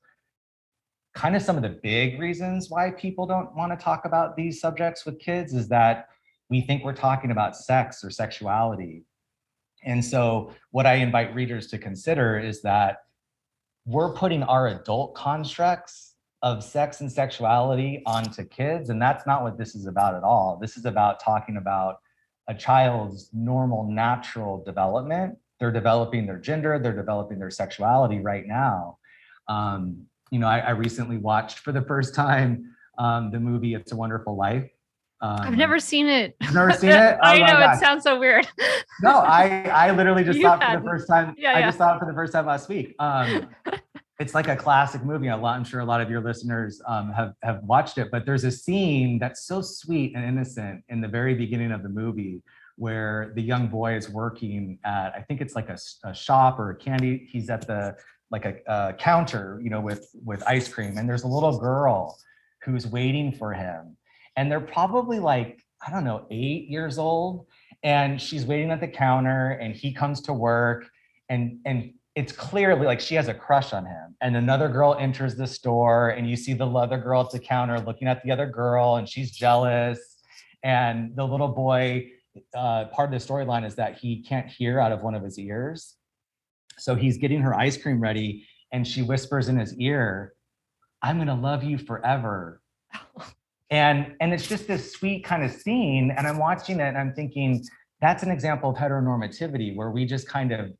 kind 1.19 1.35
of 1.35 1.41
some 1.41 1.57
of 1.57 1.63
the 1.63 1.77
big 1.83 2.17
reasons 2.17 2.69
why 2.69 2.91
people 2.91 3.25
don't 3.25 3.53
want 3.53 3.77
to 3.77 3.83
talk 3.83 4.05
about 4.05 4.37
these 4.37 4.61
subjects 4.61 5.05
with 5.05 5.19
kids 5.19 5.53
is 5.53 5.67
that 5.67 6.07
we 6.49 6.61
think 6.61 6.81
we're 6.81 6.93
talking 6.93 7.31
about 7.31 7.57
sex 7.57 8.05
or 8.05 8.09
sexuality. 8.09 9.03
And 9.83 10.03
so, 10.03 10.53
what 10.71 10.85
I 10.85 10.93
invite 10.93 11.35
readers 11.35 11.67
to 11.67 11.77
consider 11.77 12.39
is 12.39 12.61
that 12.61 12.99
we're 13.85 14.13
putting 14.13 14.43
our 14.43 14.69
adult 14.69 15.13
constructs 15.13 16.15
of 16.41 16.63
sex 16.63 17.01
and 17.01 17.11
sexuality 17.11 18.01
onto 18.05 18.45
kids. 18.45 18.89
And 18.89 19.01
that's 19.01 19.27
not 19.27 19.43
what 19.43 19.57
this 19.57 19.75
is 19.75 19.87
about 19.87 20.15
at 20.15 20.23
all. 20.23 20.57
This 20.61 20.77
is 20.77 20.85
about 20.85 21.21
talking 21.21 21.57
about 21.57 21.97
a 22.47 22.53
child's 22.53 23.29
normal, 23.33 23.83
natural 23.91 24.63
development. 24.63 25.37
They're 25.59 25.73
developing 25.73 26.25
their 26.25 26.39
gender, 26.39 26.79
they're 26.79 26.95
developing 26.95 27.39
their 27.39 27.51
sexuality 27.51 28.19
right 28.19 28.47
now. 28.47 28.99
Um, 29.49 30.05
you 30.31 30.39
know, 30.39 30.47
I, 30.47 30.59
I 30.59 30.69
recently 30.71 31.17
watched 31.17 31.59
for 31.59 31.71
the 31.71 31.81
first 31.81 32.15
time 32.15 32.75
um, 32.97 33.31
the 33.31 33.39
movie 33.39 33.73
"It's 33.73 33.91
a 33.91 33.95
Wonderful 33.95 34.35
Life." 34.35 34.69
Um, 35.21 35.39
I've 35.41 35.57
never 35.57 35.79
seen 35.79 36.07
it. 36.07 36.35
Never 36.53 36.71
seen 36.71 36.91
it. 36.91 37.17
Oh 37.23 37.27
I 37.27 37.39
know 37.39 37.71
it 37.71 37.79
sounds 37.79 38.03
so 38.03 38.17
weird. 38.17 38.47
no, 39.01 39.19
I 39.19 39.63
I 39.63 39.91
literally 39.91 40.23
just 40.23 40.39
saw 40.41 40.55
it 40.55 40.63
for 40.63 40.79
the 40.79 40.85
first 40.85 41.07
time. 41.07 41.35
Yeah, 41.37 41.53
I 41.53 41.59
yeah. 41.59 41.65
just 41.67 41.77
saw 41.77 41.95
it 41.95 41.99
for 41.99 42.05
the 42.05 42.13
first 42.13 42.31
time 42.31 42.45
last 42.45 42.69
week. 42.69 42.95
Um, 42.99 43.49
it's 44.19 44.33
like 44.33 44.47
a 44.47 44.55
classic 44.55 45.03
movie. 45.03 45.27
A 45.27 45.35
lot, 45.35 45.57
I'm 45.57 45.63
sure 45.65 45.81
a 45.81 45.85
lot 45.85 45.99
of 46.01 46.09
your 46.09 46.21
listeners 46.21 46.81
um, 46.87 47.11
have 47.11 47.33
have 47.43 47.61
watched 47.63 47.97
it. 47.97 48.09
But 48.11 48.25
there's 48.25 48.45
a 48.45 48.51
scene 48.51 49.19
that's 49.19 49.45
so 49.45 49.61
sweet 49.61 50.13
and 50.15 50.23
innocent 50.23 50.83
in 50.87 51.01
the 51.01 51.07
very 51.07 51.35
beginning 51.35 51.71
of 51.71 51.83
the 51.83 51.89
movie 51.89 52.41
where 52.77 53.33
the 53.35 53.41
young 53.41 53.67
boy 53.67 53.95
is 53.95 54.09
working 54.09 54.79
at 54.85 55.13
I 55.13 55.19
think 55.21 55.41
it's 55.41 55.53
like 55.53 55.67
a, 55.67 55.77
a 56.05 56.13
shop 56.13 56.59
or 56.59 56.69
a 56.69 56.75
candy. 56.75 57.27
He's 57.29 57.49
at 57.49 57.67
the 57.67 57.95
like 58.31 58.45
a, 58.45 58.55
a 58.67 58.93
counter, 58.93 59.59
you 59.63 59.69
know, 59.69 59.81
with 59.81 60.09
with 60.23 60.43
ice 60.47 60.67
cream, 60.67 60.97
and 60.97 61.07
there's 61.07 61.23
a 61.23 61.27
little 61.27 61.57
girl 61.57 62.17
who's 62.63 62.85
waiting 62.87 63.31
for 63.31 63.53
him, 63.53 63.97
and 64.35 64.51
they're 64.51 64.59
probably 64.59 65.19
like 65.19 65.63
I 65.85 65.91
don't 65.91 66.03
know 66.03 66.25
eight 66.29 66.67
years 66.67 66.97
old, 66.97 67.47
and 67.83 68.21
she's 68.21 68.45
waiting 68.45 68.71
at 68.71 68.79
the 68.79 68.87
counter, 68.87 69.51
and 69.51 69.75
he 69.75 69.93
comes 69.93 70.21
to 70.21 70.33
work, 70.33 70.85
and 71.29 71.59
and 71.65 71.93
it's 72.15 72.31
clearly 72.31 72.85
like 72.85 72.99
she 72.99 73.15
has 73.15 73.27
a 73.27 73.33
crush 73.33 73.71
on 73.71 73.85
him. 73.85 74.15
And 74.21 74.35
another 74.35 74.67
girl 74.67 74.95
enters 74.99 75.35
the 75.35 75.47
store, 75.47 76.09
and 76.09 76.29
you 76.29 76.35
see 76.35 76.53
the 76.53 76.67
other 76.67 76.97
girl 76.97 77.21
at 77.21 77.31
the 77.31 77.39
counter 77.39 77.79
looking 77.79 78.07
at 78.07 78.21
the 78.23 78.31
other 78.31 78.45
girl, 78.45 78.97
and 78.97 79.07
she's 79.07 79.31
jealous. 79.31 80.17
And 80.63 81.15
the 81.15 81.25
little 81.25 81.47
boy, 81.47 82.11
uh, 82.53 82.85
part 82.85 83.13
of 83.13 83.19
the 83.19 83.25
storyline 83.25 83.65
is 83.65 83.75
that 83.75 83.97
he 83.97 84.21
can't 84.21 84.47
hear 84.47 84.79
out 84.79 84.91
of 84.91 85.01
one 85.01 85.15
of 85.15 85.23
his 85.23 85.39
ears. 85.39 85.95
So 86.79 86.95
he's 86.95 87.17
getting 87.17 87.41
her 87.41 87.53
ice 87.53 87.77
cream 87.77 88.01
ready 88.01 88.45
and 88.71 88.87
she 88.87 89.01
whispers 89.01 89.49
in 89.49 89.57
his 89.57 89.75
ear, 89.77 90.33
I'm 91.01 91.17
going 91.17 91.27
to 91.27 91.33
love 91.33 91.63
you 91.63 91.77
forever. 91.77 92.61
and 93.69 94.15
and 94.19 94.33
it's 94.33 94.47
just 94.47 94.67
this 94.67 94.93
sweet 94.93 95.23
kind 95.23 95.43
of 95.43 95.51
scene 95.51 96.11
and 96.15 96.27
I'm 96.27 96.37
watching 96.37 96.79
it 96.79 96.87
and 96.87 96.97
I'm 96.97 97.13
thinking 97.13 97.63
that's 98.01 98.23
an 98.23 98.31
example 98.31 98.71
of 98.71 98.75
heteronormativity 98.75 99.75
where 99.75 99.91
we 99.91 100.05
just 100.05 100.27
kind 100.27 100.51
of 100.51 100.71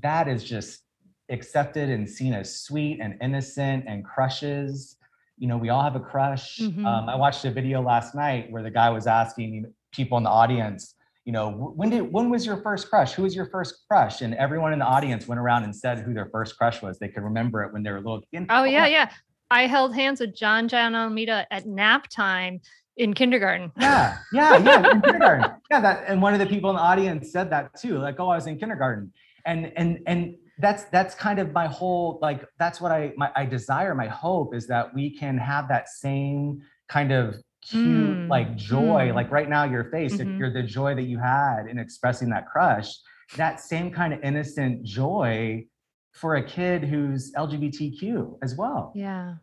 that 0.00 0.28
is 0.28 0.42
just 0.42 0.82
accepted 1.30 1.90
and 1.90 2.08
seen 2.08 2.32
as 2.32 2.60
sweet 2.60 3.00
and 3.00 3.16
innocent 3.20 3.84
and 3.86 4.04
crushes 4.04 4.96
you 5.38 5.46
know 5.46 5.56
we 5.56 5.68
all 5.68 5.82
have 5.82 5.96
a 5.96 6.00
crush 6.00 6.58
mm-hmm. 6.58 6.84
um, 6.84 7.08
i 7.08 7.14
watched 7.14 7.44
a 7.44 7.50
video 7.50 7.80
last 7.80 8.14
night 8.14 8.50
where 8.50 8.62
the 8.62 8.70
guy 8.70 8.90
was 8.90 9.06
asking 9.06 9.72
people 9.92 10.18
in 10.18 10.24
the 10.24 10.30
audience 10.30 10.94
you 11.24 11.32
know, 11.32 11.50
when 11.50 11.90
did 11.90 12.12
when 12.12 12.30
was 12.30 12.44
your 12.44 12.56
first 12.62 12.90
crush? 12.90 13.12
Who 13.12 13.22
was 13.22 13.34
your 13.34 13.46
first 13.46 13.84
crush? 13.88 14.22
And 14.22 14.34
everyone 14.34 14.72
in 14.72 14.80
the 14.80 14.84
audience 14.84 15.28
went 15.28 15.40
around 15.40 15.64
and 15.64 15.74
said 15.74 16.00
who 16.00 16.12
their 16.12 16.28
first 16.32 16.56
crush 16.58 16.82
was. 16.82 16.98
They 16.98 17.08
could 17.08 17.22
remember 17.22 17.62
it 17.62 17.72
when 17.72 17.82
they 17.82 17.90
were 17.90 17.98
little. 17.98 18.22
kids. 18.32 18.46
oh 18.50 18.64
yeah, 18.64 18.86
yeah. 18.86 19.10
I 19.50 19.66
held 19.66 19.94
hands 19.94 20.20
with 20.20 20.34
John 20.34 20.66
John 20.66 20.94
Almeida 20.94 21.46
at 21.50 21.66
nap 21.66 22.08
time 22.08 22.60
in 22.96 23.14
kindergarten. 23.14 23.70
Yeah, 23.78 24.18
yeah, 24.32 24.56
yeah, 24.58 24.90
in 24.90 25.00
kindergarten. 25.00 25.50
Yeah, 25.70 25.80
that 25.80 26.04
and 26.08 26.20
one 26.20 26.34
of 26.34 26.40
the 26.40 26.46
people 26.46 26.70
in 26.70 26.76
the 26.76 26.82
audience 26.82 27.32
said 27.32 27.50
that 27.50 27.70
too. 27.78 27.98
Like, 27.98 28.16
oh, 28.18 28.28
I 28.28 28.36
was 28.36 28.46
in 28.46 28.58
kindergarten. 28.58 29.12
And 29.46 29.72
and 29.76 30.00
and 30.06 30.34
that's 30.58 30.84
that's 30.84 31.14
kind 31.14 31.38
of 31.38 31.52
my 31.52 31.66
whole 31.66 32.18
like 32.20 32.44
that's 32.58 32.80
what 32.80 32.92
I 32.92 33.12
my 33.16 33.30
I 33.36 33.46
desire, 33.46 33.94
my 33.94 34.08
hope 34.08 34.54
is 34.54 34.66
that 34.66 34.92
we 34.92 35.16
can 35.16 35.38
have 35.38 35.68
that 35.68 35.88
same 35.88 36.62
kind 36.88 37.12
of 37.12 37.36
cute 37.62 38.16
mm. 38.16 38.28
like 38.28 38.56
joy 38.56 39.08
mm. 39.08 39.14
like 39.14 39.30
right 39.30 39.48
now 39.48 39.64
your 39.64 39.84
face 39.84 40.14
mm-hmm. 40.14 40.38
you're 40.38 40.52
the 40.52 40.62
joy 40.62 40.94
that 40.94 41.04
you 41.04 41.18
had 41.18 41.66
in 41.68 41.78
expressing 41.78 42.28
that 42.28 42.48
crush 42.48 42.92
that 43.36 43.60
same 43.60 43.90
kind 43.90 44.12
of 44.12 44.20
innocent 44.22 44.82
joy 44.82 45.64
for 46.12 46.36
a 46.36 46.44
kid 46.44 46.84
who's 46.84 47.32
lgbtq 47.32 48.36
as 48.42 48.56
well 48.56 48.92
yeah 48.94 49.34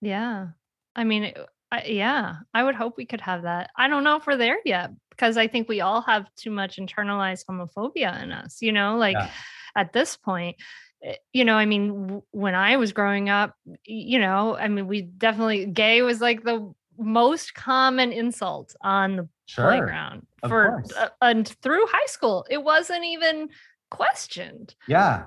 yeah 0.00 0.48
i 0.94 1.02
mean 1.02 1.32
I, 1.72 1.84
yeah 1.84 2.36
i 2.54 2.62
would 2.62 2.74
hope 2.74 2.96
we 2.96 3.06
could 3.06 3.20
have 3.22 3.42
that 3.42 3.70
i 3.76 3.88
don't 3.88 4.04
know 4.04 4.16
if 4.16 4.26
we're 4.26 4.36
there 4.36 4.58
yet 4.64 4.90
because 5.10 5.36
i 5.36 5.48
think 5.48 5.68
we 5.68 5.80
all 5.80 6.02
have 6.02 6.26
too 6.36 6.50
much 6.50 6.76
internalized 6.76 7.44
homophobia 7.50 8.22
in 8.22 8.32
us 8.32 8.58
you 8.60 8.72
know 8.72 8.96
like 8.96 9.16
yeah 9.16 9.30
at 9.78 9.92
this 9.92 10.16
point 10.16 10.56
eh, 11.02 11.14
you 11.32 11.44
know 11.44 11.54
i 11.54 11.64
mean 11.64 12.20
when 12.32 12.54
i 12.54 12.76
was 12.76 12.92
growing 12.92 13.28
up 13.30 13.54
you 13.84 14.18
know 14.18 14.56
i 14.56 14.68
mean 14.68 14.86
we 14.86 15.02
definitely 15.02 15.64
gay 15.66 16.02
was 16.02 16.20
like 16.20 16.42
the 16.44 16.72
most 16.98 17.54
common 17.54 18.12
insult 18.12 18.74
on 18.82 19.16
the 19.16 19.28
sure, 19.46 19.64
playground 19.64 20.26
for 20.46 20.82
uh, 20.98 21.08
and 21.22 21.48
through 21.62 21.84
high 21.86 22.06
school 22.06 22.46
it 22.50 22.62
wasn't 22.62 23.04
even 23.04 23.48
questioned 23.90 24.74
yeah 24.86 25.26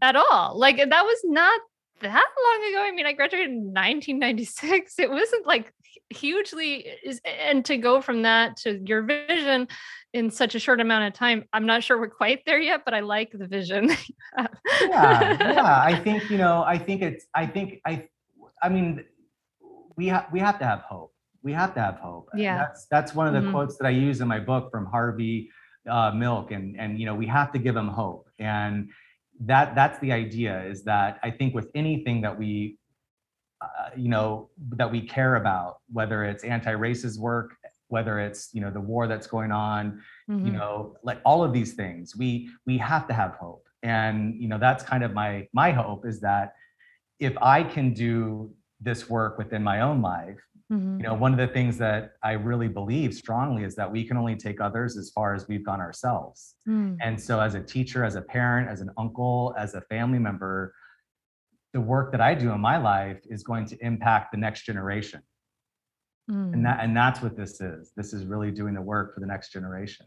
at 0.00 0.16
all 0.16 0.58
like 0.58 0.76
that 0.76 1.04
was 1.04 1.20
not 1.24 1.60
that 2.02 2.10
long 2.44 2.70
ago. 2.70 2.82
I 2.82 2.92
mean, 2.92 3.06
I 3.06 3.12
graduated 3.12 3.48
in 3.48 3.72
1996. 3.72 4.98
It 4.98 5.10
wasn't 5.10 5.46
like 5.46 5.72
hugely 6.10 6.86
and 7.24 7.64
to 7.64 7.76
go 7.76 8.00
from 8.00 8.22
that 8.22 8.56
to 8.56 8.80
your 8.84 9.02
vision 9.02 9.68
in 10.12 10.30
such 10.30 10.54
a 10.54 10.58
short 10.58 10.80
amount 10.80 11.04
of 11.04 11.12
time 11.14 11.44
i'm 11.52 11.64
not 11.64 11.82
sure 11.82 11.98
we're 11.98 12.08
quite 12.08 12.42
there 12.44 12.60
yet 12.60 12.82
but 12.84 12.92
i 12.92 13.00
like 13.00 13.30
the 13.32 13.46
vision 13.46 13.90
yeah 14.80 15.36
yeah 15.52 15.82
i 15.82 15.98
think 16.04 16.28
you 16.30 16.36
know 16.36 16.62
i 16.66 16.76
think 16.76 17.02
it's 17.02 17.26
i 17.34 17.46
think 17.46 17.80
i 17.86 18.06
i 18.62 18.68
mean 18.68 19.02
we 19.96 20.06
have 20.06 20.26
we 20.32 20.40
have 20.40 20.58
to 20.58 20.64
have 20.64 20.80
hope 20.80 21.11
we 21.42 21.52
have 21.52 21.74
to 21.74 21.80
have 21.80 21.96
hope. 21.96 22.28
Yeah. 22.34 22.58
that's 22.58 22.86
that's 22.86 23.14
one 23.14 23.26
of 23.26 23.34
the 23.34 23.40
mm-hmm. 23.40 23.52
quotes 23.52 23.76
that 23.78 23.86
i 23.86 23.90
use 23.90 24.20
in 24.20 24.28
my 24.28 24.40
book 24.40 24.70
from 24.70 24.86
harvey 24.86 25.50
uh, 25.88 26.12
milk. 26.12 26.50
And 26.52 26.78
and 26.78 26.98
you 26.98 27.06
know 27.06 27.14
we 27.14 27.26
have 27.26 27.52
to 27.52 27.58
give 27.58 27.74
them 27.74 27.88
hope. 27.88 28.28
And 28.38 28.90
that 29.40 29.74
that's 29.74 29.98
the 30.00 30.12
idea 30.12 30.62
is 30.64 30.84
that 30.84 31.18
i 31.22 31.30
think 31.30 31.54
with 31.54 31.68
anything 31.74 32.20
that 32.20 32.38
we 32.38 32.78
uh, 33.60 33.90
you 33.96 34.08
know 34.08 34.50
that 34.76 34.90
we 34.90 35.00
care 35.00 35.36
about 35.36 35.78
whether 35.92 36.24
it's 36.24 36.44
anti-racist 36.44 37.18
work 37.18 37.56
whether 37.88 38.20
it's 38.20 38.50
you 38.52 38.60
know 38.60 38.70
the 38.70 38.80
war 38.80 39.06
that's 39.06 39.26
going 39.26 39.52
on 39.52 40.00
mm-hmm. 40.30 40.46
you 40.46 40.52
know 40.52 40.96
like 41.02 41.20
all 41.24 41.42
of 41.42 41.52
these 41.52 41.74
things 41.74 42.16
we 42.16 42.48
we 42.66 42.78
have 42.78 43.06
to 43.06 43.14
have 43.14 43.32
hope. 43.34 43.66
And 43.82 44.40
you 44.40 44.48
know 44.48 44.58
that's 44.58 44.84
kind 44.84 45.02
of 45.02 45.12
my 45.12 45.48
my 45.52 45.72
hope 45.72 46.06
is 46.06 46.20
that 46.20 46.54
if 47.18 47.34
i 47.38 47.62
can 47.62 47.92
do 47.92 48.52
this 48.80 49.10
work 49.10 49.38
within 49.38 49.62
my 49.62 49.80
own 49.80 50.00
life 50.02 50.40
Mm-hmm. 50.72 50.98
You 50.98 51.02
know, 51.02 51.14
one 51.14 51.32
of 51.32 51.38
the 51.38 51.52
things 51.52 51.76
that 51.78 52.12
I 52.22 52.32
really 52.32 52.68
believe 52.68 53.12
strongly 53.12 53.64
is 53.64 53.74
that 53.74 53.90
we 53.90 54.04
can 54.04 54.16
only 54.16 54.36
take 54.36 54.60
others 54.60 54.96
as 54.96 55.10
far 55.10 55.34
as 55.34 55.46
we've 55.46 55.64
gone 55.64 55.80
ourselves. 55.80 56.54
Mm. 56.66 56.96
And 57.02 57.20
so, 57.20 57.40
as 57.40 57.54
a 57.54 57.60
teacher, 57.60 58.04
as 58.04 58.14
a 58.14 58.22
parent, 58.22 58.70
as 58.70 58.80
an 58.80 58.90
uncle, 58.96 59.54
as 59.58 59.74
a 59.74 59.82
family 59.82 60.18
member, 60.18 60.74
the 61.74 61.80
work 61.80 62.10
that 62.12 62.22
I 62.22 62.34
do 62.34 62.52
in 62.52 62.60
my 62.60 62.78
life 62.78 63.20
is 63.28 63.42
going 63.42 63.66
to 63.66 63.84
impact 63.84 64.32
the 64.32 64.38
next 64.38 64.64
generation. 64.64 65.20
Mm. 66.30 66.54
And 66.54 66.66
that 66.66 66.80
and 66.80 66.96
that's 66.96 67.20
what 67.20 67.36
this 67.36 67.60
is. 67.60 67.92
This 67.94 68.14
is 68.14 68.24
really 68.24 68.50
doing 68.50 68.72
the 68.72 68.82
work 68.82 69.14
for 69.14 69.20
the 69.20 69.26
next 69.26 69.52
generation. 69.52 70.06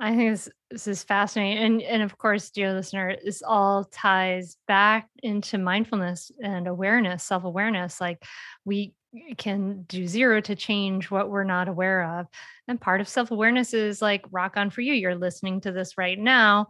I 0.00 0.16
think 0.16 0.30
this, 0.32 0.48
this 0.70 0.86
is 0.86 1.04
fascinating. 1.04 1.62
And, 1.62 1.82
and 1.82 2.02
of 2.02 2.16
course, 2.16 2.50
dear 2.50 2.72
listener, 2.72 3.16
this 3.22 3.42
all 3.46 3.84
ties 3.84 4.56
back 4.66 5.08
into 5.22 5.58
mindfulness 5.58 6.32
and 6.42 6.66
awareness, 6.66 7.22
self 7.22 7.44
awareness. 7.44 8.00
Like 8.00 8.24
we 8.64 8.94
can 9.36 9.82
do 9.82 10.06
zero 10.06 10.40
to 10.40 10.54
change 10.54 11.10
what 11.10 11.30
we're 11.30 11.44
not 11.44 11.68
aware 11.68 12.18
of. 12.18 12.26
And 12.66 12.80
part 12.80 13.00
of 13.00 13.08
self 13.08 13.30
awareness 13.30 13.74
is 13.74 14.00
like 14.00 14.24
rock 14.30 14.56
on 14.56 14.70
for 14.70 14.80
you. 14.80 14.94
You're 14.94 15.16
listening 15.16 15.60
to 15.62 15.72
this 15.72 15.98
right 15.98 16.18
now, 16.18 16.68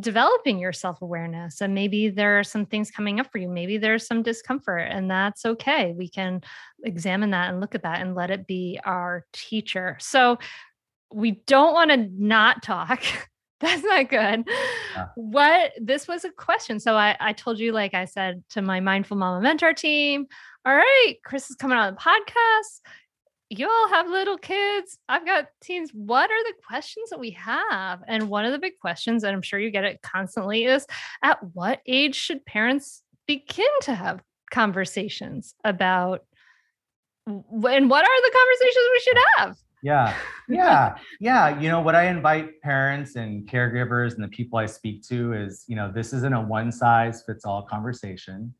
developing 0.00 0.58
your 0.58 0.72
self 0.72 1.00
awareness. 1.00 1.60
And 1.60 1.74
maybe 1.74 2.10
there 2.10 2.38
are 2.38 2.44
some 2.44 2.66
things 2.66 2.90
coming 2.90 3.20
up 3.20 3.28
for 3.30 3.38
you. 3.38 3.48
Maybe 3.48 3.78
there's 3.78 4.06
some 4.06 4.22
discomfort, 4.22 4.88
and 4.90 5.10
that's 5.10 5.46
okay. 5.46 5.94
We 5.96 6.08
can 6.08 6.42
examine 6.84 7.30
that 7.30 7.50
and 7.50 7.60
look 7.60 7.74
at 7.74 7.84
that 7.84 8.00
and 8.00 8.14
let 8.14 8.30
it 8.30 8.46
be 8.46 8.80
our 8.84 9.24
teacher. 9.32 9.96
So, 10.00 10.38
we 11.12 11.42
don't 11.46 11.74
want 11.74 11.90
to 11.90 11.96
not 11.96 12.62
talk. 12.62 13.02
That's 13.60 13.82
not 13.82 14.08
good. 14.08 14.48
Yeah. 14.94 15.06
What 15.16 15.72
this 15.78 16.08
was 16.08 16.24
a 16.24 16.30
question. 16.30 16.80
So 16.80 16.96
I, 16.96 17.16
I 17.20 17.34
told 17.34 17.58
you, 17.58 17.72
like 17.72 17.92
I 17.92 18.06
said 18.06 18.42
to 18.50 18.62
my 18.62 18.80
mindful 18.80 19.18
mama 19.18 19.42
mentor 19.42 19.74
team, 19.74 20.26
all 20.64 20.74
right, 20.74 21.14
Chris 21.24 21.50
is 21.50 21.56
coming 21.56 21.76
on 21.76 21.92
the 21.92 22.00
podcast. 22.00 22.80
You 23.50 23.68
all 23.68 23.88
have 23.88 24.08
little 24.08 24.38
kids. 24.38 24.96
I've 25.08 25.26
got 25.26 25.48
teens. 25.62 25.90
What 25.92 26.30
are 26.30 26.44
the 26.44 26.54
questions 26.66 27.10
that 27.10 27.18
we 27.18 27.30
have? 27.32 28.00
And 28.06 28.28
one 28.28 28.46
of 28.46 28.52
the 28.52 28.58
big 28.58 28.78
questions, 28.80 29.24
and 29.24 29.34
I'm 29.34 29.42
sure 29.42 29.58
you 29.58 29.70
get 29.70 29.84
it 29.84 30.00
constantly, 30.00 30.64
is 30.64 30.86
at 31.22 31.38
what 31.52 31.80
age 31.86 32.14
should 32.14 32.46
parents 32.46 33.02
begin 33.26 33.68
to 33.82 33.94
have 33.94 34.22
conversations 34.50 35.54
about 35.64 36.24
and 37.26 37.90
what 37.90 38.04
are 38.04 38.22
the 38.22 38.38
conversations 38.38 38.86
we 38.92 39.00
should 39.00 39.18
have? 39.36 39.56
Yeah. 39.82 40.14
Yeah. 40.48 40.96
yeah. 41.20 41.60
You 41.60 41.68
know, 41.68 41.80
what 41.80 41.94
I 41.94 42.08
invite 42.08 42.60
parents 42.60 43.14
and 43.14 43.48
caregivers 43.48 44.14
and 44.14 44.24
the 44.24 44.28
people 44.28 44.58
I 44.58 44.66
speak 44.66 45.06
to 45.06 45.32
is, 45.32 45.64
you 45.68 45.76
know, 45.76 45.92
this 45.94 46.12
isn't 46.12 46.34
a 46.34 46.40
one 46.40 46.72
size 46.72 47.22
fits 47.22 47.44
all 47.44 47.62
conversation. 47.62 48.52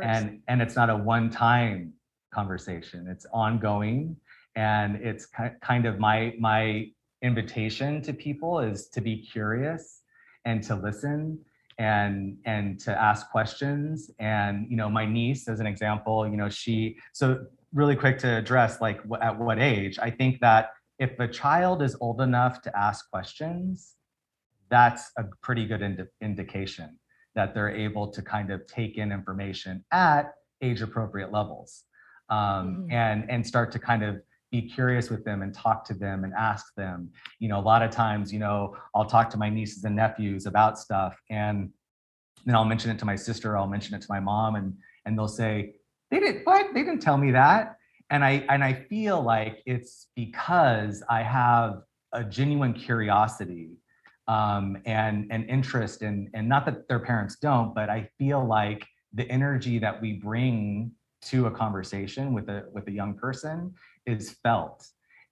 And 0.00 0.40
and 0.46 0.62
it's 0.62 0.76
not 0.76 0.88
a 0.88 0.96
one 0.96 1.30
time 1.30 1.94
conversation. 2.32 3.08
It's 3.08 3.26
ongoing 3.32 4.16
and 4.54 4.96
it's 4.96 5.26
kind 5.60 5.86
of 5.86 5.98
my 5.98 6.34
my 6.38 6.86
invitation 7.22 8.02
to 8.02 8.12
people 8.12 8.60
is 8.60 8.88
to 8.88 9.00
be 9.00 9.16
curious 9.16 10.02
and 10.44 10.62
to 10.64 10.74
listen 10.74 11.38
and 11.78 12.36
and 12.44 12.78
to 12.80 13.00
ask 13.00 13.30
questions 13.30 14.10
and 14.18 14.66
you 14.68 14.76
know 14.76 14.90
my 14.90 15.06
niece 15.06 15.48
as 15.48 15.58
an 15.60 15.66
example 15.66 16.28
you 16.28 16.36
know 16.36 16.48
she 16.48 16.96
so 17.12 17.46
really 17.72 17.96
quick 17.96 18.18
to 18.18 18.36
address 18.36 18.80
like 18.80 19.00
at 19.20 19.38
what 19.38 19.58
age 19.58 19.98
i 20.00 20.10
think 20.10 20.40
that 20.40 20.70
if 20.98 21.18
a 21.18 21.28
child 21.28 21.82
is 21.82 21.96
old 22.00 22.20
enough 22.20 22.60
to 22.62 22.76
ask 22.76 23.10
questions 23.10 23.94
that's 24.70 25.10
a 25.18 25.24
pretty 25.42 25.66
good 25.66 25.82
ind- 25.82 26.06
indication 26.20 26.98
that 27.34 27.54
they're 27.54 27.70
able 27.70 28.08
to 28.08 28.22
kind 28.22 28.50
of 28.50 28.66
take 28.66 28.98
in 28.98 29.12
information 29.12 29.84
at 29.92 30.32
age 30.62 30.82
appropriate 30.82 31.32
levels 31.32 31.84
um, 32.28 32.38
mm-hmm. 32.38 32.92
and 32.92 33.30
and 33.30 33.46
start 33.46 33.72
to 33.72 33.78
kind 33.78 34.02
of 34.02 34.20
be 34.50 34.62
curious 34.62 35.08
with 35.08 35.24
them 35.24 35.40
and 35.40 35.54
talk 35.54 35.82
to 35.84 35.94
them 35.94 36.24
and 36.24 36.32
ask 36.34 36.74
them 36.76 37.10
you 37.38 37.48
know 37.48 37.58
a 37.58 37.66
lot 37.72 37.82
of 37.82 37.90
times 37.90 38.32
you 38.32 38.38
know 38.38 38.76
i'll 38.94 39.06
talk 39.06 39.30
to 39.30 39.38
my 39.38 39.48
nieces 39.48 39.84
and 39.84 39.96
nephews 39.96 40.46
about 40.46 40.78
stuff 40.78 41.16
and 41.30 41.70
then 42.44 42.54
i'll 42.54 42.64
mention 42.64 42.90
it 42.90 42.98
to 42.98 43.06
my 43.06 43.16
sister 43.16 43.56
i'll 43.56 43.66
mention 43.66 43.94
it 43.94 44.02
to 44.02 44.08
my 44.10 44.20
mom 44.20 44.56
and 44.56 44.74
and 45.06 45.18
they'll 45.18 45.26
say 45.26 45.74
they 46.12 46.20
didn't 46.20 46.46
what 46.46 46.72
they 46.74 46.84
didn't 46.84 47.00
tell 47.00 47.16
me 47.16 47.32
that 47.32 47.76
and 48.10 48.24
i 48.24 48.44
and 48.48 48.62
i 48.62 48.72
feel 48.72 49.20
like 49.20 49.62
it's 49.66 50.08
because 50.14 51.02
i 51.08 51.22
have 51.22 51.80
a 52.12 52.22
genuine 52.22 52.74
curiosity 52.74 53.70
um, 54.28 54.76
and 54.84 55.26
and 55.32 55.48
interest 55.50 56.02
in 56.02 56.30
and 56.34 56.48
not 56.48 56.64
that 56.66 56.86
their 56.86 57.00
parents 57.00 57.36
don't 57.40 57.74
but 57.74 57.88
i 57.90 58.08
feel 58.18 58.44
like 58.44 58.86
the 59.14 59.28
energy 59.28 59.78
that 59.78 60.00
we 60.00 60.12
bring 60.12 60.92
to 61.22 61.46
a 61.46 61.50
conversation 61.50 62.32
with 62.32 62.48
a 62.48 62.64
with 62.72 62.86
a 62.88 62.92
young 62.92 63.14
person 63.14 63.72
is 64.06 64.36
felt 64.42 64.86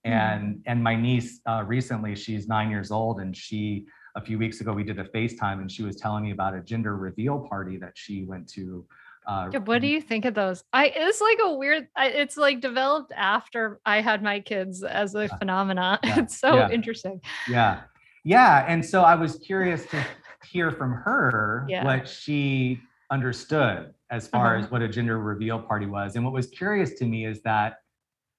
mm-hmm. 0.07 0.12
and 0.12 0.62
and 0.66 0.83
my 0.83 0.97
niece 0.97 1.41
uh, 1.47 1.62
recently 1.66 2.16
she's 2.16 2.49
nine 2.49 2.70
years 2.70 2.91
old 2.91 3.20
and 3.20 3.37
she 3.37 3.87
a 4.16 4.20
few 4.20 4.39
weeks 4.39 4.61
ago 4.61 4.72
we 4.72 4.83
did 4.83 4.99
a 4.99 5.05
facetime 5.05 5.61
and 5.61 5.70
she 5.70 5.83
was 5.83 5.97
telling 5.97 6.24
me 6.24 6.33
about 6.33 6.55
a 6.55 6.61
gender 6.61 6.97
reveal 6.97 7.39
party 7.39 7.76
that 7.76 7.93
she 7.95 8.24
went 8.24 8.49
to 8.49 8.85
uh, 9.27 9.51
what 9.64 9.81
do 9.81 9.87
you 9.87 10.01
think 10.01 10.25
of 10.25 10.35
those? 10.35 10.64
I 10.73 10.93
it's 10.95 11.21
like 11.21 11.39
a 11.43 11.55
weird. 11.55 11.89
It's 11.99 12.37
like 12.37 12.61
developed 12.61 13.12
after 13.14 13.81
I 13.85 14.01
had 14.01 14.23
my 14.23 14.41
kids 14.41 14.83
as 14.83 15.14
a 15.14 15.29
phenomena. 15.39 15.99
Yeah, 16.05 16.21
it's 16.21 16.39
so 16.39 16.57
yeah, 16.57 16.71
interesting. 16.71 17.21
Yeah, 17.49 17.83
yeah. 18.25 18.64
And 18.66 18.85
so 18.85 19.03
I 19.03 19.14
was 19.14 19.37
curious 19.37 19.87
to 19.87 20.05
hear 20.45 20.71
from 20.71 20.93
her 21.05 21.66
yeah. 21.68 21.85
what 21.85 22.09
she 22.09 22.81
understood 23.11 23.93
as 24.11 24.27
far 24.27 24.57
uh-huh. 24.57 24.64
as 24.64 24.71
what 24.71 24.83
a 24.83 24.89
gender 24.89 25.18
reveal 25.18 25.61
party 25.61 25.87
was. 25.87 26.16
And 26.16 26.25
what 26.25 26.33
was 26.33 26.47
curious 26.49 26.95
to 26.95 27.05
me 27.05 27.27
is 27.27 27.43
that 27.43 27.77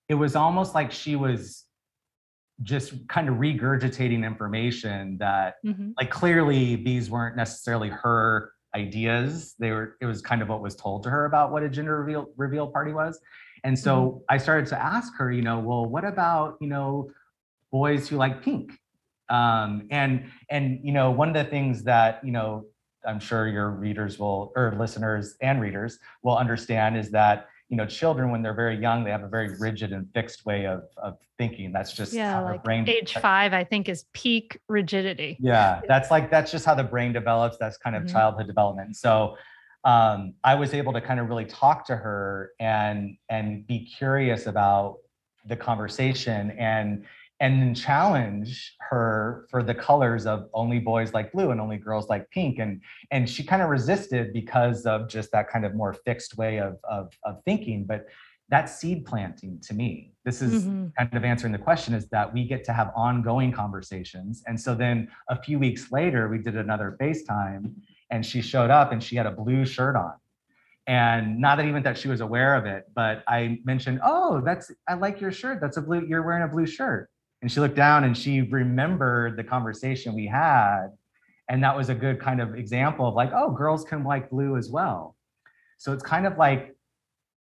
it 0.10 0.16
was 0.16 0.36
almost 0.36 0.76
like 0.76 0.92
she 0.92 1.16
was 1.16 1.66
just 2.64 3.08
kind 3.08 3.30
of 3.30 3.36
regurgitating 3.36 4.26
information 4.26 5.18
that 5.20 5.56
mm-hmm. 5.66 5.92
like 5.98 6.12
clearly 6.12 6.76
these 6.76 7.10
weren't 7.10 7.36
necessarily 7.36 7.90
her 7.90 8.51
ideas. 8.76 9.56
They 9.60 9.72
were 9.72 9.98
it 10.02 10.06
was 10.06 10.22
kind 10.22 10.42
of 10.42 10.50
what 10.50 10.62
was 10.62 10.76
told 10.76 11.04
to 11.04 11.10
her 11.10 11.26
about 11.26 11.52
what 11.52 11.64
a 11.64 11.70
gender 11.70 12.00
reveal 12.00 12.28
reveal 12.38 12.68
party 12.68 12.94
was. 12.94 13.20
And 13.64 13.78
so 13.78 13.94
mm-hmm. 14.02 14.18
I 14.30 14.38
started 14.38 14.68
to 14.68 14.82
ask 14.82 15.14
her, 15.18 15.32
you 15.32 15.42
know, 15.42 15.60
well, 15.60 15.86
what 15.86 16.04
about, 16.04 16.58
you 16.62 16.68
know, 16.68 17.12
boys 17.72 18.08
who 18.08 18.18
like 18.18 18.42
pink? 18.42 18.72
Um, 19.30 19.88
and 19.92 20.30
and 20.50 20.80
you 20.84 20.92
know, 20.92 21.12
one 21.12 21.28
of 21.30 21.34
the 21.34 21.50
things 21.50 21.84
that, 21.84 22.24
you 22.24 22.32
know, 22.32 22.66
I'm 23.06 23.20
sure 23.20 23.48
your 23.48 23.70
readers 23.70 24.20
will 24.20 24.52
or 24.56 24.76
listeners 24.78 25.36
and 25.42 25.62
readers 25.62 26.00
will 26.24 26.38
understand 26.38 26.98
is 26.98 27.12
that 27.12 27.48
you 27.72 27.78
know 27.78 27.86
children 27.86 28.32
when 28.32 28.44
they're 28.44 28.54
very 28.54 28.78
young 28.78 29.06
they 29.06 29.12
have 29.12 29.24
a 29.24 29.30
very 29.30 29.58
rigid 29.58 29.94
and 29.94 30.06
fixed 30.14 30.46
way 30.46 30.68
of, 30.68 30.84
of 30.98 31.18
thinking. 31.38 31.72
That's 31.72 31.94
just 31.94 32.14
yeah 32.14 32.40
like 32.42 32.64
brain 32.64 32.88
age 32.88 33.14
five 33.14 33.54
i 33.54 33.64
think 33.64 33.90
is 33.90 34.06
peak 34.14 34.60
rigidity. 34.68 35.38
Yeah 35.40 35.82
that's 35.88 36.12
like 36.12 36.30
that's 36.30 36.52
just 36.52 36.66
how 36.66 36.76
the 36.76 36.84
brain 36.84 37.14
develops. 37.14 37.58
That's 37.58 37.78
kind 37.78 37.96
of 37.96 38.04
mm-hmm. 38.04 38.14
childhood 38.14 38.48
development. 38.48 38.98
So 38.98 39.38
um, 39.84 40.36
i 40.44 40.54
was 40.54 40.76
able 40.76 40.94
to 40.94 41.02
kind 41.02 41.20
of 41.20 41.30
really 41.30 41.46
talk 41.46 41.86
to 41.88 41.96
her 41.96 42.52
and 42.60 43.18
and 43.30 43.66
be 43.66 43.86
curious 43.86 44.46
about 44.46 44.98
the 45.48 45.56
conversation. 45.56 46.52
And 46.52 47.06
and 47.42 47.60
then 47.60 47.74
challenge 47.74 48.76
her 48.80 49.48
for 49.50 49.64
the 49.64 49.74
colors 49.74 50.28
of 50.28 50.48
only 50.54 50.78
boys 50.78 51.12
like 51.12 51.32
blue 51.32 51.50
and 51.50 51.60
only 51.60 51.76
girls 51.76 52.08
like 52.08 52.30
pink. 52.30 52.60
And 52.60 52.82
and 53.10 53.28
she 53.28 53.44
kind 53.44 53.64
of 53.64 53.70
resisted 53.70 54.32
because 54.32 54.86
of 54.86 55.10
just 55.10 55.32
that 55.32 55.50
kind 55.50 55.66
of 55.66 55.74
more 55.74 55.94
fixed 55.94 56.38
way 56.38 56.60
of 56.60 56.78
of, 56.84 57.12
of 57.26 57.44
thinking. 57.44 57.84
But 57.86 58.06
that's 58.50 58.80
seed 58.80 59.06
planting 59.06 59.60
to 59.64 59.74
me. 59.74 60.14
This 60.24 60.42
is 60.42 60.66
mm-hmm. 60.66 60.88
kind 60.98 61.16
of 61.16 61.24
answering 61.24 61.52
the 61.52 61.58
question 61.58 61.96
is 61.96 62.08
that 62.10 62.32
we 62.32 62.46
get 62.46 62.64
to 62.66 62.74
have 62.74 62.92
ongoing 62.96 63.52
conversations. 63.52 64.44
And 64.46 64.60
so 64.60 64.76
then 64.76 65.10
a 65.30 65.42
few 65.42 65.58
weeks 65.58 65.92
later 65.92 66.30
we 66.30 66.38
did 66.38 66.56
another 66.56 66.96
facetime 67.02 67.74
and 68.12 68.24
she 68.24 68.42
showed 68.42 68.70
up 68.70 68.92
and 68.92 69.02
she 69.02 69.16
had 69.16 69.26
a 69.26 69.32
blue 69.32 69.66
shirt 69.66 69.96
on. 69.96 70.14
And 70.86 71.40
not 71.40 71.58
that 71.58 71.66
even 71.66 71.82
that 71.84 71.98
she 71.98 72.08
was 72.08 72.22
aware 72.22 72.56
of 72.56 72.66
it 72.66 72.86
but 72.94 73.24
i 73.28 73.60
mentioned 73.64 74.00
oh 74.04 74.42
that's 74.44 74.72
i 74.90 74.96
like 74.96 75.22
your 75.22 75.32
shirt. 75.32 75.60
That's 75.62 75.78
a 75.78 75.82
blue 75.82 76.06
you're 76.08 76.24
wearing 76.24 76.44
a 76.44 76.48
blue 76.48 76.66
shirt 76.66 77.08
and 77.42 77.52
she 77.52 77.60
looked 77.60 77.76
down 77.76 78.04
and 78.04 78.18
she 78.18 78.42
remembered 78.42 79.38
the 79.38 79.44
conversation 79.44 80.14
we 80.14 80.28
had. 80.28 80.90
And 81.50 81.64
that 81.64 81.76
was 81.76 81.90
a 81.90 81.96
good 81.96 82.20
kind 82.20 82.40
of 82.40 82.56
example 82.56 83.08
of 83.08 83.16
like 83.16 83.32
oh 83.34 83.52
girls 83.52 83.84
can 83.84 84.04
like 84.04 84.30
blue 84.30 84.58
as 84.58 84.70
well. 84.70 85.16
So 85.78 85.92
it's 85.92 86.04
kind 86.04 86.26
of 86.26 86.38
like 86.38 86.76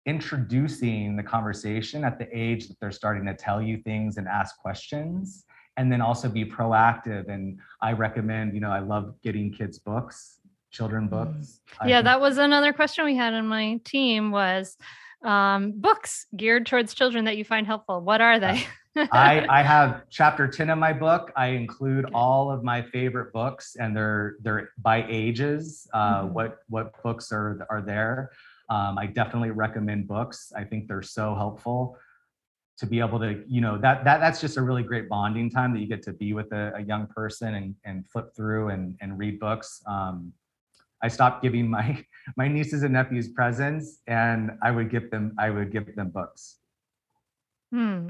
introducing 0.07 1.17
the 1.17 1.23
conversation 1.23 2.05
at 2.05 2.19
the 2.19 2.29
age 2.33 2.69
that 2.69 2.77
they're 2.81 2.93
starting 2.93 3.27
to 3.27 3.35
tell 3.35 3.61
you 3.61 3.79
things 3.79 4.17
and 4.17 4.29
ask 4.29 4.59
questions 4.59 5.45
and 5.77 5.93
then 5.93 6.01
also 6.01 6.29
be 6.29 6.45
proactive. 6.45 7.29
And 7.29 7.59
i 7.81 7.93
recommend 7.93 8.55
you 8.55 8.61
know 8.61 8.71
i 8.71 8.81
love 8.81 9.15
getting 9.23 9.53
kids 9.53 9.79
books 9.79 10.41
children 10.71 11.09
mm. 11.09 11.11
books 11.11 11.61
yeah 11.87 12.03
that 12.03 12.21
was 12.21 12.39
another 12.39 12.73
question 12.73 13.05
we 13.05 13.17
had 13.17 13.33
on 13.33 13.47
my 13.47 13.81
team 13.85 14.31
was 14.31 14.77
um, 15.25 15.73
books 15.77 16.27
geared 16.37 16.67
towards 16.67 16.95
children 16.95 17.25
that 17.25 17.37
you 17.37 17.45
find 17.45 17.67
helpful 17.67 18.01
what 18.01 18.21
are 18.21 18.39
they 18.39 18.65
I, 19.13 19.47
I 19.51 19.63
have 19.63 20.03
chapter 20.11 20.49
10 20.49 20.71
of 20.71 20.79
my 20.79 20.93
book. 20.93 21.33
I 21.37 21.49
include 21.49 22.07
all 22.15 22.51
of 22.51 22.65
my 22.65 22.83
favorite 22.83 23.33
books 23.33 23.77
and 23.79 23.97
they're 23.97 24.37
they're 24.41 24.71
by 24.79 25.05
ages. 25.09 25.87
Uh, 25.93 26.23
mm-hmm. 26.23 26.35
What 26.35 26.59
what 26.69 27.03
books 27.03 27.33
are 27.33 27.67
are 27.71 27.83
there? 27.83 28.31
Um, 28.71 28.99
I 28.99 29.07
definitely 29.07 29.51
recommend 29.51 30.09
books. 30.09 30.53
I 30.55 30.65
think 30.65 30.89
they're 30.89 31.03
so 31.03 31.35
helpful 31.35 31.97
to 32.79 32.87
be 32.87 33.01
able 33.01 33.19
to, 33.19 33.43
you 33.49 33.61
know, 33.61 33.79
that 33.79 34.05
that 34.05 34.19
that's 34.19 34.41
just 34.41 34.57
a 34.57 34.63
really 34.63 34.83
great 34.83 35.09
bonding 35.09 35.51
time 35.51 35.73
that 35.75 35.81
you 35.81 35.87
get 35.87 36.03
to 36.03 36.13
be 36.13 36.33
with 36.33 36.53
a, 36.53 36.73
a 36.77 36.81
young 36.81 37.07
person 37.07 37.55
and 37.55 37.75
and 37.85 38.09
flip 38.09 38.35
through 38.35 38.69
and 38.69 38.97
and 39.01 39.19
read 39.19 39.39
books. 39.39 39.83
Um, 39.87 40.33
I 41.03 41.09
stopped 41.09 41.43
giving 41.43 41.69
my 41.69 42.05
my 42.37 42.49
nieces 42.49 42.83
and 42.83 42.93
nephews 42.93 43.29
presents, 43.29 44.01
and 44.07 44.53
I 44.63 44.71
would 44.71 44.91
give 44.91 45.11
them 45.11 45.35
I 45.39 45.51
would 45.51 45.73
give 45.73 45.95
them 45.95 46.11
books. 46.11 46.57
Hmm. 47.73 48.09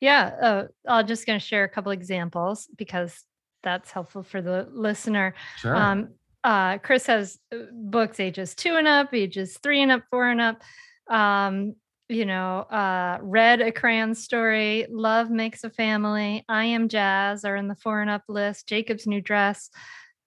Yeah. 0.00 0.32
Uh, 0.40 0.64
I'm 0.88 1.06
just 1.06 1.26
going 1.26 1.38
to 1.38 1.44
share 1.44 1.64
a 1.64 1.68
couple 1.68 1.92
examples 1.92 2.68
because 2.76 3.22
that's 3.62 3.90
helpful 3.90 4.22
for 4.22 4.40
the 4.40 4.66
listener. 4.72 5.34
Sure. 5.58 5.76
Um, 5.76 6.08
uh, 6.42 6.78
Chris 6.78 7.06
has 7.06 7.38
uh, 7.52 7.64
books 7.72 8.20
ages 8.20 8.54
two 8.54 8.76
and 8.76 8.86
up, 8.86 9.12
ages 9.12 9.58
three 9.62 9.82
and 9.82 9.92
up, 9.92 10.02
four 10.10 10.28
and 10.28 10.40
up. 10.40 10.62
Um, 11.08 11.74
you 12.08 12.26
know, 12.26 12.60
uh, 12.60 13.18
Red 13.22 13.62
a 13.62 13.72
crayon 13.72 14.14
story, 14.14 14.86
love 14.90 15.30
makes 15.30 15.64
a 15.64 15.70
family, 15.70 16.44
I 16.48 16.66
am 16.66 16.88
jazz 16.88 17.46
are 17.46 17.56
in 17.56 17.66
the 17.66 17.76
four 17.76 18.02
and 18.02 18.10
up 18.10 18.24
list, 18.28 18.68
Jacob's 18.68 19.06
new 19.06 19.22
dress. 19.22 19.70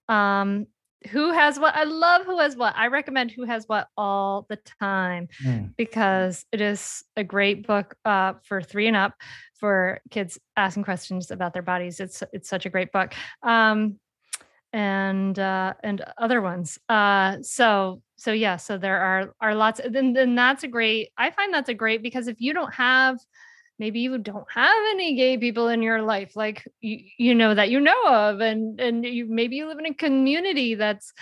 Um, 0.10 0.66
who 1.10 1.32
has 1.32 1.60
what 1.60 1.76
i 1.76 1.84
love 1.84 2.26
who 2.26 2.40
has 2.40 2.56
what 2.56 2.74
i 2.76 2.88
recommend 2.88 3.32
who 3.32 3.44
has 3.44 3.66
what 3.68 3.88
all 3.96 4.46
the 4.50 4.58
time 4.80 5.28
mm. 5.44 5.72
because 5.78 6.46
it 6.52 6.60
is 6.60 7.04
a 7.16 7.24
great 7.24 7.68
book 7.68 7.96
uh, 8.06 8.34
for 8.44 8.62
three 8.62 8.88
and 8.88 8.98
up 8.98 9.14
for 9.60 10.00
kids 10.10 10.40
asking 10.56 10.84
questions 10.84 11.30
about 11.30 11.54
their 11.54 11.62
bodies 11.62 12.00
it's 12.00 12.24
it's 12.34 12.50
such 12.50 12.66
a 12.66 12.70
great 12.70 12.92
book 12.92 13.14
um, 13.44 14.00
and 14.74 15.38
uh, 15.40 15.74
and 15.84 16.04
other 16.18 16.42
ones 16.42 16.80
uh, 16.90 17.38
so 17.42 18.02
so 18.18 18.32
yeah 18.32 18.58
so 18.58 18.78
there 18.78 19.00
are 19.00 19.34
are 19.40 19.56
lots 19.56 19.80
then 19.90 20.14
then 20.14 20.34
that's 20.36 20.64
a 20.64 20.68
great 20.68 21.10
i 21.18 21.30
find 21.30 21.54
that's 21.54 21.70
a 21.70 21.74
great 21.74 22.02
because 22.02 22.28
if 22.28 22.42
you 22.42 22.54
don't 22.54 22.74
have 22.74 23.20
maybe 23.80 24.00
you 24.00 24.18
don't 24.18 24.50
have 24.52 24.76
any 24.92 25.16
gay 25.16 25.38
people 25.38 25.68
in 25.68 25.82
your 25.82 26.02
life 26.02 26.36
like 26.36 26.68
you, 26.82 27.00
you 27.18 27.36
know 27.36 27.54
that 27.54 27.70
you 27.70 27.80
know 27.80 28.08
of 28.08 28.40
and 28.40 28.80
and 28.80 29.06
you 29.06 29.26
maybe 29.28 29.56
you 29.56 29.68
live 29.68 29.80
in 29.80 29.86
a 29.86 29.94
community 29.94 30.76
that's 30.76 31.14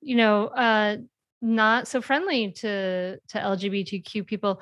you 0.00 0.16
know 0.16 0.46
uh 0.48 0.96
not 1.40 1.88
so 1.88 2.00
friendly 2.00 2.52
to 2.52 3.18
to 3.28 3.38
lgbtq 3.38 4.26
people 4.26 4.60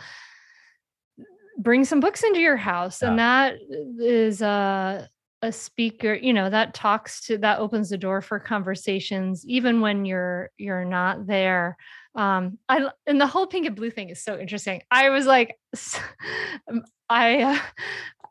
bring 1.59 1.84
some 1.84 2.01
books 2.01 2.22
into 2.22 2.40
your 2.40 2.57
house 2.57 3.03
yeah. 3.03 3.09
and 3.09 3.18
that 3.18 3.55
is 3.98 4.40
a 4.40 5.09
a 5.42 5.53
speaker 5.53 6.14
you 6.14 6.32
know 6.32 6.51
that 6.51 6.74
talks 6.74 7.26
to 7.26 7.38
that 7.38 7.59
opens 7.59 7.88
the 7.88 7.98
door 7.98 8.20
for 8.20 8.38
conversations 8.38 9.44
even 9.46 9.80
when 9.80 10.05
you're 10.05 10.51
you're 10.59 10.84
not 10.84 11.26
there 11.26 11.76
um 12.15 12.59
i 12.69 12.89
and 13.07 13.21
the 13.21 13.27
whole 13.27 13.47
pink 13.47 13.67
and 13.67 13.77
blue 13.77 13.91
thing 13.91 14.09
is 14.09 14.23
so 14.23 14.39
interesting 14.39 14.83
i 14.91 15.11
was 15.11 15.27
like 15.27 15.59
um, 16.69 16.83
i 17.09 17.43
uh, 17.43 17.59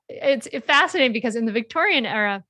it's 0.10 0.48
fascinating 0.66 1.14
because 1.14 1.36
in 1.36 1.46
the 1.46 1.52
victorian 1.52 2.06
era 2.06 2.44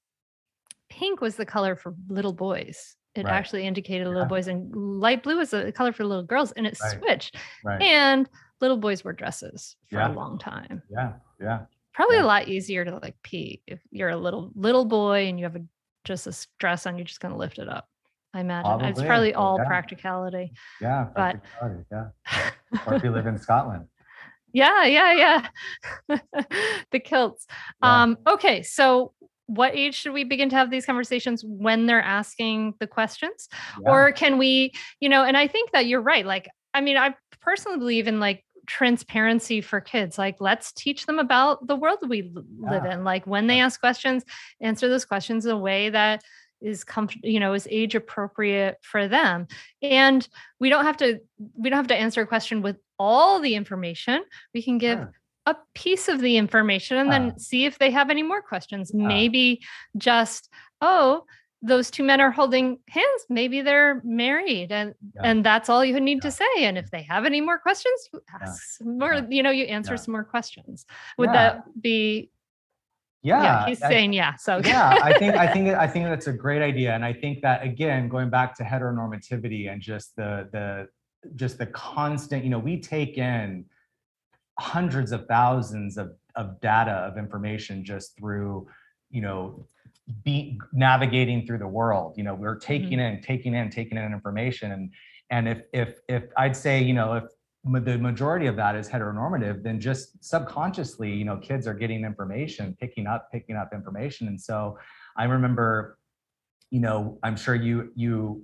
pink 0.90 1.22
was 1.22 1.36
the 1.36 1.46
color 1.46 1.76
for 1.76 1.94
little 2.08 2.34
boys 2.34 2.96
it 3.16 3.26
right. 3.26 3.34
actually 3.34 3.66
indicated 3.66 4.08
little 4.08 4.26
boys 4.26 4.48
and 4.48 4.74
light 4.76 5.24
blue 5.24 5.38
was 5.38 5.52
the 5.52 5.72
color 5.72 5.92
for 5.92 6.06
little 6.06 6.24
girls 6.24 6.52
and 6.54 6.66
it 6.66 6.78
right. 6.82 7.00
switched 7.00 7.36
right. 7.64 7.82
and 7.82 8.30
little 8.62 8.78
boys 8.78 9.04
wore 9.04 9.14
dresses 9.14 9.76
for 9.88 9.98
yeah. 9.98 10.12
a 10.12 10.14
long 10.14 10.38
time 10.38 10.82
yeah 10.90 11.14
yeah 11.40 11.62
probably 11.94 12.18
yeah. 12.18 12.24
a 12.24 12.26
lot 12.26 12.48
easier 12.48 12.86
to 12.86 12.98
like 12.98 13.16
pee 13.24 13.62
if 13.68 13.80
you're 13.92 14.10
a 14.10 14.18
little 14.18 14.52
little 14.56 14.86
boy 14.86 15.28
and 15.28 15.40
you 15.40 15.46
have 15.46 15.56
a 15.56 15.64
just 16.06 16.28
a 16.28 16.48
dress 16.60 16.86
on 16.86 16.98
you're 16.98 17.06
just 17.06 17.20
going 17.20 17.32
to 17.32 17.38
lift 17.38 17.60
it 17.60 17.68
up 17.68 17.90
I 18.34 18.42
imagine 18.42 18.64
probably. 18.66 18.90
it's 18.90 19.02
probably 19.02 19.34
all 19.34 19.58
yeah. 19.58 19.66
practicality. 19.66 20.52
Yeah, 20.82 21.06
practicality, 21.06 21.84
but 21.90 22.14
yeah. 22.32 22.52
or 22.88 22.94
if 22.96 23.04
you 23.04 23.12
live 23.12 23.28
in 23.28 23.40
Scotland. 23.40 23.86
Yeah, 24.54 24.86
yeah, 24.86 25.48
yeah. 26.08 26.18
the 26.92 27.00
kilts. 27.00 27.48
Yeah. 27.84 28.04
Um, 28.04 28.18
okay, 28.28 28.64
so 28.64 29.14
what 29.46 29.76
age 29.76 29.96
should 29.96 30.14
we 30.14 30.24
begin 30.24 30.50
to 30.50 30.56
have 30.56 30.70
these 30.70 30.86
conversations 30.86 31.44
when 31.44 31.88
they're 31.88 32.02
asking 32.02 32.76
the 32.80 32.88
questions? 32.88 33.50
Yeah. 33.82 33.92
Or 33.92 34.12
can 34.12 34.38
we, 34.38 34.74
you 35.00 35.10
know, 35.10 35.24
and 35.24 35.36
I 35.36 35.48
think 35.48 35.72
that 35.72 35.88
you're 35.88 36.02
right. 36.02 36.26
Like, 36.26 36.48
I 36.74 36.82
mean, 36.82 36.98
I 36.98 37.16
personally 37.42 37.80
believe 37.80 38.08
in 38.08 38.20
like 38.20 38.44
transparency 38.68 39.62
for 39.62 39.82
kids 39.82 40.20
like 40.20 40.36
let's 40.40 40.72
teach 40.74 41.08
them 41.08 41.18
about 41.18 41.66
the 41.66 41.76
world 41.76 41.98
we 42.08 42.32
live 42.60 42.86
in 42.86 43.04
like 43.04 43.26
when 43.26 43.48
they 43.48 43.60
ask 43.60 43.80
questions 43.80 44.24
answer 44.62 44.88
those 44.88 45.06
questions 45.06 45.44
in 45.48 45.52
a 45.52 45.58
way 45.58 45.90
that 45.90 46.22
is 46.62 46.84
comfortable 46.84 47.28
you 47.28 47.40
know 47.40 47.54
is 47.54 47.68
age 47.70 47.96
appropriate 47.96 48.78
for 48.82 49.08
them. 49.08 49.48
And 49.82 50.28
we 50.60 50.70
don't 50.70 50.86
have 50.86 50.98
to 50.98 51.20
we 51.56 51.70
don't 51.70 51.78
have 51.78 51.88
to 51.88 51.96
answer 51.96 52.22
a 52.22 52.28
question 52.28 52.62
with 52.62 52.78
all 52.98 53.40
the 53.40 53.56
information. 53.56 54.24
We 54.54 54.62
can 54.62 54.78
give 54.78 55.00
sure. 55.00 55.14
a 55.46 55.56
piece 55.74 56.08
of 56.08 56.20
the 56.22 56.38
information 56.38 56.98
and 56.98 57.10
uh, 57.10 57.12
then 57.12 57.40
see 57.40 57.66
if 57.66 57.80
they 57.80 57.92
have 57.92 58.10
any 58.10 58.24
more 58.24 58.42
questions. 58.42 58.92
Uh, 58.94 58.98
maybe 58.98 59.62
just 59.98 60.50
oh 60.82 61.24
those 61.62 61.92
two 61.92 62.04
men 62.04 62.22
are 62.22 62.32
holding 62.32 62.80
hands. 62.88 63.26
Maybe 63.28 63.60
they're 63.62 64.02
married 64.06 64.72
and 64.72 64.94
yeah. 65.16 65.22
and 65.24 65.46
that's 65.46 65.70
all 65.70 65.84
you 65.84 66.00
need 66.00 66.20
yeah. 66.24 66.30
to 66.30 66.32
say. 66.32 66.46
And 66.58 66.78
if 66.78 66.90
they 66.92 67.04
have 67.04 67.26
any 67.26 67.42
more 67.42 67.60
questions 67.60 68.10
ask 68.42 68.80
yeah. 68.80 68.88
more 68.88 69.28
you 69.30 69.44
know 69.44 69.52
you 69.52 69.66
answer 69.66 69.98
some 69.98 70.14
more 70.14 70.24
questions. 70.24 70.86
Would 71.18 71.30
that 71.30 71.64
be 71.82 72.32
yeah, 73.22 73.44
yeah 73.44 73.66
he's 73.66 73.82
I, 73.82 73.90
saying 73.90 74.14
yeah 74.14 74.36
so 74.36 74.62
yeah 74.64 74.98
i 75.04 75.18
think 75.18 75.36
i 75.36 75.52
think 75.52 75.70
i 75.70 75.88
think 75.88 76.06
that's 76.06 76.28
a 76.28 76.34
great 76.34 76.62
idea 76.62 76.94
and 76.94 77.04
i 77.04 77.12
think 77.12 77.42
that 77.42 77.64
again 77.64 78.08
going 78.08 78.30
back 78.30 78.56
to 78.56 78.64
heteronormativity 78.64 79.72
and 79.72 79.82
just 79.82 80.16
the 80.16 80.48
the 80.52 80.88
just 81.36 81.58
the 81.58 81.66
constant 81.66 82.44
you 82.44 82.50
know 82.50 82.60
we 82.60 82.80
take 82.80 83.18
in 83.18 83.66
hundreds 84.60 85.12
of 85.12 85.26
thousands 85.28 85.98
of 85.98 86.12
of 86.36 86.60
data 86.62 86.92
of 86.92 87.18
information 87.18 87.84
just 87.84 88.18
through 88.18 88.68
you 89.10 89.22
know 89.22 89.66
be 90.24 90.60
navigating 90.74 91.46
through 91.46 91.58
the 91.58 91.68
world 91.68 92.14
you 92.18 92.24
know 92.24 92.34
we're 92.34 92.56
taking 92.56 93.00
mm-hmm. 93.00 93.16
in 93.16 93.22
taking 93.22 93.54
in 93.54 93.70
taking 93.70 93.98
in 93.98 94.06
information 94.06 94.72
and 94.72 94.92
and 95.30 95.48
if 95.48 95.62
if 95.74 96.00
if 96.08 96.24
i'd 96.38 96.56
say 96.56 96.82
you 96.82 96.94
know 96.94 97.14
if 97.14 97.26
the 97.66 97.98
majority 97.98 98.48
of 98.48 98.56
that 98.56 98.76
is 98.76 98.88
heteronormative 98.88 99.64
then 99.64 99.80
just 99.80 100.24
subconsciously 100.24 101.12
you 101.12 101.26
know 101.26 101.38
kids 101.38 101.68
are 101.68 101.74
getting 101.74 102.06
information 102.06 102.76
picking 102.80 103.06
up 103.06 103.30
picking 103.32 103.56
up 103.56 103.74
information 103.74 104.28
and 104.28 104.40
so 104.40 104.78
i 105.18 105.26
remember 105.26 105.98
you 106.72 106.80
know 106.80 107.20
i'm 107.24 107.36
sure 107.36 107.56
you 107.56 107.92
you 107.96 108.42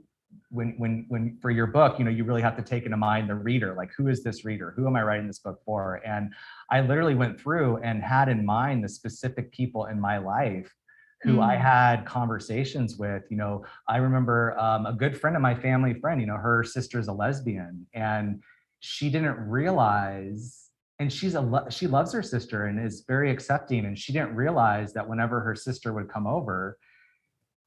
when 0.50 0.76
when 0.78 1.06
when 1.08 1.38
for 1.42 1.50
your 1.50 1.66
book 1.66 1.98
you 1.98 2.04
know 2.04 2.12
you 2.12 2.26
really 2.26 2.42
have 2.42 2.58
to 2.58 2.62
take 2.62 2.84
into 2.84 2.98
mind 2.98 3.30
the 3.30 3.36
reader 3.36 3.74
like 3.74 3.90
who 3.98 4.10
is 4.10 4.22
this 4.22 4.44
reader 4.44 4.74
who 4.76 4.86
am 4.86 4.98
i 4.98 5.02
writing 5.02 5.28
this 5.28 5.40
book 5.40 5.62
for 5.66 6.02
and 6.06 6.34
i 6.70 6.82
literally 6.82 7.16
went 7.16 7.40
through 7.40 7.78
and 7.78 8.04
had 8.04 8.28
in 8.28 8.46
mind 8.46 8.84
the 8.84 8.90
specific 8.90 9.50
people 9.52 9.86
in 9.86 10.00
my 10.00 10.18
life 10.18 10.74
who 11.22 11.38
mm. 11.38 11.44
I 11.44 11.56
had 11.56 12.06
conversations 12.06 12.98
with. 12.98 13.24
You 13.30 13.38
know, 13.38 13.66
I 13.88 13.98
remember 13.98 14.58
um, 14.60 14.86
a 14.86 14.94
good 14.94 15.20
friend 15.20 15.36
of 15.36 15.42
my 15.42 15.56
family 15.56 15.94
friend, 15.96 16.22
you 16.22 16.28
know, 16.28 16.38
her 16.38 16.64
sister's 16.64 17.08
a 17.08 17.14
lesbian 17.14 17.88
and 17.94 18.44
she 18.86 19.10
didn't 19.10 19.38
realize 19.50 20.70
and 21.00 21.12
she's 21.12 21.34
a 21.36 21.42
lo- 21.42 21.68
she 21.70 21.88
loves 21.88 22.14
her 22.14 22.22
sister 22.22 22.68
and 22.68 22.80
is 22.80 23.04
very 23.08 23.32
accepting 23.32 23.86
and 23.86 23.98
she 23.98 24.14
didn't 24.14 24.36
realize 24.36 24.94
that 24.94 25.10
whenever 25.10 25.42
her 25.42 25.56
sister 25.56 25.92
would 25.92 26.08
come 26.08 26.28
over 26.28 26.78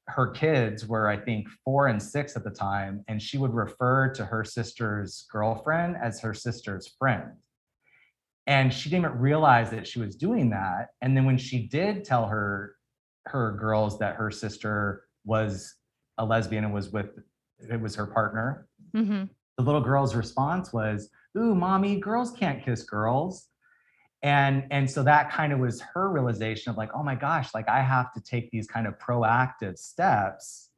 her 0.07 0.27
kids 0.27 0.87
were 0.87 1.09
i 1.09 1.17
think 1.17 1.47
four 1.65 1.87
and 1.87 2.01
six 2.01 2.37
at 2.37 2.43
the 2.43 2.49
time 2.49 3.03
and 3.09 3.21
she 3.21 3.37
would 3.37 3.53
refer 3.53 4.11
to 4.13 4.23
her 4.23 4.45
sister's 4.45 5.27
girlfriend 5.31 5.97
as 6.01 6.21
her 6.21 6.33
sister's 6.33 6.87
friend 6.97 7.29
and 8.47 8.73
she 8.73 8.89
didn't 8.89 9.13
realize 9.19 9.69
that 9.69 9.85
she 9.85 9.99
was 9.99 10.15
doing 10.15 10.49
that 10.49 10.87
and 11.01 11.15
then 11.17 11.25
when 11.25 11.37
she 11.37 11.67
did 11.67 12.05
tell 12.05 12.27
her 12.27 12.75
her 13.25 13.57
girls 13.59 13.99
that 13.99 14.15
her 14.15 14.31
sister 14.31 15.03
was 15.25 15.75
a 16.17 16.25
lesbian 16.25 16.63
and 16.63 16.73
was 16.73 16.89
with 16.89 17.19
it 17.69 17.79
was 17.79 17.93
her 17.93 18.07
partner 18.07 18.67
mm-hmm. 18.95 19.25
The 19.59 19.65
little 19.65 19.81
girl's 19.81 20.15
response 20.15 20.71
was 20.71 21.09
ooh 21.37 21.53
mommy 21.53 21.99
girls 21.99 22.31
can't 22.31 22.63
kiss 22.63 22.83
girls. 22.83 23.47
And 24.23 24.63
and 24.71 24.89
so 24.89 25.03
that 25.03 25.31
kind 25.33 25.51
of 25.51 25.59
was 25.59 25.81
her 25.81 26.09
realization 26.09 26.69
of 26.69 26.77
like 26.77 26.89
oh 26.95 27.03
my 27.03 27.15
gosh 27.15 27.53
like 27.53 27.67
i 27.67 27.81
have 27.81 28.13
to 28.13 28.21
take 28.21 28.51
these 28.51 28.67
kind 28.67 28.87
of 28.87 28.97
proactive 28.99 29.77
steps 29.77 30.69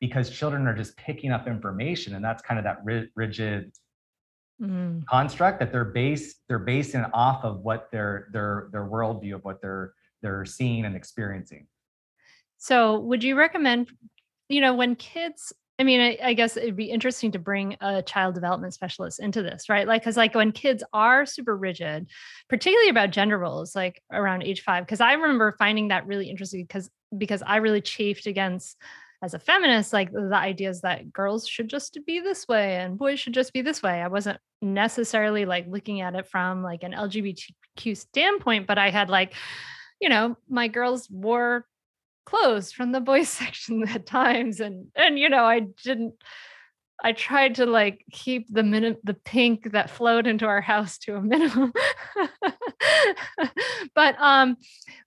because 0.00 0.30
children 0.30 0.66
are 0.66 0.74
just 0.74 0.96
picking 0.96 1.32
up 1.32 1.46
information. 1.46 2.14
And 2.14 2.24
that's 2.24 2.42
kind 2.42 2.58
of 2.58 2.64
that 2.64 2.78
rigid 3.14 3.72
mm. 4.60 5.04
construct 5.06 5.60
that 5.60 5.70
they're 5.70 5.84
based 5.84 6.36
they're 6.48 6.58
basing 6.58 7.04
off 7.12 7.44
of 7.44 7.60
what 7.60 7.90
their 7.92 8.28
their 8.32 8.70
their 8.72 8.86
worldview 8.86 9.34
of 9.34 9.44
what 9.44 9.60
they're 9.60 9.92
they're 10.22 10.46
seeing 10.46 10.86
and 10.86 10.96
experiencing. 10.96 11.66
So 12.56 13.00
would 13.00 13.22
you 13.22 13.36
recommend 13.36 13.90
you 14.48 14.62
know 14.62 14.72
when 14.72 14.96
kids 14.96 15.52
I 15.82 15.84
mean, 15.84 16.00
I, 16.00 16.18
I, 16.22 16.34
guess 16.34 16.56
it'd 16.56 16.76
be 16.76 16.92
interesting 16.92 17.32
to 17.32 17.40
bring 17.40 17.76
a 17.80 18.02
child 18.02 18.36
development 18.36 18.72
specialist 18.72 19.18
into 19.18 19.42
this, 19.42 19.68
right? 19.68 19.84
Like, 19.84 20.02
because 20.02 20.16
like 20.16 20.32
when 20.32 20.52
kids 20.52 20.84
are 20.92 21.26
super 21.26 21.56
rigid, 21.56 22.06
particularly 22.48 22.88
about 22.88 23.10
gender 23.10 23.36
roles, 23.36 23.74
like 23.74 24.00
around 24.12 24.44
age 24.44 24.62
five, 24.62 24.86
because 24.86 25.00
I 25.00 25.14
remember 25.14 25.56
finding 25.58 25.88
that 25.88 26.06
really 26.06 26.30
interesting 26.30 26.62
because 26.62 26.88
because 27.18 27.42
I 27.44 27.56
really 27.56 27.80
chafed 27.80 28.28
against 28.28 28.76
as 29.24 29.34
a 29.34 29.40
feminist, 29.40 29.92
like 29.92 30.12
the 30.12 30.36
ideas 30.36 30.82
that 30.82 31.12
girls 31.12 31.48
should 31.48 31.68
just 31.68 31.98
be 32.06 32.20
this 32.20 32.46
way 32.46 32.76
and 32.76 32.96
boys 32.96 33.18
should 33.18 33.34
just 33.34 33.52
be 33.52 33.60
this 33.60 33.82
way. 33.82 34.00
I 34.00 34.06
wasn't 34.06 34.38
necessarily 34.60 35.46
like 35.46 35.66
looking 35.68 36.00
at 36.00 36.14
it 36.14 36.28
from 36.28 36.62
like 36.62 36.84
an 36.84 36.92
LGBTQ 36.92 37.96
standpoint, 37.96 38.68
but 38.68 38.78
I 38.78 38.90
had 38.90 39.10
like, 39.10 39.34
you 40.00 40.08
know, 40.08 40.36
my 40.48 40.68
girls 40.68 41.10
wore 41.10 41.66
clothes 42.24 42.72
from 42.72 42.92
the 42.92 43.00
boys 43.00 43.28
section 43.40 43.86
at 43.88 44.06
times 44.06 44.60
and 44.60 44.86
and 44.94 45.18
you 45.18 45.28
know 45.28 45.44
i 45.44 45.60
didn't 45.60 46.14
i 47.02 47.12
tried 47.12 47.54
to 47.56 47.66
like 47.66 48.04
keep 48.12 48.46
the 48.48 48.62
minute 48.62 48.98
the 49.04 49.14
pink 49.14 49.72
that 49.72 49.90
flowed 49.90 50.26
into 50.26 50.46
our 50.46 50.60
house 50.60 50.98
to 50.98 51.16
a 51.16 51.20
minimum. 51.20 51.72
But 53.94 54.16
um 54.20 54.56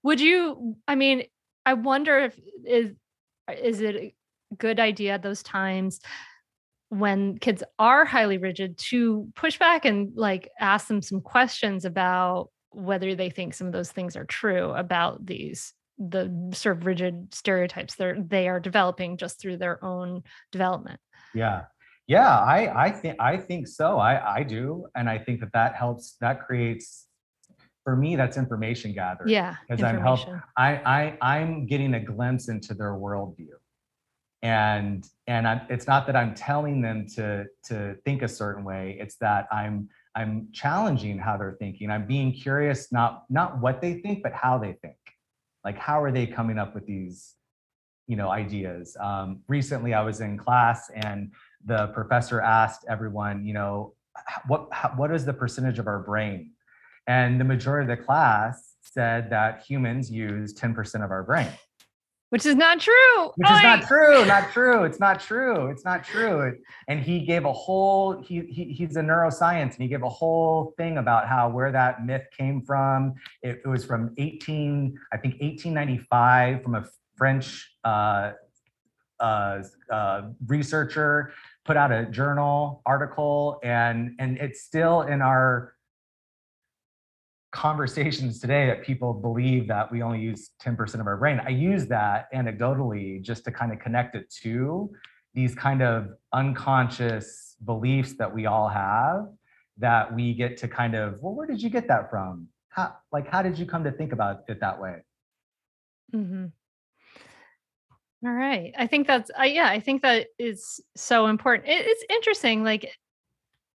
would 0.03 0.21
you 0.21 0.75
i 0.87 0.95
mean 0.95 1.23
i 1.65 1.73
wonder 1.73 2.19
if 2.19 2.39
is 2.65 2.91
is 3.61 3.81
it 3.81 3.95
a 3.95 4.15
good 4.57 4.79
idea 4.79 5.13
at 5.13 5.23
those 5.23 5.41
times 5.41 6.01
when 6.89 7.37
kids 7.37 7.63
are 7.79 8.05
highly 8.05 8.37
rigid 8.37 8.77
to 8.77 9.27
push 9.35 9.57
back 9.57 9.85
and 9.85 10.15
like 10.15 10.51
ask 10.59 10.87
them 10.87 11.01
some 11.01 11.21
questions 11.21 11.83
about 11.85 12.49
whether 12.69 13.15
they 13.15 13.29
think 13.29 13.53
some 13.53 13.67
of 13.67 13.73
those 13.73 13.91
things 13.91 14.15
are 14.15 14.25
true 14.25 14.71
about 14.71 15.25
these 15.25 15.73
the 15.97 16.51
sort 16.53 16.77
of 16.77 16.85
rigid 16.85 17.33
stereotypes 17.33 17.95
they're 17.95 18.19
they 18.21 18.47
are 18.47 18.59
developing 18.59 19.17
just 19.17 19.39
through 19.39 19.57
their 19.57 19.83
own 19.83 20.23
development. 20.51 20.99
Yeah. 21.33 21.63
Yeah 22.07 22.37
i 22.39 22.85
i 22.85 22.91
think 22.91 23.15
i 23.19 23.35
think 23.35 23.67
so 23.67 23.97
i 23.97 24.37
i 24.37 24.43
do 24.43 24.85
and 24.95 25.09
i 25.09 25.17
think 25.17 25.39
that 25.39 25.51
that 25.53 25.75
helps 25.75 26.17
that 26.21 26.45
creates 26.45 27.07
for 27.83 27.95
me 27.95 28.15
that's 28.15 28.37
information 28.37 28.93
gathering 28.93 29.29
yeah 29.29 29.55
because 29.67 29.83
i'm 29.83 29.99
helping 29.99 30.39
i 30.57 30.75
i 30.85 31.17
i'm 31.21 31.65
getting 31.65 31.93
a 31.95 31.99
glimpse 31.99 32.49
into 32.49 32.73
their 32.73 32.93
worldview. 32.93 33.53
And 34.41 35.03
and 35.25 35.47
I'm, 35.47 35.61
it's 35.69 35.87
not 35.87 36.05
that 36.05 36.15
i'm 36.15 36.35
telling 36.35 36.79
them 36.81 37.07
to 37.15 37.45
to 37.65 37.95
think 38.05 38.21
a 38.21 38.27
certain 38.27 38.63
way 38.63 38.97
it's 38.99 39.15
that 39.17 39.47
i'm 39.51 39.89
i'm 40.15 40.49
challenging 40.53 41.17
how 41.17 41.37
they're 41.37 41.57
thinking 41.57 41.89
i'm 41.89 42.05
being 42.05 42.31
curious 42.31 42.91
not 42.91 43.23
not 43.29 43.59
what 43.59 43.81
they 43.81 43.95
think 44.01 44.21
but 44.21 44.33
how 44.33 44.59
they 44.59 44.73
think 44.83 44.97
like 45.65 45.77
how 45.77 46.01
are 46.01 46.11
they 46.11 46.25
coming 46.25 46.57
up 46.57 46.73
with 46.73 46.85
these 46.85 47.33
you 48.07 48.15
know 48.15 48.29
ideas? 48.29 48.95
Um, 48.99 49.41
recently 49.47 49.93
i 49.93 50.01
was 50.01 50.21
in 50.21 50.37
class 50.37 50.89
and 50.95 51.31
the 51.65 51.87
professor 51.87 52.39
asked 52.39 52.85
everyone 52.87 53.45
you 53.45 53.53
know 53.53 53.93
what 54.47 54.69
what 54.97 55.11
is 55.11 55.25
the 55.25 55.33
percentage 55.33 55.79
of 55.79 55.87
our 55.87 55.99
brain? 55.99 56.51
And 57.07 57.39
the 57.39 57.43
majority 57.43 57.91
of 57.91 57.97
the 57.97 58.03
class 58.03 58.75
said 58.81 59.29
that 59.29 59.63
humans 59.67 60.09
use 60.09 60.53
10% 60.53 61.03
of 61.03 61.11
our 61.11 61.23
brain 61.23 61.49
which 62.35 62.45
is 62.45 62.57
not 62.57 62.81
true. 62.81 63.31
Which 63.37 63.49
is 63.49 63.63
not 63.63 63.83
true. 63.83 64.25
Not 64.25 64.51
true. 64.51 64.83
It's 64.83 64.99
not 64.99 65.21
true. 65.21 65.67
It's 65.67 65.85
not 65.85 66.03
true. 66.03 66.57
And 66.89 66.99
he 66.99 67.21
gave 67.21 67.45
a 67.45 67.53
whole. 67.53 68.21
He, 68.21 68.41
he 68.49 68.65
he's 68.73 68.97
a 68.97 69.01
neuroscience, 69.01 69.75
and 69.75 69.83
he 69.83 69.87
gave 69.87 70.03
a 70.03 70.09
whole 70.09 70.73
thing 70.75 70.97
about 70.97 71.29
how 71.29 71.47
where 71.47 71.71
that 71.71 72.05
myth 72.05 72.23
came 72.37 72.61
from. 72.61 73.13
It, 73.41 73.61
it 73.63 73.67
was 73.69 73.85
from 73.85 74.13
18, 74.17 74.99
I 75.13 75.17
think 75.17 75.35
1895, 75.35 76.61
from 76.61 76.75
a 76.75 76.83
French 77.15 77.71
uh, 77.85 78.33
uh, 79.21 79.63
uh, 79.89 80.23
researcher 80.45 81.31
put 81.63 81.77
out 81.77 81.93
a 81.93 82.05
journal 82.07 82.81
article, 82.85 83.61
and 83.63 84.13
and 84.19 84.37
it's 84.39 84.61
still 84.61 85.03
in 85.03 85.21
our 85.21 85.74
conversations 87.55 88.41
today 88.41 88.67
that 88.67 88.83
people 88.83 89.13
believe 89.13 89.65
that 89.65 89.89
we 89.89 90.01
only 90.01 90.19
use 90.19 90.49
10% 90.61 90.99
of 90.99 91.07
our 91.07 91.15
brain. 91.15 91.39
I 91.39 91.49
use 91.49 91.87
that 91.87 92.27
anecdotally 92.33 93.21
just 93.21 93.45
to 93.45 93.51
kind 93.51 93.71
of 93.71 93.79
connect 93.79 94.13
it 94.13 94.29
to 94.43 94.91
these 95.33 95.55
kind 95.55 95.81
of 95.81 96.09
unconscious 96.33 97.55
beliefs 97.63 98.17
that 98.17 98.33
we 98.33 98.45
all 98.45 98.67
have 98.67 99.27
that 99.77 100.13
we 100.13 100.33
get 100.33 100.57
to 100.57 100.67
kind 100.67 100.95
of, 100.95 101.21
well, 101.21 101.33
where 101.33 101.47
did 101.47 101.61
you 101.61 101.69
get 101.69 101.87
that 101.87 102.09
from? 102.09 102.47
How, 102.67 102.93
like, 103.13 103.29
how 103.31 103.41
did 103.41 103.57
you 103.57 103.65
come 103.65 103.85
to 103.85 103.91
think 103.91 104.11
about 104.11 104.41
it 104.49 104.59
that 104.59 104.81
way? 104.81 104.97
Mm-hmm. 106.13 106.47
All 108.27 108.33
right. 108.33 108.73
I 108.77 108.87
think 108.87 109.07
that's, 109.07 109.31
uh, 109.39 109.43
yeah, 109.43 109.69
I 109.69 109.79
think 109.79 110.01
that 110.01 110.27
is 110.37 110.81
so 110.97 111.27
important. 111.27 111.69
It, 111.69 111.85
it's 111.85 112.03
interesting. 112.09 112.65
Like, 112.65 112.91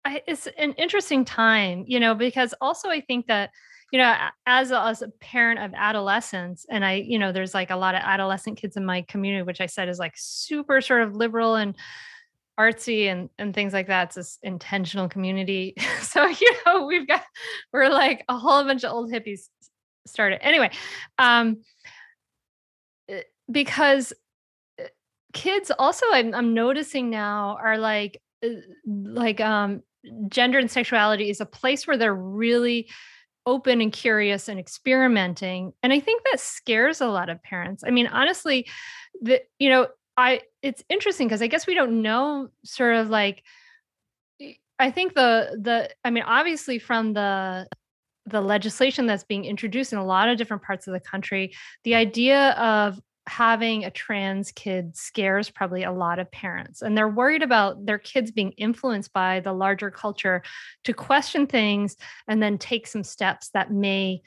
I, 0.07 0.23
it's 0.27 0.47
an 0.57 0.73
interesting 0.75 1.25
time, 1.25 1.85
you 1.89 1.99
know, 1.99 2.15
because 2.15 2.55
also 2.61 2.89
I 2.89 3.01
think 3.01 3.27
that, 3.27 3.51
you 3.91 3.99
know, 3.99 4.15
as 4.47 4.71
a, 4.71 4.81
as 4.81 5.03
a 5.03 5.09
parent 5.09 5.59
of 5.59 5.73
adolescents, 5.75 6.65
and 6.71 6.85
I, 6.85 6.95
you 6.95 7.19
know, 7.19 7.33
there's 7.33 7.55
like 7.55 7.71
a 7.71 7.77
lot 7.77 7.97
of 7.97 8.03
adolescent 8.05 8.57
kids 8.57 8.77
in 8.77 8.85
my 8.85 9.03
community, 9.03 9.43
which 9.43 9.61
I 9.61 9.67
said 9.67 9.89
is 9.89 9.99
like 9.99 10.15
super 10.17 10.81
sort 10.81 11.03
of 11.03 11.17
liberal 11.17 11.57
and 11.57 11.75
artsy 12.59 13.07
and 13.07 13.29
and 13.39 13.53
things 13.53 13.73
like 13.73 13.89
that. 13.89 14.09
It's 14.09 14.15
this 14.15 14.39
intentional 14.43 15.09
community. 15.09 15.75
so 16.03 16.27
you 16.27 16.55
know, 16.65 16.87
we've 16.87 17.07
got 17.07 17.23
we're 17.73 17.89
like 17.89 18.25
a 18.29 18.37
whole 18.37 18.63
bunch 18.65 18.85
of 18.85 18.93
old 18.93 19.11
hippies 19.11 19.49
started 20.07 20.45
anyway. 20.45 20.71
Um, 21.19 21.63
eh, 23.09 23.23
because 23.51 24.13
eh, 24.79 24.87
kids 25.33 25.73
also 25.77 26.07
I'm, 26.13 26.33
I'm 26.33 26.55
noticing 26.55 27.11
now 27.11 27.59
are 27.61 27.79
like 27.79 28.23
eh, 28.43 28.61
like 28.87 29.41
um 29.41 29.83
gender 30.29 30.59
and 30.59 30.71
sexuality 30.71 31.31
is 31.31 31.41
a 31.41 31.47
place 31.47 31.87
where 31.87 31.97
they're 31.97 32.15
really 32.15 32.89
open 33.47 33.81
and 33.81 33.93
curious 33.93 34.49
and 34.49 34.59
experimenting 34.59 35.73
and 35.83 35.93
i 35.93 36.01
think 36.01 36.23
that 36.25 36.41
scares 36.41 37.01
a 37.01 37.07
lot 37.07 37.29
of 37.29 37.43
parents. 37.43 37.85
I 37.87 37.91
mean 37.91 38.09
honestly 38.09 38.67
the 39.23 39.41
you 39.59 39.69
know 39.69 39.89
i 40.17 40.41
it's 40.63 40.83
interesting 40.89 41.29
because 41.29 41.43
i 41.43 41.47
guess 41.47 41.67
we 41.67 41.75
don't 41.75 42.03
know 42.03 42.49
sort 42.65 42.97
of 42.97 43.09
like 43.09 43.43
i 44.79 44.91
think 44.91 45.15
the 45.15 45.59
the 45.63 45.91
i 46.05 46.11
mean 46.11 46.25
obviously 46.25 46.79
from 46.79 47.13
the 47.13 47.69
the 48.27 48.41
legislation 48.41 49.07
that's 49.07 49.23
being 49.23 49.45
introduced 49.45 49.93
in 49.93 49.99
a 50.01 50.05
lot 50.05 50.29
of 50.29 50.37
different 50.37 50.65
parts 50.65 50.89
of 50.89 50.93
the 50.93 51.01
country 51.01 51.55
the 51.85 51.95
idea 51.95 52.51
of 52.53 53.01
having 53.27 53.85
a 53.85 53.91
trans 53.91 54.53
kid 54.53 54.97
scares 54.97 55.51
probably 55.51 55.83
a 55.83 55.93
lot 55.93 56.19
of 56.19 56.31
parents 56.31 56.83
and 56.83 56.97
they're 56.97 57.09
worried 57.09 57.43
about 57.43 57.85
their 57.85 57.99
kids 57.99 58.31
being 58.31 58.53
influenced 58.53 59.13
by 59.13 59.41
the 59.41 59.53
larger 59.53 59.91
culture 59.91 60.43
to 60.85 60.93
question 60.93 61.47
things 61.47 61.97
and 62.29 62.41
then 62.41 62.57
take 62.57 62.87
some 62.87 63.03
steps 63.03 63.51
that 63.51 63.73
may 63.73 64.21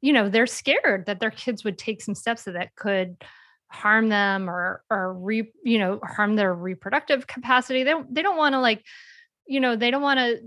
you 0.00 0.12
know 0.12 0.28
they're 0.28 0.46
scared 0.46 1.06
that 1.06 1.18
their 1.18 1.30
kids 1.30 1.64
would 1.64 1.76
take 1.76 2.00
some 2.00 2.14
steps 2.14 2.44
that 2.44 2.74
could 2.76 3.16
harm 3.68 4.08
them 4.08 4.48
or 4.48 4.82
or 4.90 5.12
re, 5.12 5.50
you 5.64 5.78
know 5.78 6.00
harm 6.02 6.36
their 6.36 6.54
reproductive 6.54 7.26
capacity. 7.26 7.82
They 7.82 7.90
don't 7.90 8.12
they 8.14 8.22
don't 8.22 8.36
want 8.36 8.54
to 8.54 8.60
like 8.60 8.84
you 9.46 9.60
know 9.60 9.76
they 9.76 9.90
don't 9.90 10.02
want 10.02 10.18
to 10.18 10.40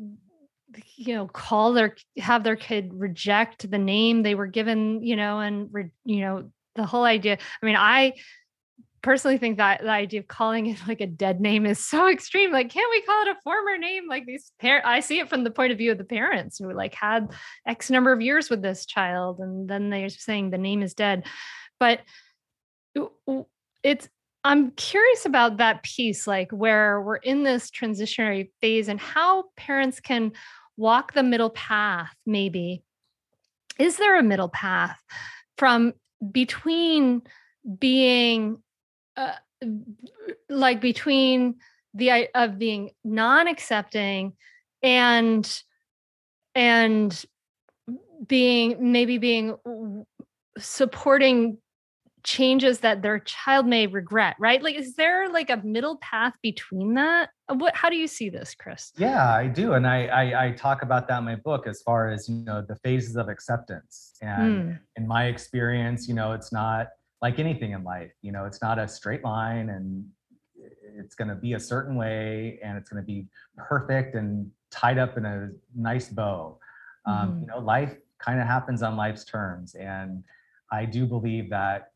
you 0.96 1.16
know 1.16 1.28
call 1.28 1.74
their 1.74 1.96
have 2.18 2.44
their 2.44 2.56
kid 2.56 2.92
reject 2.94 3.70
the 3.70 3.78
name 3.78 4.22
they 4.22 4.36
were 4.36 4.48
given 4.48 5.04
you 5.04 5.16
know 5.16 5.40
and 5.40 5.70
re, 5.72 5.90
you 6.06 6.22
know 6.22 6.52
the 6.80 6.88
whole 6.88 7.04
idea 7.04 7.38
i 7.62 7.66
mean 7.66 7.76
i 7.78 8.14
personally 9.02 9.38
think 9.38 9.58
that 9.58 9.82
the 9.82 9.90
idea 9.90 10.20
of 10.20 10.28
calling 10.28 10.68
it 10.68 10.80
like 10.88 11.02
a 11.02 11.08
dead 11.08 11.40
name 11.40 11.66
is 11.66 11.84
so 11.84 12.10
extreme. 12.10 12.52
Like, 12.52 12.70
can't 12.70 12.92
we 12.92 13.02
call 13.02 13.22
it 13.24 13.30
a 13.30 13.42
former 13.44 13.78
name? 13.78 14.08
Like 14.08 14.26
these 14.26 14.52
parents, 14.60 14.88
I 14.88 15.00
see 15.00 15.20
it 15.20 15.30
from 15.30 15.44
the 15.44 15.52
point 15.52 15.72
of 15.72 15.78
view 15.78 15.92
of 15.92 15.98
the 15.98 16.04
parents 16.04 16.60
who 16.60 16.72
like 16.74 16.94
had 16.94 17.32
X 17.66 17.90
number 17.90 18.12
of 18.12 18.22
years 18.22 18.50
with 18.50 18.62
this 18.62 18.86
child, 18.86 19.40
and 19.40 19.70
then 19.70 19.90
they're 19.90 20.10
saying 20.10 20.50
the 20.50 20.58
name 20.58 20.82
is 20.82 20.94
dead. 20.94 21.26
But 21.80 22.02
it's 23.84 24.10
I'm 24.44 24.72
curious 24.72 25.26
about 25.26 25.58
that 25.58 25.84
piece, 25.84 26.26
like 26.26 26.52
where 26.52 27.02
we're 27.02 27.18
in 27.18 27.44
this 27.44 27.70
transitionary 27.70 28.52
phase 28.62 28.88
and 28.88 29.00
how 29.00 29.46
parents 29.58 30.00
can 30.00 30.32
walk 30.78 31.14
the 31.14 31.24
middle 31.24 31.50
path, 31.50 32.16
maybe. 32.26 32.84
Is 33.78 33.98
there 33.98 34.18
a 34.18 34.24
middle 34.24 34.50
path 34.50 34.98
from 35.58 35.94
between 36.32 37.22
being 37.80 38.62
uh, 39.18 39.34
like 40.50 40.82
between 40.82 41.56
the 41.94 42.30
of 42.36 42.58
being 42.58 42.92
non-accepting 43.04 44.34
and 44.82 45.62
and 46.56 47.26
being 48.28 48.92
maybe 48.92 49.18
being 49.18 49.56
supporting 50.58 51.58
changes 52.24 52.80
that 52.80 53.02
their 53.02 53.20
child 53.20 53.66
may 53.66 53.88
regret 53.88 54.36
right? 54.40 54.62
Like 54.62 54.76
is 54.76 54.96
there 54.96 55.30
like 55.30 55.50
a 55.50 55.58
middle 55.64 55.98
path 55.98 56.34
between 56.42 56.94
that? 56.96 57.30
What 57.48 57.76
how 57.76 57.90
do 57.90 57.96
you 57.96 58.08
see 58.08 58.30
this 58.30 58.56
chris? 58.56 58.92
Yeah 58.98 59.34
i 59.34 59.48
do 59.48 59.74
and 59.74 59.88
i 59.88 60.06
i, 60.08 60.46
I 60.46 60.52
talk 60.52 60.82
about 60.82 61.08
that 61.08 61.20
in 61.20 61.26
my 61.26 61.36
book 61.36 61.68
as 61.68 61.82
far 61.82 62.10
as 62.10 62.30
you 62.30 62.36
know 62.36 62.64
the 62.68 62.76
phases 62.78 63.16
of 63.16 63.30
acceptance. 63.30 64.14
And 64.22 64.64
mm. 64.64 64.80
in 64.98 65.08
my 65.08 65.26
experience 65.26 66.08
you 66.08 66.14
know 66.14 66.34
it's 66.34 66.52
not 66.52 66.88
like 67.22 67.40
anything 67.40 67.72
in 67.72 67.84
life 67.84 68.12
you 68.22 68.32
know 68.32 68.46
it's 68.46 68.62
not 68.62 68.80
a 68.80 68.88
straight 68.88 69.24
line 69.24 69.70
and 69.70 70.06
it's 70.98 71.16
going 71.16 71.28
to 71.30 71.36
be 71.36 71.54
a 71.54 71.60
certain 71.60 71.96
way 71.96 72.60
and 72.64 72.78
it's 72.78 72.90
going 72.90 73.02
to 73.02 73.06
be 73.06 73.28
perfect 73.58 74.16
and 74.16 74.50
tied 74.72 74.98
up 74.98 75.18
in 75.18 75.26
a 75.26 75.50
nice 75.76 76.10
bow. 76.10 76.58
Um, 77.06 77.16
mm-hmm. 77.16 77.40
you 77.42 77.48
know 77.48 77.60
life 77.60 77.96
kind 78.20 78.40
of 78.40 78.48
happens 78.48 78.84
on 78.84 78.98
life's 78.98 79.24
terms 79.24 79.76
and 79.76 80.24
i 80.72 80.84
do 80.84 81.06
believe 81.06 81.50
that 81.50 81.94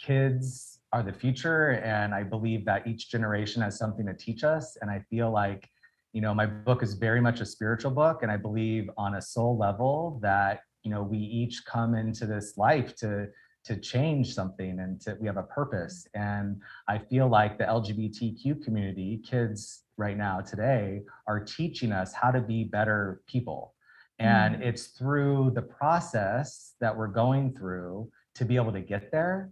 kids 0.00 0.80
are 0.92 1.02
the 1.02 1.12
future 1.12 1.72
and 1.84 2.14
i 2.14 2.22
believe 2.22 2.64
that 2.64 2.86
each 2.86 3.10
generation 3.10 3.62
has 3.62 3.78
something 3.78 4.06
to 4.06 4.14
teach 4.14 4.44
us 4.44 4.76
and 4.80 4.90
i 4.90 4.98
feel 5.10 5.30
like 5.30 5.68
you 6.12 6.20
know 6.20 6.32
my 6.32 6.46
book 6.46 6.82
is 6.82 6.94
very 6.94 7.20
much 7.20 7.40
a 7.40 7.46
spiritual 7.46 7.90
book 7.90 8.22
and 8.22 8.30
i 8.30 8.36
believe 8.36 8.88
on 8.96 9.16
a 9.16 9.22
soul 9.22 9.58
level 9.58 10.18
that 10.22 10.60
you 10.82 10.90
know 10.90 11.02
we 11.02 11.18
each 11.18 11.64
come 11.64 11.94
into 11.94 12.26
this 12.26 12.56
life 12.56 12.94
to 12.94 13.26
to 13.64 13.76
change 13.78 14.34
something 14.34 14.78
and 14.78 15.00
to, 15.00 15.16
we 15.18 15.26
have 15.26 15.36
a 15.36 15.42
purpose 15.42 16.06
and 16.14 16.60
i 16.88 16.96
feel 16.96 17.28
like 17.28 17.58
the 17.58 17.64
lgbtq 17.64 18.62
community 18.62 19.20
kids 19.28 19.82
right 19.96 20.16
now 20.16 20.40
today 20.40 21.00
are 21.26 21.40
teaching 21.40 21.92
us 21.92 22.12
how 22.12 22.30
to 22.30 22.40
be 22.40 22.64
better 22.64 23.22
people 23.26 23.74
and 24.18 24.56
mm. 24.56 24.62
it's 24.62 24.88
through 24.88 25.50
the 25.54 25.62
process 25.62 26.74
that 26.80 26.96
we're 26.96 27.08
going 27.08 27.52
through 27.52 28.08
to 28.34 28.44
be 28.44 28.56
able 28.56 28.72
to 28.72 28.80
get 28.80 29.10
there 29.10 29.50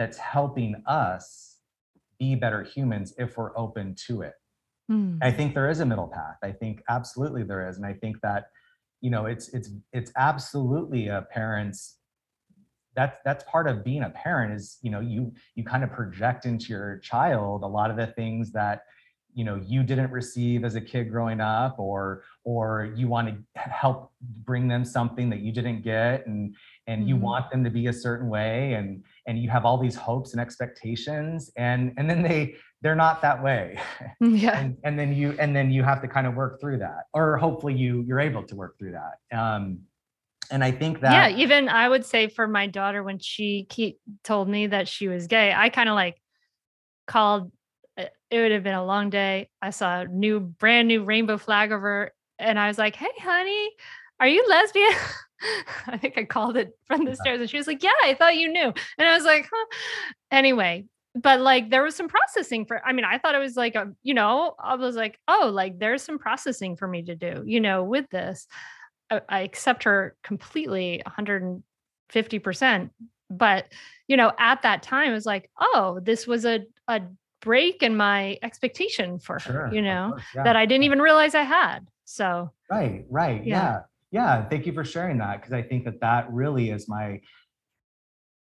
that's 0.00 0.16
helping 0.16 0.82
us 0.86 1.58
be 2.18 2.34
better 2.34 2.62
humans 2.62 3.12
if 3.18 3.36
we're 3.36 3.54
open 3.56 3.94
to 4.06 4.22
it. 4.22 4.32
Mm. 4.90 5.18
I 5.20 5.30
think 5.30 5.52
there 5.52 5.68
is 5.68 5.80
a 5.80 5.84
middle 5.84 6.08
path. 6.08 6.38
I 6.42 6.52
think 6.52 6.82
absolutely 6.88 7.42
there 7.42 7.68
is. 7.68 7.76
And 7.76 7.84
I 7.84 7.92
think 7.92 8.16
that, 8.22 8.46
you 9.02 9.10
know, 9.10 9.26
it's 9.26 9.50
it's 9.50 9.68
it's 9.92 10.10
absolutely 10.16 11.08
a 11.08 11.26
parent's 11.30 11.98
that's 12.96 13.18
that's 13.26 13.44
part 13.44 13.68
of 13.68 13.84
being 13.84 14.02
a 14.02 14.08
parent 14.08 14.54
is, 14.54 14.78
you 14.80 14.90
know, 14.90 15.00
you 15.00 15.34
you 15.54 15.64
kind 15.64 15.84
of 15.84 15.92
project 15.92 16.46
into 16.46 16.68
your 16.70 16.98
child 17.00 17.62
a 17.62 17.66
lot 17.66 17.90
of 17.90 17.98
the 17.98 18.06
things 18.06 18.52
that 18.52 18.84
you 19.34 19.44
know 19.44 19.60
you 19.64 19.82
didn't 19.82 20.10
receive 20.10 20.64
as 20.64 20.74
a 20.74 20.80
kid 20.80 21.10
growing 21.10 21.40
up 21.40 21.78
or 21.78 22.24
or 22.44 22.92
you 22.96 23.08
want 23.08 23.28
to 23.28 23.60
help 23.60 24.12
bring 24.44 24.66
them 24.68 24.84
something 24.84 25.30
that 25.30 25.40
you 25.40 25.52
didn't 25.52 25.82
get 25.82 26.26
and 26.26 26.54
and 26.86 27.08
you 27.08 27.14
mm-hmm. 27.14 27.24
want 27.24 27.50
them 27.50 27.62
to 27.62 27.70
be 27.70 27.86
a 27.86 27.92
certain 27.92 28.28
way 28.28 28.74
and 28.74 29.04
and 29.30 29.38
you 29.38 29.48
have 29.48 29.64
all 29.64 29.78
these 29.78 29.94
hopes 29.94 30.32
and 30.32 30.40
expectations 30.40 31.52
and 31.56 31.92
and 31.96 32.10
then 32.10 32.20
they 32.20 32.56
they're 32.82 32.96
not 32.96 33.22
that 33.22 33.42
way. 33.42 33.78
Yeah. 34.20 34.58
And, 34.58 34.76
and 34.84 34.98
then 34.98 35.14
you 35.14 35.36
and 35.38 35.54
then 35.54 35.70
you 35.70 35.82
have 35.84 36.02
to 36.02 36.08
kind 36.08 36.26
of 36.26 36.34
work 36.34 36.60
through 36.60 36.78
that 36.78 37.04
or 37.14 37.36
hopefully 37.36 37.74
you 37.74 38.04
you're 38.06 38.20
able 38.20 38.42
to 38.42 38.56
work 38.56 38.78
through 38.78 38.92
that. 38.92 39.38
Um 39.38 39.82
and 40.50 40.64
i 40.64 40.70
think 40.72 41.00
that 41.00 41.12
yeah 41.12 41.38
even 41.42 41.68
i 41.68 41.88
would 41.88 42.04
say 42.04 42.28
for 42.28 42.48
my 42.48 42.66
daughter 42.66 43.04
when 43.04 43.20
she 43.20 43.68
told 44.24 44.48
me 44.48 44.66
that 44.66 44.88
she 44.88 45.06
was 45.06 45.28
gay 45.28 45.52
i 45.54 45.68
kind 45.68 45.88
of 45.88 45.94
like 45.94 46.20
called 47.06 47.52
uh, 47.96 48.06
it 48.30 48.40
would 48.40 48.52
have 48.52 48.62
been 48.62 48.74
a 48.74 48.84
long 48.84 49.10
day. 49.10 49.50
I 49.60 49.70
saw 49.70 50.00
a 50.00 50.04
new 50.06 50.40
brand 50.40 50.88
new 50.88 51.04
rainbow 51.04 51.36
flag 51.36 51.70
over 51.70 52.10
and 52.38 52.58
i 52.58 52.66
was 52.66 52.78
like 52.78 52.96
hey 52.96 53.12
honey 53.20 53.70
are 54.18 54.26
you 54.26 54.44
lesbian 54.48 54.92
I 55.86 55.96
think 55.96 56.18
I 56.18 56.24
called 56.24 56.56
it 56.56 56.76
from 56.86 57.04
the 57.04 57.16
stairs 57.16 57.40
and 57.40 57.50
she 57.50 57.56
was 57.56 57.66
like, 57.66 57.82
Yeah, 57.82 57.90
I 58.02 58.14
thought 58.14 58.36
you 58.36 58.52
knew. 58.52 58.72
And 58.98 59.08
I 59.08 59.14
was 59.14 59.24
like, 59.24 59.48
Huh. 59.52 59.66
Anyway, 60.30 60.86
but 61.14 61.40
like 61.40 61.70
there 61.70 61.82
was 61.82 61.96
some 61.96 62.08
processing 62.08 62.66
for, 62.66 62.84
I 62.84 62.92
mean, 62.92 63.04
I 63.04 63.18
thought 63.18 63.34
it 63.34 63.38
was 63.38 63.56
like, 63.56 63.74
a, 63.74 63.92
you 64.02 64.14
know, 64.14 64.54
I 64.62 64.76
was 64.76 64.96
like, 64.96 65.18
Oh, 65.28 65.50
like 65.52 65.78
there's 65.78 66.02
some 66.02 66.18
processing 66.18 66.76
for 66.76 66.86
me 66.86 67.02
to 67.04 67.14
do, 67.14 67.42
you 67.46 67.60
know, 67.60 67.84
with 67.84 68.08
this. 68.10 68.46
I, 69.10 69.20
I 69.28 69.40
accept 69.40 69.84
her 69.84 70.16
completely 70.22 71.02
150%. 71.06 72.90
But, 73.32 73.66
you 74.08 74.16
know, 74.16 74.32
at 74.38 74.62
that 74.62 74.82
time, 74.82 75.10
it 75.10 75.14
was 75.14 75.26
like, 75.26 75.50
Oh, 75.60 76.00
this 76.02 76.26
was 76.26 76.44
a, 76.44 76.60
a 76.88 77.02
break 77.40 77.82
in 77.82 77.96
my 77.96 78.38
expectation 78.42 79.18
for 79.18 79.34
her, 79.34 79.40
sure, 79.40 79.70
you 79.72 79.80
know, 79.80 80.10
course, 80.10 80.22
yeah. 80.34 80.42
that 80.42 80.56
I 80.56 80.66
didn't 80.66 80.84
even 80.84 81.00
realize 81.00 81.34
I 81.34 81.42
had. 81.42 81.86
So, 82.04 82.50
right, 82.68 83.04
right. 83.08 83.46
yeah. 83.46 83.62
yeah 83.62 83.80
yeah 84.10 84.44
thank 84.48 84.66
you 84.66 84.72
for 84.72 84.84
sharing 84.84 85.18
that 85.18 85.40
because 85.40 85.52
i 85.52 85.62
think 85.62 85.84
that 85.84 86.00
that 86.00 86.30
really 86.32 86.70
is 86.70 86.88
my 86.88 87.20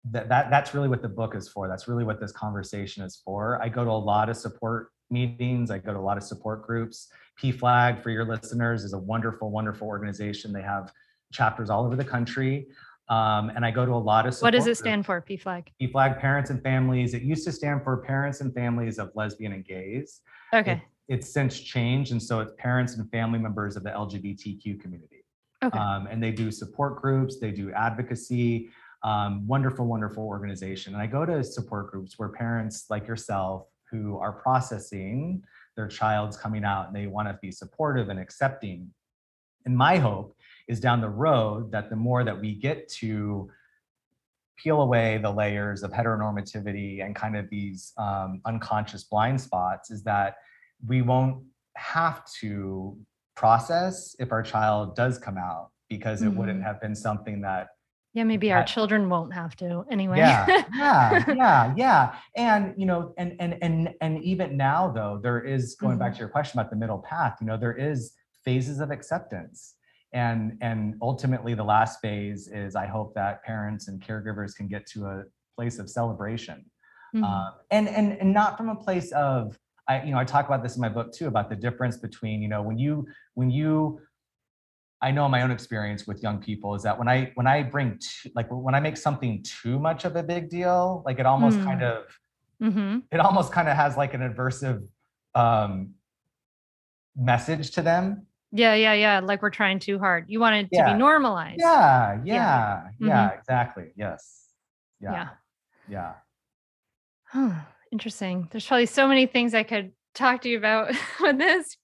that, 0.09 0.29
that 0.29 0.49
that's 0.49 0.73
really 0.73 0.87
what 0.87 1.01
the 1.01 1.09
book 1.09 1.35
is 1.35 1.49
for 1.49 1.67
that's 1.67 1.87
really 1.87 2.03
what 2.03 2.19
this 2.19 2.31
conversation 2.31 3.03
is 3.03 3.21
for 3.23 3.61
i 3.61 3.69
go 3.69 3.83
to 3.83 3.91
a 3.91 3.91
lot 3.91 4.29
of 4.29 4.37
support 4.37 4.89
meetings 5.09 5.71
i 5.71 5.77
go 5.77 5.93
to 5.93 5.99
a 5.99 6.01
lot 6.01 6.17
of 6.17 6.23
support 6.23 6.65
groups 6.65 7.09
PFLAG 7.41 8.01
for 8.01 8.09
your 8.09 8.25
listeners 8.25 8.83
is 8.83 8.93
a 8.93 8.97
wonderful 8.97 9.51
wonderful 9.51 9.87
organization 9.87 10.51
they 10.51 10.61
have 10.61 10.91
chapters 11.31 11.69
all 11.69 11.85
over 11.85 11.95
the 11.95 12.05
country 12.05 12.67
um, 13.09 13.49
and 13.55 13.65
I 13.65 13.71
go 13.71 13.85
to 13.85 13.93
a 13.93 13.95
lot 13.95 14.27
of. 14.27 14.37
What 14.39 14.51
does 14.51 14.67
it 14.67 14.77
stand 14.77 15.05
for? 15.05 15.21
PFLAG. 15.21 15.67
PFLAG 15.81 16.19
Parents 16.19 16.49
and 16.49 16.61
Families. 16.61 17.13
It 17.13 17.21
used 17.21 17.45
to 17.45 17.53
stand 17.53 17.83
for 17.83 17.97
Parents 17.97 18.41
and 18.41 18.53
Families 18.53 18.99
of 18.99 19.11
Lesbian 19.15 19.53
and 19.53 19.65
Gays. 19.65 20.21
Okay. 20.53 20.73
It, 20.73 20.79
it's 21.07 21.33
since 21.33 21.59
changed, 21.59 22.11
and 22.11 22.21
so 22.21 22.41
it's 22.41 22.51
parents 22.57 22.97
and 22.97 23.09
family 23.09 23.39
members 23.39 23.77
of 23.77 23.83
the 23.83 23.91
LGBTQ 23.91 24.81
community. 24.81 25.16
Okay. 25.67 25.77
Um, 25.77 26.07
and 26.07 26.23
they 26.23 26.31
do 26.31 26.51
support 26.51 27.01
groups, 27.01 27.39
they 27.39 27.51
do 27.51 27.71
advocacy, 27.71 28.69
um, 29.03 29.45
wonderful, 29.47 29.85
wonderful 29.85 30.23
organization. 30.23 30.93
And 30.93 31.01
I 31.01 31.07
go 31.07 31.25
to 31.25 31.43
support 31.43 31.91
groups 31.91 32.17
where 32.17 32.29
parents 32.29 32.85
like 32.89 33.07
yourself 33.07 33.67
who 33.91 34.17
are 34.17 34.31
processing 34.31 35.43
their 35.75 35.87
child's 35.87 36.37
coming 36.37 36.63
out 36.63 36.87
and 36.87 36.95
they 36.95 37.07
want 37.07 37.27
to 37.27 37.37
be 37.41 37.51
supportive 37.51 38.09
and 38.09 38.19
accepting. 38.19 38.89
And 39.65 39.77
my 39.77 39.97
hope 39.97 40.35
is 40.67 40.79
down 40.79 41.01
the 41.01 41.09
road 41.09 41.71
that 41.71 41.89
the 41.89 41.95
more 41.95 42.23
that 42.23 42.39
we 42.39 42.53
get 42.55 42.87
to 42.99 43.49
peel 44.57 44.81
away 44.81 45.19
the 45.19 45.29
layers 45.29 45.83
of 45.83 45.91
heteronormativity 45.91 47.05
and 47.05 47.15
kind 47.15 47.37
of 47.37 47.49
these 47.49 47.93
um, 47.97 48.41
unconscious 48.45 49.03
blind 49.03 49.39
spots, 49.39 49.91
is 49.91 50.03
that 50.03 50.37
we 50.87 51.01
won't 51.01 51.43
have 51.75 52.23
to 52.39 52.97
process 53.37 54.15
if 54.19 54.31
our 54.31 54.41
child 54.41 54.95
does 54.95 55.17
come 55.19 55.37
out 55.37 55.69
because 55.89 56.21
it 56.21 56.25
mm-hmm. 56.25 56.39
wouldn't 56.39 56.63
have 56.63 56.81
been 56.81 56.95
something 56.95 57.39
that 57.39 57.67
yeah 58.15 58.23
maybe 58.23 58.51
our 58.51 58.63
children 58.63 59.09
won't 59.09 59.31
have 59.31 59.55
to 59.55 59.85
anyway 59.91 60.17
yeah 60.17 60.63
yeah 60.75 61.23
yeah 61.35 61.73
yeah 61.77 62.15
and 62.35 62.73
you 62.77 62.87
know 62.87 63.13
and 63.17 63.35
and 63.39 63.55
and 63.61 63.93
and 64.01 64.23
even 64.23 64.57
now 64.57 64.91
though 64.91 65.19
there 65.21 65.39
is 65.39 65.75
going 65.75 65.93
mm-hmm. 65.93 65.99
back 65.99 66.13
to 66.13 66.19
your 66.19 66.27
question 66.29 66.59
about 66.59 66.71
the 66.71 66.75
middle 66.75 66.97
path 66.97 67.37
you 67.39 67.45
know 67.45 67.55
there 67.55 67.77
is 67.77 68.13
phases 68.43 68.79
of 68.79 68.89
acceptance 68.89 69.75
and 70.13 70.57
and 70.61 70.95
ultimately 71.03 71.53
the 71.53 71.63
last 71.63 72.01
phase 72.01 72.47
is 72.47 72.75
i 72.75 72.87
hope 72.87 73.13
that 73.13 73.43
parents 73.43 73.87
and 73.87 74.01
caregivers 74.01 74.55
can 74.55 74.67
get 74.67 74.83
to 74.87 75.05
a 75.05 75.23
place 75.55 75.77
of 75.77 75.87
celebration 75.87 76.65
mm-hmm. 77.15 77.23
um, 77.23 77.51
and 77.69 77.87
and 77.87 78.13
and 78.13 78.33
not 78.33 78.57
from 78.57 78.69
a 78.69 78.75
place 78.75 79.11
of 79.11 79.59
I, 79.87 80.03
you 80.03 80.11
know, 80.11 80.17
I 80.17 80.25
talk 80.25 80.45
about 80.47 80.63
this 80.63 80.75
in 80.75 80.81
my 80.81 80.89
book 80.89 81.13
too 81.13 81.27
about 81.27 81.49
the 81.49 81.55
difference 81.55 81.97
between, 81.97 82.41
you 82.41 82.49
know, 82.49 82.61
when 82.61 82.77
you 82.77 83.07
when 83.35 83.49
you 83.49 84.01
I 85.01 85.11
know 85.11 85.29
my 85.29 85.43
own 85.43 85.51
experience 85.51 86.07
with 86.07 86.23
young 86.23 86.39
people 86.39 86.73
is 86.75 86.83
that 86.83 86.97
when 86.97 87.07
I 87.07 87.31
when 87.35 87.47
I 87.47 87.63
bring 87.63 87.99
like 88.35 88.47
when 88.49 88.73
I 88.75 88.79
make 88.79 88.97
something 88.97 89.43
too 89.43 89.79
much 89.79 90.05
of 90.05 90.15
a 90.15 90.23
big 90.23 90.49
deal, 90.49 91.03
like 91.05 91.19
it 91.19 91.25
almost 91.25 91.57
mm. 91.57 91.63
kind 91.63 91.83
of 91.83 92.03
mm-hmm. 92.61 92.99
it 93.11 93.19
almost 93.19 93.51
kind 93.51 93.69
of 93.69 93.75
has 93.75 93.95
like 93.95 94.13
an 94.13 94.21
aversive 94.21 94.87
um, 95.35 95.93
message 97.15 97.71
to 97.71 97.81
them. 97.81 98.25
Yeah, 98.51 98.73
yeah, 98.73 98.93
yeah. 98.93 99.19
Like 99.19 99.41
we're 99.41 99.49
trying 99.49 99.79
too 99.79 99.99
hard. 99.99 100.25
You 100.27 100.39
want 100.39 100.55
it 100.55 100.69
yeah. 100.71 100.87
to 100.87 100.93
be 100.93 100.97
normalized. 100.97 101.59
Yeah, 101.59 102.19
yeah, 102.23 102.33
yeah, 102.33 102.83
yeah 102.99 103.27
mm-hmm. 103.27 103.39
exactly. 103.39 103.85
Yes. 103.95 104.47
Yeah. 104.99 105.29
Yeah. 105.89 106.13
yeah. 107.33 107.61
Interesting. 107.91 108.47
There's 108.51 108.65
probably 108.65 108.85
so 108.85 109.07
many 109.07 109.25
things 109.25 109.53
I 109.53 109.63
could 109.63 109.91
talk 110.13 110.41
to 110.41 110.49
you 110.49 110.57
about 110.57 110.93
with 111.21 111.37
this. 111.37 111.77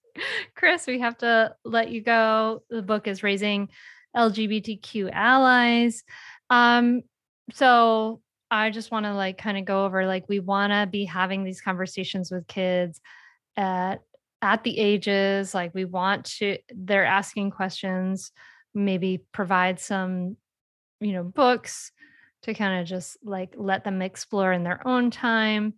Chris, 0.54 0.86
we 0.86 1.00
have 1.00 1.18
to 1.18 1.54
let 1.64 1.90
you 1.90 2.00
go. 2.00 2.62
The 2.70 2.82
book 2.82 3.08
is 3.08 3.22
Raising 3.22 3.68
LGBTQ 4.16 5.10
Allies. 5.12 6.04
Um, 6.50 7.02
so 7.52 8.20
I 8.50 8.70
just 8.70 8.90
want 8.90 9.06
to 9.06 9.14
like 9.14 9.38
kind 9.38 9.58
of 9.58 9.64
go 9.64 9.84
over 9.84 10.06
like 10.06 10.28
we 10.28 10.38
want 10.38 10.72
to 10.72 10.86
be 10.86 11.04
having 11.04 11.42
these 11.42 11.60
conversations 11.60 12.30
with 12.30 12.46
kids 12.46 13.00
at 13.56 14.00
at 14.42 14.62
the 14.62 14.78
ages 14.78 15.54
like 15.54 15.74
we 15.74 15.86
want 15.86 16.26
to 16.26 16.58
they're 16.74 17.06
asking 17.06 17.50
questions 17.50 18.30
maybe 18.74 19.24
provide 19.32 19.80
some 19.80 20.36
you 21.00 21.12
know 21.12 21.24
books 21.24 21.92
to 22.42 22.52
kind 22.52 22.80
of 22.80 22.86
just 22.86 23.16
like 23.24 23.54
let 23.56 23.84
them 23.84 24.02
explore 24.02 24.52
in 24.52 24.62
their 24.62 24.86
own 24.86 25.10
time 25.10 25.72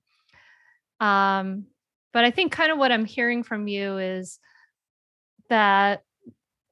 um 1.01 1.64
but 2.12 2.24
i 2.24 2.30
think 2.30 2.53
kind 2.53 2.72
of 2.72 2.78
what 2.78 2.92
i'm 2.92 3.05
hearing 3.05 3.42
from 3.42 3.68
you 3.68 3.99
is 3.99 4.38
that 5.49 6.03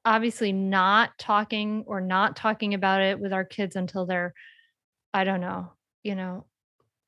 obviously 0.04 0.52
not 0.52 1.10
talking 1.18 1.84
or 1.86 2.00
not 2.00 2.36
talking 2.36 2.74
about 2.74 3.00
it 3.00 3.18
with 3.18 3.32
our 3.32 3.44
kids 3.44 3.76
until 3.76 4.06
they're 4.06 4.34
i 5.12 5.24
don't 5.24 5.40
know 5.40 5.72
you 6.02 6.14
know 6.14 6.44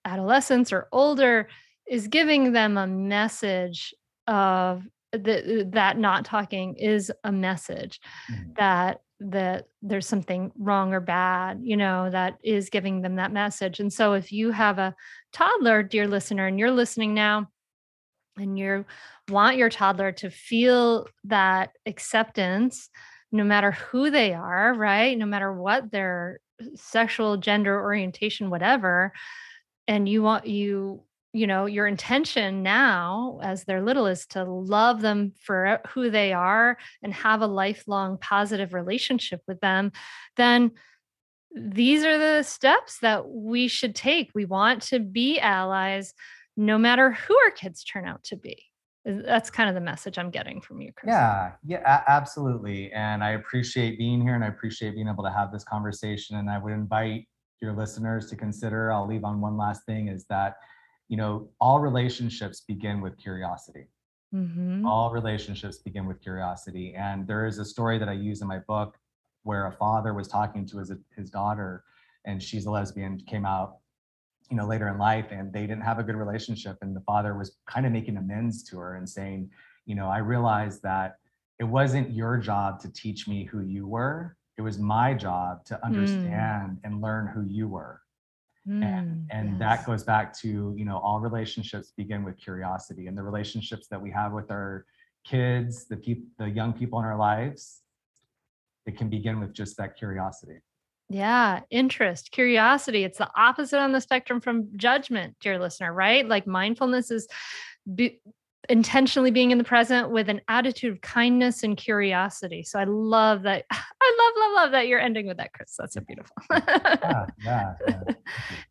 adolescents 0.05 0.73
or 0.73 0.89
older 0.93 1.49
is 1.87 2.09
giving 2.09 2.53
them 2.53 2.77
a 2.77 2.87
message 2.87 3.95
of 4.27 4.85
that 5.12 5.71
that 5.73 5.99
not 5.99 6.25
talking 6.25 6.75
is 6.77 7.12
a 7.25 7.33
message 7.33 8.01
mm-hmm. 8.31 8.51
that 8.57 9.01
that 9.21 9.67
there's 9.81 10.07
something 10.07 10.53
wrong 10.59 10.93
or 10.93 11.01
bad 11.01 11.61
you 11.62 11.77
know 11.77 12.11
that 12.11 12.39
is 12.43 12.71
giving 12.71 13.01
them 13.01 13.17
that 13.17 13.33
message. 13.33 13.81
And 13.81 13.93
so 13.93 14.12
if 14.12 14.31
you 14.31 14.51
have 14.51 14.79
a 14.79 14.95
toddler 15.33 15.83
dear 15.83 16.07
listener 16.07 16.47
and 16.47 16.59
you're 16.59 16.71
listening 16.71 17.14
now 17.14 17.49
and 18.37 18.59
you 18.59 18.85
want 19.29 19.57
your 19.57 19.71
toddler 19.71 20.12
to 20.12 20.31
feel 20.31 21.09
that 21.25 21.71
acceptance 21.87 22.91
no 23.33 23.43
matter 23.43 23.73
who 23.73 24.11
they 24.11 24.35
are 24.35 24.75
right? 24.75 25.17
No 25.17 25.27
matter 25.27 25.53
what 25.53 25.91
their 25.91 26.41
uh, 26.61 26.67
sexual 26.75 27.39
gender 27.39 27.81
orientation 27.81 28.51
whatever 28.51 29.12
and 29.89 30.09
you 30.09 30.23
want 30.23 30.47
you 30.47 31.03
you 31.37 31.47
know 31.47 31.66
your 31.66 31.87
intention 31.87 32.62
now 32.62 33.39
as 33.43 33.64
they're 33.64 33.82
little 33.82 34.07
is 34.07 34.26
to 34.26 34.43
love 34.45 35.03
them 35.03 35.32
for 35.43 35.80
who 35.89 36.11
they 36.11 36.32
are 36.32 36.78
and 37.03 37.12
have 37.12 37.43
a 37.43 37.47
lifelong 37.47 38.16
positive 38.18 38.72
relationship 38.72 39.43
with 39.47 39.61
them 39.61 39.93
then 40.37 40.70
these 41.55 42.05
are 42.05 42.18
the 42.18 42.43
steps 42.43 42.99
that 43.01 43.28
we 43.28 43.68
should 43.68 43.95
take 43.95 44.30
we 44.34 44.47
want 44.47 44.82
to 44.82 44.99
be 44.99 45.39
allies 45.39 46.14
no 46.57 46.78
matter 46.78 47.12
who 47.12 47.37
our 47.45 47.51
kids 47.51 47.84
turn 47.84 48.07
out 48.07 48.22
to 48.24 48.37
be 48.37 48.64
that's 49.05 49.51
kind 49.51 49.68
of 49.68 49.74
the 49.74 49.80
message 49.80 50.18
i'm 50.18 50.30
getting 50.30 50.61
from 50.61 50.80
you 50.80 50.91
Chris. 50.97 51.11
yeah 51.11 51.53
yeah 51.66 52.03
absolutely 52.09 52.91
and 52.93 53.22
i 53.22 53.32
appreciate 53.32 53.99
being 53.99 54.22
here 54.22 54.34
and 54.34 54.43
i 54.43 54.49
appreciate 54.49 54.95
being 54.95 55.09
able 55.09 55.22
to 55.22 55.30
have 55.30 55.53
this 55.53 55.64
conversation 55.64 56.37
and 56.37 56.49
i 56.49 56.57
would 56.57 56.72
invite 56.72 57.28
your 57.61 57.72
listeners 57.72 58.28
to 58.30 58.37
consider 58.37 58.91
i'll 58.91 59.07
leave 59.07 59.24
on 59.24 59.41
one 59.41 59.57
last 59.57 59.84
thing 59.87 60.09
is 60.09 60.24
that 60.28 60.57
you 61.09 61.17
know, 61.17 61.49
all 61.61 61.81
relationships 61.81 62.61
begin 62.61 63.01
with 63.01 63.17
curiosity. 63.19 63.87
Mm-hmm. 64.35 64.85
All 64.85 65.11
relationships 65.11 65.79
begin 65.79 66.07
with 66.07 66.21
curiosity. 66.21 66.95
And 66.97 67.27
there 67.27 67.47
is 67.47 67.59
a 67.59 67.65
story 67.65 67.99
that 67.99 68.09
I 68.09 68.13
use 68.13 68.43
in 68.43 68.49
my 68.49 68.59
book 68.61 68.99
where 69.45 69.67
a 69.67 69.73
father 69.73 70.13
was 70.13 70.27
talking 70.27 70.67
to 70.67 70.79
his, 70.79 70.93
his 71.17 71.31
daughter, 71.31 71.85
and 72.25 72.43
she's 72.43 72.67
a 72.67 72.71
lesbian, 72.71 73.21
came 73.21 73.47
out, 73.47 73.77
you 74.51 74.57
know, 74.57 74.67
later 74.67 74.89
in 74.89 74.99
life, 74.99 75.27
and 75.31 75.53
they 75.53 75.61
didn't 75.61 75.83
have 75.83 76.01
a 76.01 76.03
good 76.03 76.17
relationship. 76.17 76.77
And 76.83 76.95
the 76.95 77.01
father 77.03 77.39
was 77.39 77.57
kind 77.67 77.87
of 77.87 77.93
making 77.93 78.17
amends 78.17 78.65
to 78.65 78.79
her 78.79 78.97
and 78.97 79.09
saying, 79.09 79.49
you 79.87 79.95
know, 79.95 80.09
I 80.09 80.19
realized 80.19 80.83
that 80.83 81.19
it 81.61 81.65
wasn't 81.65 82.13
your 82.13 82.37
job 82.37 82.81
to 82.81 82.93
teach 82.93 83.29
me 83.29 83.45
who 83.45 83.61
you 83.61 83.87
were. 83.87 84.37
It 84.59 84.63
was 84.63 84.79
my 84.79 85.15
job 85.15 85.65
to 85.67 85.75
mm. 85.75 85.83
understand 85.85 86.73
mm. 86.73 86.79
and 86.83 87.01
learn 87.01 87.29
who 87.29 87.43
you 87.43 87.69
were 87.69 88.01
mm, 88.69 89.27
and 89.31 89.51
yes. 89.51 89.59
that 89.59 89.87
goes 89.87 90.03
back 90.03 90.37
to 90.39 90.75
you 90.77 90.85
know 90.85 90.99
all 90.99 91.21
relationships 91.21 91.93
begin 91.97 92.25
with 92.25 92.37
curiosity 92.37 93.07
and 93.07 93.17
the 93.17 93.23
relationships 93.23 93.87
that 93.89 94.01
we 94.01 94.11
have 94.11 94.33
with 94.33 94.51
our 94.51 94.85
kids 95.25 95.87
the 95.87 95.97
people 95.97 96.27
the 96.39 96.49
young 96.49 96.73
people 96.73 96.99
in 96.99 97.05
our 97.05 97.17
lives 97.17 97.83
it 98.87 98.97
can 98.97 99.09
begin 99.09 99.41
with 99.41 99.53
just 99.53 99.77
that 99.77 99.97
curiosity 99.97 100.59
yeah 101.09 101.61
interest 101.71 102.31
curiosity 102.33 103.05
it's 103.05 103.19
the 103.19 103.31
opposite 103.37 103.79
on 103.79 103.93
the 103.93 104.01
spectrum 104.01 104.41
from 104.41 104.69
judgment 104.77 105.37
dear 105.41 105.59
listener 105.59 105.93
right 105.93 106.29
like 106.29 106.47
mindfulness 106.47 107.11
is 107.11 107.29
be, 107.95 108.21
intentionally 108.69 109.31
being 109.31 109.51
in 109.51 109.59
the 109.59 109.64
present 109.64 110.11
with 110.11 110.29
an 110.29 110.41
attitude 110.49 110.93
of 110.93 111.01
kindness 111.01 111.62
and 111.62 111.77
curiosity. 111.77 112.62
So 112.62 112.79
I 112.79 112.85
love 112.85 113.43
that. 113.43 113.64
I 113.71 113.77
love, 114.19 114.33
love, 114.37 114.64
love 114.64 114.73
that 114.73 114.89
you're 114.89 115.01
ending 115.01 115.27
with 115.27 115.37
that, 115.39 115.53
Chris. 115.53 115.75
That's 115.79 115.95
so 115.95 116.01
beautiful. 116.01 116.37
yeah, 116.51 117.27
yeah, 117.45 117.75
yeah. 117.87 118.01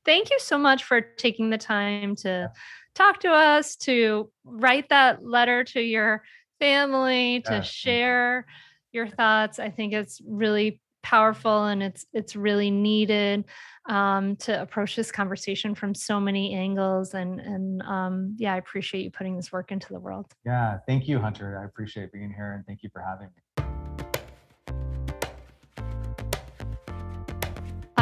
Thank 0.05 0.29
you 0.29 0.39
so 0.39 0.57
much 0.57 0.83
for 0.83 1.01
taking 1.01 1.49
the 1.49 1.57
time 1.57 2.15
to 2.17 2.51
talk 2.93 3.19
to 3.21 3.31
us, 3.31 3.75
to 3.77 4.31
write 4.43 4.89
that 4.89 5.25
letter 5.25 5.63
to 5.65 5.81
your 5.81 6.23
family, 6.59 7.41
to 7.41 7.61
share 7.61 8.45
your 8.91 9.07
thoughts. 9.07 9.59
I 9.59 9.69
think 9.69 9.93
it's 9.93 10.21
really 10.25 10.79
powerful 11.05 11.65
and 11.65 11.83
it's 11.83 12.07
it's 12.13 12.35
really 12.35 12.71
needed 12.71 13.45
um, 13.87 14.35
to 14.37 14.59
approach 14.59 14.95
this 14.95 15.11
conversation 15.11 15.75
from 15.75 15.93
so 15.93 16.19
many 16.19 16.55
angles 16.55 17.13
and 17.13 17.39
and 17.39 17.83
um, 17.83 18.35
yeah 18.39 18.55
i 18.55 18.57
appreciate 18.57 19.03
you 19.03 19.11
putting 19.11 19.35
this 19.35 19.51
work 19.51 19.71
into 19.71 19.93
the 19.93 19.99
world. 19.99 20.25
Yeah 20.43 20.79
thank 20.87 21.07
you 21.07 21.19
hunter. 21.19 21.59
I 21.61 21.65
appreciate 21.65 22.11
being 22.11 22.33
here 22.33 22.53
and 22.53 22.65
thank 22.65 22.81
you 22.81 22.89
for 22.91 23.01
having 23.01 23.27
me 23.27 23.44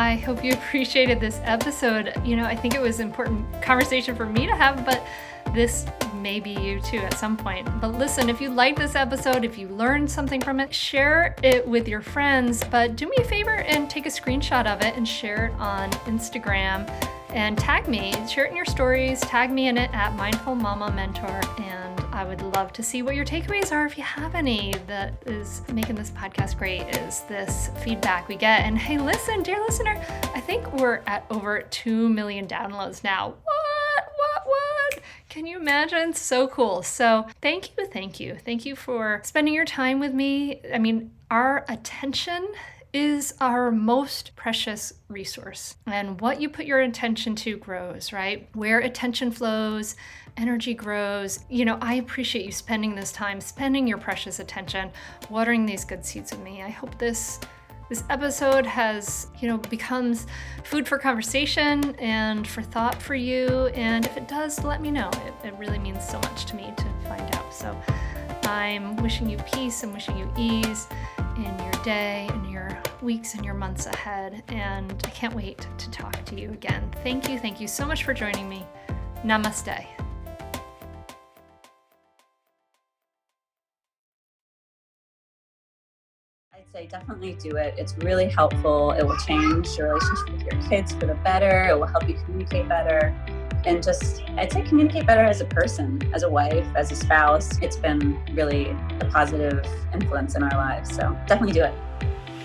I 0.04 0.16
hope 0.18 0.44
you 0.44 0.54
appreciated 0.62 1.20
this 1.20 1.40
episode. 1.44 2.14
You 2.26 2.36
know, 2.36 2.46
I 2.46 2.56
think 2.56 2.76
it 2.76 2.82
was 2.82 3.00
important 3.00 3.62
conversation 3.62 4.16
for 4.16 4.26
me 4.26 4.46
to 4.46 4.56
have, 4.56 4.86
but 4.86 5.06
this 5.54 5.86
may 6.16 6.40
be 6.40 6.52
you 6.52 6.82
too 6.82 6.98
at 6.98 7.18
some 7.18 7.38
point. 7.38 7.68
But 7.80 7.90
listen, 7.90 8.30
if 8.30 8.42
you 8.42 8.50
liked 8.50 8.80
this 8.80 8.96
episode, 8.96 9.46
if 9.46 9.58
you 9.58 9.68
learned 9.70 10.10
something 10.10 10.42
from 10.42 10.60
it, 10.60 10.74
share 10.74 11.36
it 11.44 11.68
with 11.68 11.88
your 11.88 12.02
friends. 12.02 12.64
But 12.64 12.96
do 12.96 13.08
me 13.08 13.16
a 13.20 13.24
favor 13.24 13.58
and 13.58 13.90
take 13.90 14.06
a 14.06 14.10
screenshot 14.10 14.66
of 14.66 14.82
it 14.82 14.96
and 14.96 15.08
share 15.08 15.48
it 15.48 15.54
on 15.60 15.92
Instagram 16.06 16.90
and 17.30 17.58
tag 17.58 17.88
me. 17.88 18.14
Share 18.28 18.46
it 18.46 18.52
in 18.52 18.56
your 18.56 18.66
stories, 18.66 19.22
tag 19.22 19.52
me 19.52 19.68
in 19.68 19.78
it 19.78 19.90
at 19.94 20.16
Mindful 20.16 20.56
Mama 20.56 20.92
Mentor, 20.92 21.42
and 21.60 21.83
I 22.14 22.24
would 22.26 22.44
love 22.44 22.72
to 22.74 22.84
see 22.84 23.02
what 23.02 23.16
your 23.16 23.26
takeaways 23.26 23.72
are 23.72 23.88
if 23.88 23.98
you 23.98 24.04
have 24.04 24.36
any 24.36 24.76
that 24.86 25.16
is 25.26 25.64
making 25.74 25.96
this 25.96 26.12
podcast 26.12 26.60
great 26.60 26.84
is 26.98 27.22
this 27.22 27.72
feedback 27.84 28.28
we 28.28 28.36
get. 28.36 28.62
And 28.62 28.78
hey, 28.78 29.00
listen, 29.00 29.42
dear 29.42 29.60
listener, 29.60 30.00
I 30.36 30.40
think 30.40 30.72
we're 30.74 31.02
at 31.08 31.26
over 31.32 31.64
2 31.64 32.08
million 32.10 32.48
downloads 32.48 33.04
now. 33.04 33.30
What? 33.30 34.14
What? 34.16 34.46
What? 34.46 35.00
Can 35.30 35.48
you 35.48 35.58
imagine? 35.58 36.14
So 36.14 36.48
cool. 36.48 36.84
So, 36.84 37.26
thank 37.42 37.72
you, 37.76 37.88
thank 37.88 38.20
you. 38.20 38.38
Thank 38.46 38.64
you 38.64 38.76
for 38.76 39.20
spending 39.24 39.56
your 39.56 39.66
time 39.66 40.00
with 40.00 40.14
me. 40.14 40.62
I 40.72 40.78
mean, 40.78 41.10
our 41.32 41.66
attention 41.68 42.48
is 42.94 43.34
our 43.42 43.72
most 43.72 44.36
precious 44.36 44.94
resource. 45.10 45.76
And 45.88 46.22
what 46.22 46.40
you 46.40 46.48
put 46.48 46.66
your 46.66 46.80
attention 46.82 47.36
to 47.38 47.58
grows, 47.58 48.14
right? 48.14 48.48
Where 48.54 48.80
attention 48.80 49.32
flows, 49.32 49.96
energy 50.38 50.76
grows. 50.76 51.40
You 51.50 51.66
know, 51.66 51.80
I 51.82 51.96
appreciate 51.96 52.46
you 52.46 52.52
spending 52.52 52.94
this 52.94 53.12
time, 53.12 53.42
spending 53.42 53.88
your 53.88 53.98
precious 53.98 54.40
attention, 54.40 54.92
watering 55.30 55.66
these 55.66 55.84
good 55.84 56.06
seeds 56.06 56.32
with 56.32 56.42
me. 56.42 56.62
I 56.62 56.70
hope 56.70 56.98
this 57.00 57.40
this 57.90 58.04
episode 58.10 58.66
has, 58.66 59.28
you 59.40 59.48
know, 59.48 59.58
becomes 59.58 60.26
food 60.64 60.88
for 60.88 60.98
conversation 60.98 61.94
and 62.00 62.48
for 62.48 62.62
thought 62.62 63.00
for 63.00 63.14
you. 63.14 63.68
And 63.76 64.06
if 64.06 64.16
it 64.16 64.28
does, 64.28 64.64
let 64.64 64.82
me 64.82 64.90
know. 64.90 65.10
It, 65.26 65.48
it 65.48 65.54
really 65.60 65.78
means 65.78 66.08
so 66.08 66.18
much 66.20 66.46
to 66.46 66.56
me 66.56 66.74
to 66.78 66.86
find 67.08 67.36
out. 67.36 67.54
So 67.54 67.78
I'm 68.44 68.96
wishing 68.98 69.30
you 69.30 69.38
peace 69.54 69.84
and 69.84 69.94
wishing 69.94 70.18
you 70.18 70.32
ease 70.38 70.88
in 71.36 71.60
your 71.60 71.84
day 71.84 72.30
weeks 73.04 73.36
and 73.36 73.44
your 73.44 73.54
months 73.54 73.86
ahead. 73.86 74.44
And 74.48 74.92
I 75.06 75.10
can't 75.10 75.36
wait 75.36 75.68
to 75.78 75.92
talk 75.92 76.24
to 76.26 76.40
you 76.40 76.52
again. 76.52 76.90
Thank 77.04 77.30
you. 77.30 77.38
Thank 77.38 77.60
you 77.60 77.68
so 77.68 77.86
much 77.86 78.04
for 78.04 78.14
joining 78.14 78.48
me. 78.50 78.66
Namaste. 79.24 79.86
I'd 86.54 86.72
say 86.72 86.88
definitely 86.88 87.38
do 87.42 87.58
it. 87.58 87.76
It's 87.78 87.98
really 87.98 88.30
helpful. 88.30 88.92
It 88.92 89.04
will 89.04 89.18
change 89.18 89.68
your 89.78 89.94
relationship 89.94 90.30
with 90.32 90.42
your 90.44 90.70
kids 90.70 90.94
for 90.94 91.06
the 91.06 91.16
better. 91.16 91.68
It 91.70 91.78
will 91.78 91.88
help 91.88 92.08
you 92.08 92.16
communicate 92.26 92.68
better. 92.70 93.14
And 93.66 93.82
just, 93.82 94.24
I'd 94.38 94.52
say 94.52 94.62
communicate 94.62 95.06
better 95.06 95.24
as 95.24 95.40
a 95.40 95.46
person, 95.46 96.02
as 96.14 96.24
a 96.24 96.30
wife, 96.30 96.68
as 96.76 96.92
a 96.92 96.96
spouse. 96.96 97.58
It's 97.62 97.78
been 97.78 98.20
really 98.34 98.76
a 99.00 99.10
positive 99.12 99.66
influence 99.94 100.36
in 100.36 100.44
our 100.44 100.58
lives. 100.58 100.94
So 100.94 101.18
definitely 101.28 101.54
do 101.54 101.64
it. 101.64 101.74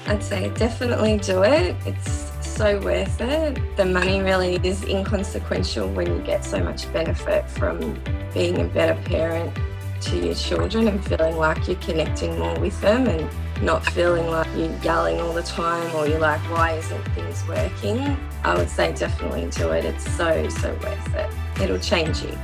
I'd 0.08 0.22
say 0.22 0.48
definitely 0.54 1.18
do 1.18 1.42
it. 1.42 1.76
It's 1.84 2.32
so 2.40 2.80
worth 2.80 3.20
it. 3.20 3.76
The 3.76 3.84
money 3.84 4.22
really 4.22 4.54
is 4.62 4.82
inconsequential 4.84 5.90
when 5.90 6.06
you 6.06 6.22
get 6.22 6.46
so 6.46 6.64
much 6.64 6.90
benefit 6.94 7.48
from 7.50 8.00
being 8.32 8.58
a 8.58 8.64
better 8.64 8.98
parent 9.02 9.54
to 10.00 10.16
your 10.18 10.34
children 10.34 10.88
and 10.88 11.04
feeling 11.04 11.36
like 11.36 11.68
you're 11.68 11.76
connecting 11.76 12.38
more 12.38 12.58
with 12.58 12.80
them 12.80 13.06
and 13.06 13.28
not 13.62 13.84
feeling 13.84 14.28
like 14.28 14.46
you're 14.56 14.74
yelling 14.78 15.20
all 15.20 15.34
the 15.34 15.42
time 15.42 15.94
or 15.94 16.08
you're 16.08 16.20
like, 16.20 16.40
why 16.50 16.72
isn't 16.72 17.04
things 17.10 17.46
working? 17.46 18.16
I 18.44 18.56
would 18.56 18.70
say 18.70 18.94
definitely 18.94 19.50
do 19.50 19.72
it. 19.72 19.84
It's 19.84 20.10
so, 20.16 20.48
so 20.48 20.72
worth 20.82 21.14
it. 21.16 21.30
It'll 21.60 21.78
change 21.78 22.22
you. 22.22 22.34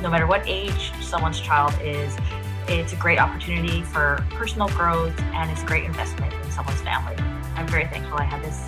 No 0.00 0.08
matter 0.08 0.26
what 0.26 0.48
age 0.48 0.90
someone's 1.02 1.38
child 1.38 1.74
is, 1.82 2.16
it's 2.78 2.92
a 2.92 2.96
great 2.96 3.18
opportunity 3.18 3.82
for 3.82 4.24
personal 4.30 4.68
growth 4.68 5.18
and 5.20 5.50
it's 5.50 5.62
a 5.62 5.66
great 5.66 5.84
investment 5.84 6.32
in 6.32 6.50
someone's 6.52 6.80
family. 6.82 7.16
I'm 7.56 7.66
very 7.66 7.86
thankful 7.88 8.18
I 8.18 8.24
had 8.24 8.42
this. 8.44 8.60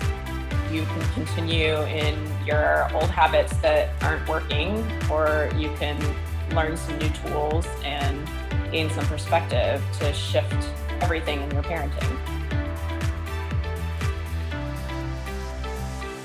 You 0.73 0.83
can 0.83 1.13
continue 1.13 1.75
in 1.83 2.17
your 2.45 2.93
old 2.93 3.09
habits 3.09 3.55
that 3.57 3.91
aren't 4.03 4.27
working, 4.27 4.85
or 5.09 5.49
you 5.55 5.73
can 5.75 5.97
learn 6.53 6.75
some 6.75 6.97
new 6.97 7.09
tools 7.09 7.65
and 7.83 8.27
gain 8.71 8.89
some 8.89 9.05
perspective 9.05 9.81
to 9.99 10.13
shift 10.13 10.53
everything 11.01 11.41
in 11.41 11.51
your 11.51 11.63
parenting. 11.63 12.17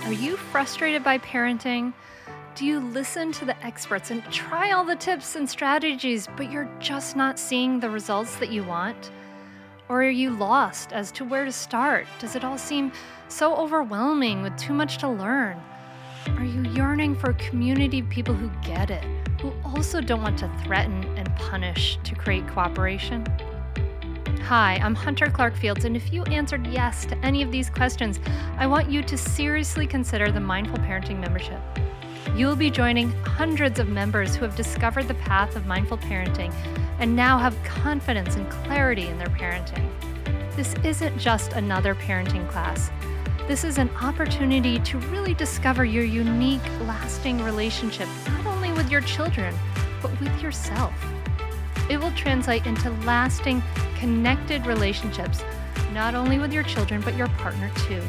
Are 0.04 0.12
you 0.12 0.36
frustrated 0.36 1.04
by 1.04 1.18
parenting? 1.18 1.92
Do 2.58 2.66
you 2.66 2.80
listen 2.80 3.30
to 3.34 3.44
the 3.44 3.64
experts 3.64 4.10
and 4.10 4.20
try 4.32 4.72
all 4.72 4.84
the 4.84 4.96
tips 4.96 5.36
and 5.36 5.48
strategies, 5.48 6.26
but 6.36 6.50
you're 6.50 6.68
just 6.80 7.14
not 7.14 7.38
seeing 7.38 7.78
the 7.78 7.88
results 7.88 8.34
that 8.38 8.50
you 8.50 8.64
want? 8.64 9.12
Or 9.88 10.02
are 10.02 10.10
you 10.10 10.30
lost 10.30 10.92
as 10.92 11.12
to 11.12 11.24
where 11.24 11.44
to 11.44 11.52
start? 11.52 12.08
Does 12.18 12.34
it 12.34 12.42
all 12.42 12.58
seem 12.58 12.90
so 13.28 13.54
overwhelming 13.54 14.42
with 14.42 14.56
too 14.56 14.72
much 14.72 14.98
to 14.98 15.08
learn? 15.08 15.62
Are 16.30 16.44
you 16.44 16.62
yearning 16.72 17.14
for 17.14 17.30
a 17.30 17.34
community 17.34 18.00
of 18.00 18.08
people 18.08 18.34
who 18.34 18.50
get 18.66 18.90
it, 18.90 19.04
who 19.40 19.52
also 19.64 20.00
don't 20.00 20.22
want 20.22 20.40
to 20.40 20.50
threaten 20.64 21.04
and 21.16 21.32
punish 21.36 21.96
to 22.02 22.16
create 22.16 22.44
cooperation? 22.48 23.24
Hi, 24.46 24.80
I'm 24.82 24.96
Hunter 24.96 25.30
Clarke-Fields, 25.30 25.84
and 25.84 25.94
if 25.94 26.12
you 26.12 26.24
answered 26.24 26.66
yes 26.66 27.06
to 27.06 27.16
any 27.18 27.40
of 27.40 27.52
these 27.52 27.70
questions, 27.70 28.18
I 28.56 28.66
want 28.66 28.90
you 28.90 29.04
to 29.04 29.16
seriously 29.16 29.86
consider 29.86 30.32
the 30.32 30.40
Mindful 30.40 30.78
Parenting 30.78 31.20
membership. 31.20 31.60
You'll 32.38 32.54
be 32.54 32.70
joining 32.70 33.10
hundreds 33.24 33.80
of 33.80 33.88
members 33.88 34.36
who 34.36 34.44
have 34.44 34.54
discovered 34.54 35.08
the 35.08 35.14
path 35.14 35.56
of 35.56 35.66
mindful 35.66 35.98
parenting 35.98 36.54
and 37.00 37.16
now 37.16 37.36
have 37.36 37.60
confidence 37.64 38.36
and 38.36 38.48
clarity 38.48 39.08
in 39.08 39.18
their 39.18 39.26
parenting. 39.26 39.90
This 40.54 40.72
isn't 40.84 41.18
just 41.18 41.54
another 41.54 41.96
parenting 41.96 42.48
class. 42.48 42.92
This 43.48 43.64
is 43.64 43.76
an 43.76 43.90
opportunity 44.00 44.78
to 44.78 44.98
really 45.10 45.34
discover 45.34 45.84
your 45.84 46.04
unique, 46.04 46.62
lasting 46.82 47.42
relationship, 47.42 48.06
not 48.28 48.46
only 48.46 48.70
with 48.70 48.88
your 48.88 49.00
children, 49.00 49.52
but 50.00 50.12
with 50.20 50.40
yourself. 50.40 50.94
It 51.90 51.98
will 51.98 52.12
translate 52.12 52.66
into 52.66 52.90
lasting, 53.04 53.64
connected 53.96 54.64
relationships, 54.64 55.42
not 55.92 56.14
only 56.14 56.38
with 56.38 56.52
your 56.52 56.62
children, 56.62 57.00
but 57.00 57.16
your 57.16 57.28
partner 57.30 57.72
too. 57.88 58.00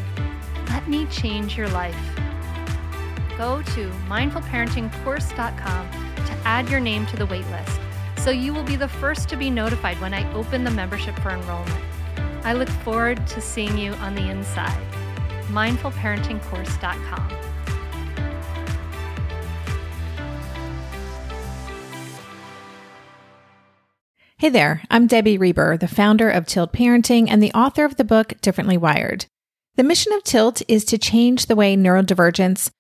Let 0.68 0.88
me 0.88 1.08
change 1.08 1.58
your 1.58 1.70
life. 1.70 1.98
Go 3.40 3.62
to 3.62 3.90
mindfulparentingcourse.com 4.10 5.90
to 6.26 6.34
add 6.44 6.68
your 6.68 6.82
name 6.82 7.06
to 7.06 7.16
the 7.16 7.26
waitlist 7.26 7.80
so 8.20 8.32
you 8.32 8.54
will 8.54 8.66
be 8.66 8.76
the 8.76 8.90
first 8.90 9.30
to 9.30 9.38
be 9.38 9.50
notified 9.50 9.98
when 10.02 10.14
I 10.14 10.30
open 10.34 10.66
the 10.66 10.72
membership 10.72 11.18
for 11.20 11.30
enrollment. 11.30 11.82
I 12.44 12.52
look 12.52 12.68
forward 12.68 13.26
to 13.28 13.40
seeing 13.40 13.78
you 13.78 13.94
on 13.94 14.14
the 14.14 14.30
inside. 14.30 14.78
mindfulparentingcourse.com. 15.48 17.30
Hey 24.38 24.50
there, 24.50 24.84
I'm 24.92 25.08
Debbie 25.08 25.38
Reber, 25.38 25.78
the 25.78 25.88
founder 25.88 26.30
of 26.30 26.46
Tilt 26.46 26.74
Parenting 26.74 27.30
and 27.30 27.42
the 27.42 27.54
author 27.54 27.86
of 27.86 27.96
the 27.96 28.04
book 28.04 28.34
Differently 28.42 28.76
Wired. 28.76 29.28
The 29.78 29.84
mission 29.84 30.12
of 30.12 30.26
Tilt 30.26 30.62
is 30.68 30.84
to 30.86 30.98
change 30.98 31.46
the 31.46 31.56
way 31.56 31.78
neurodivergence, 31.78 32.70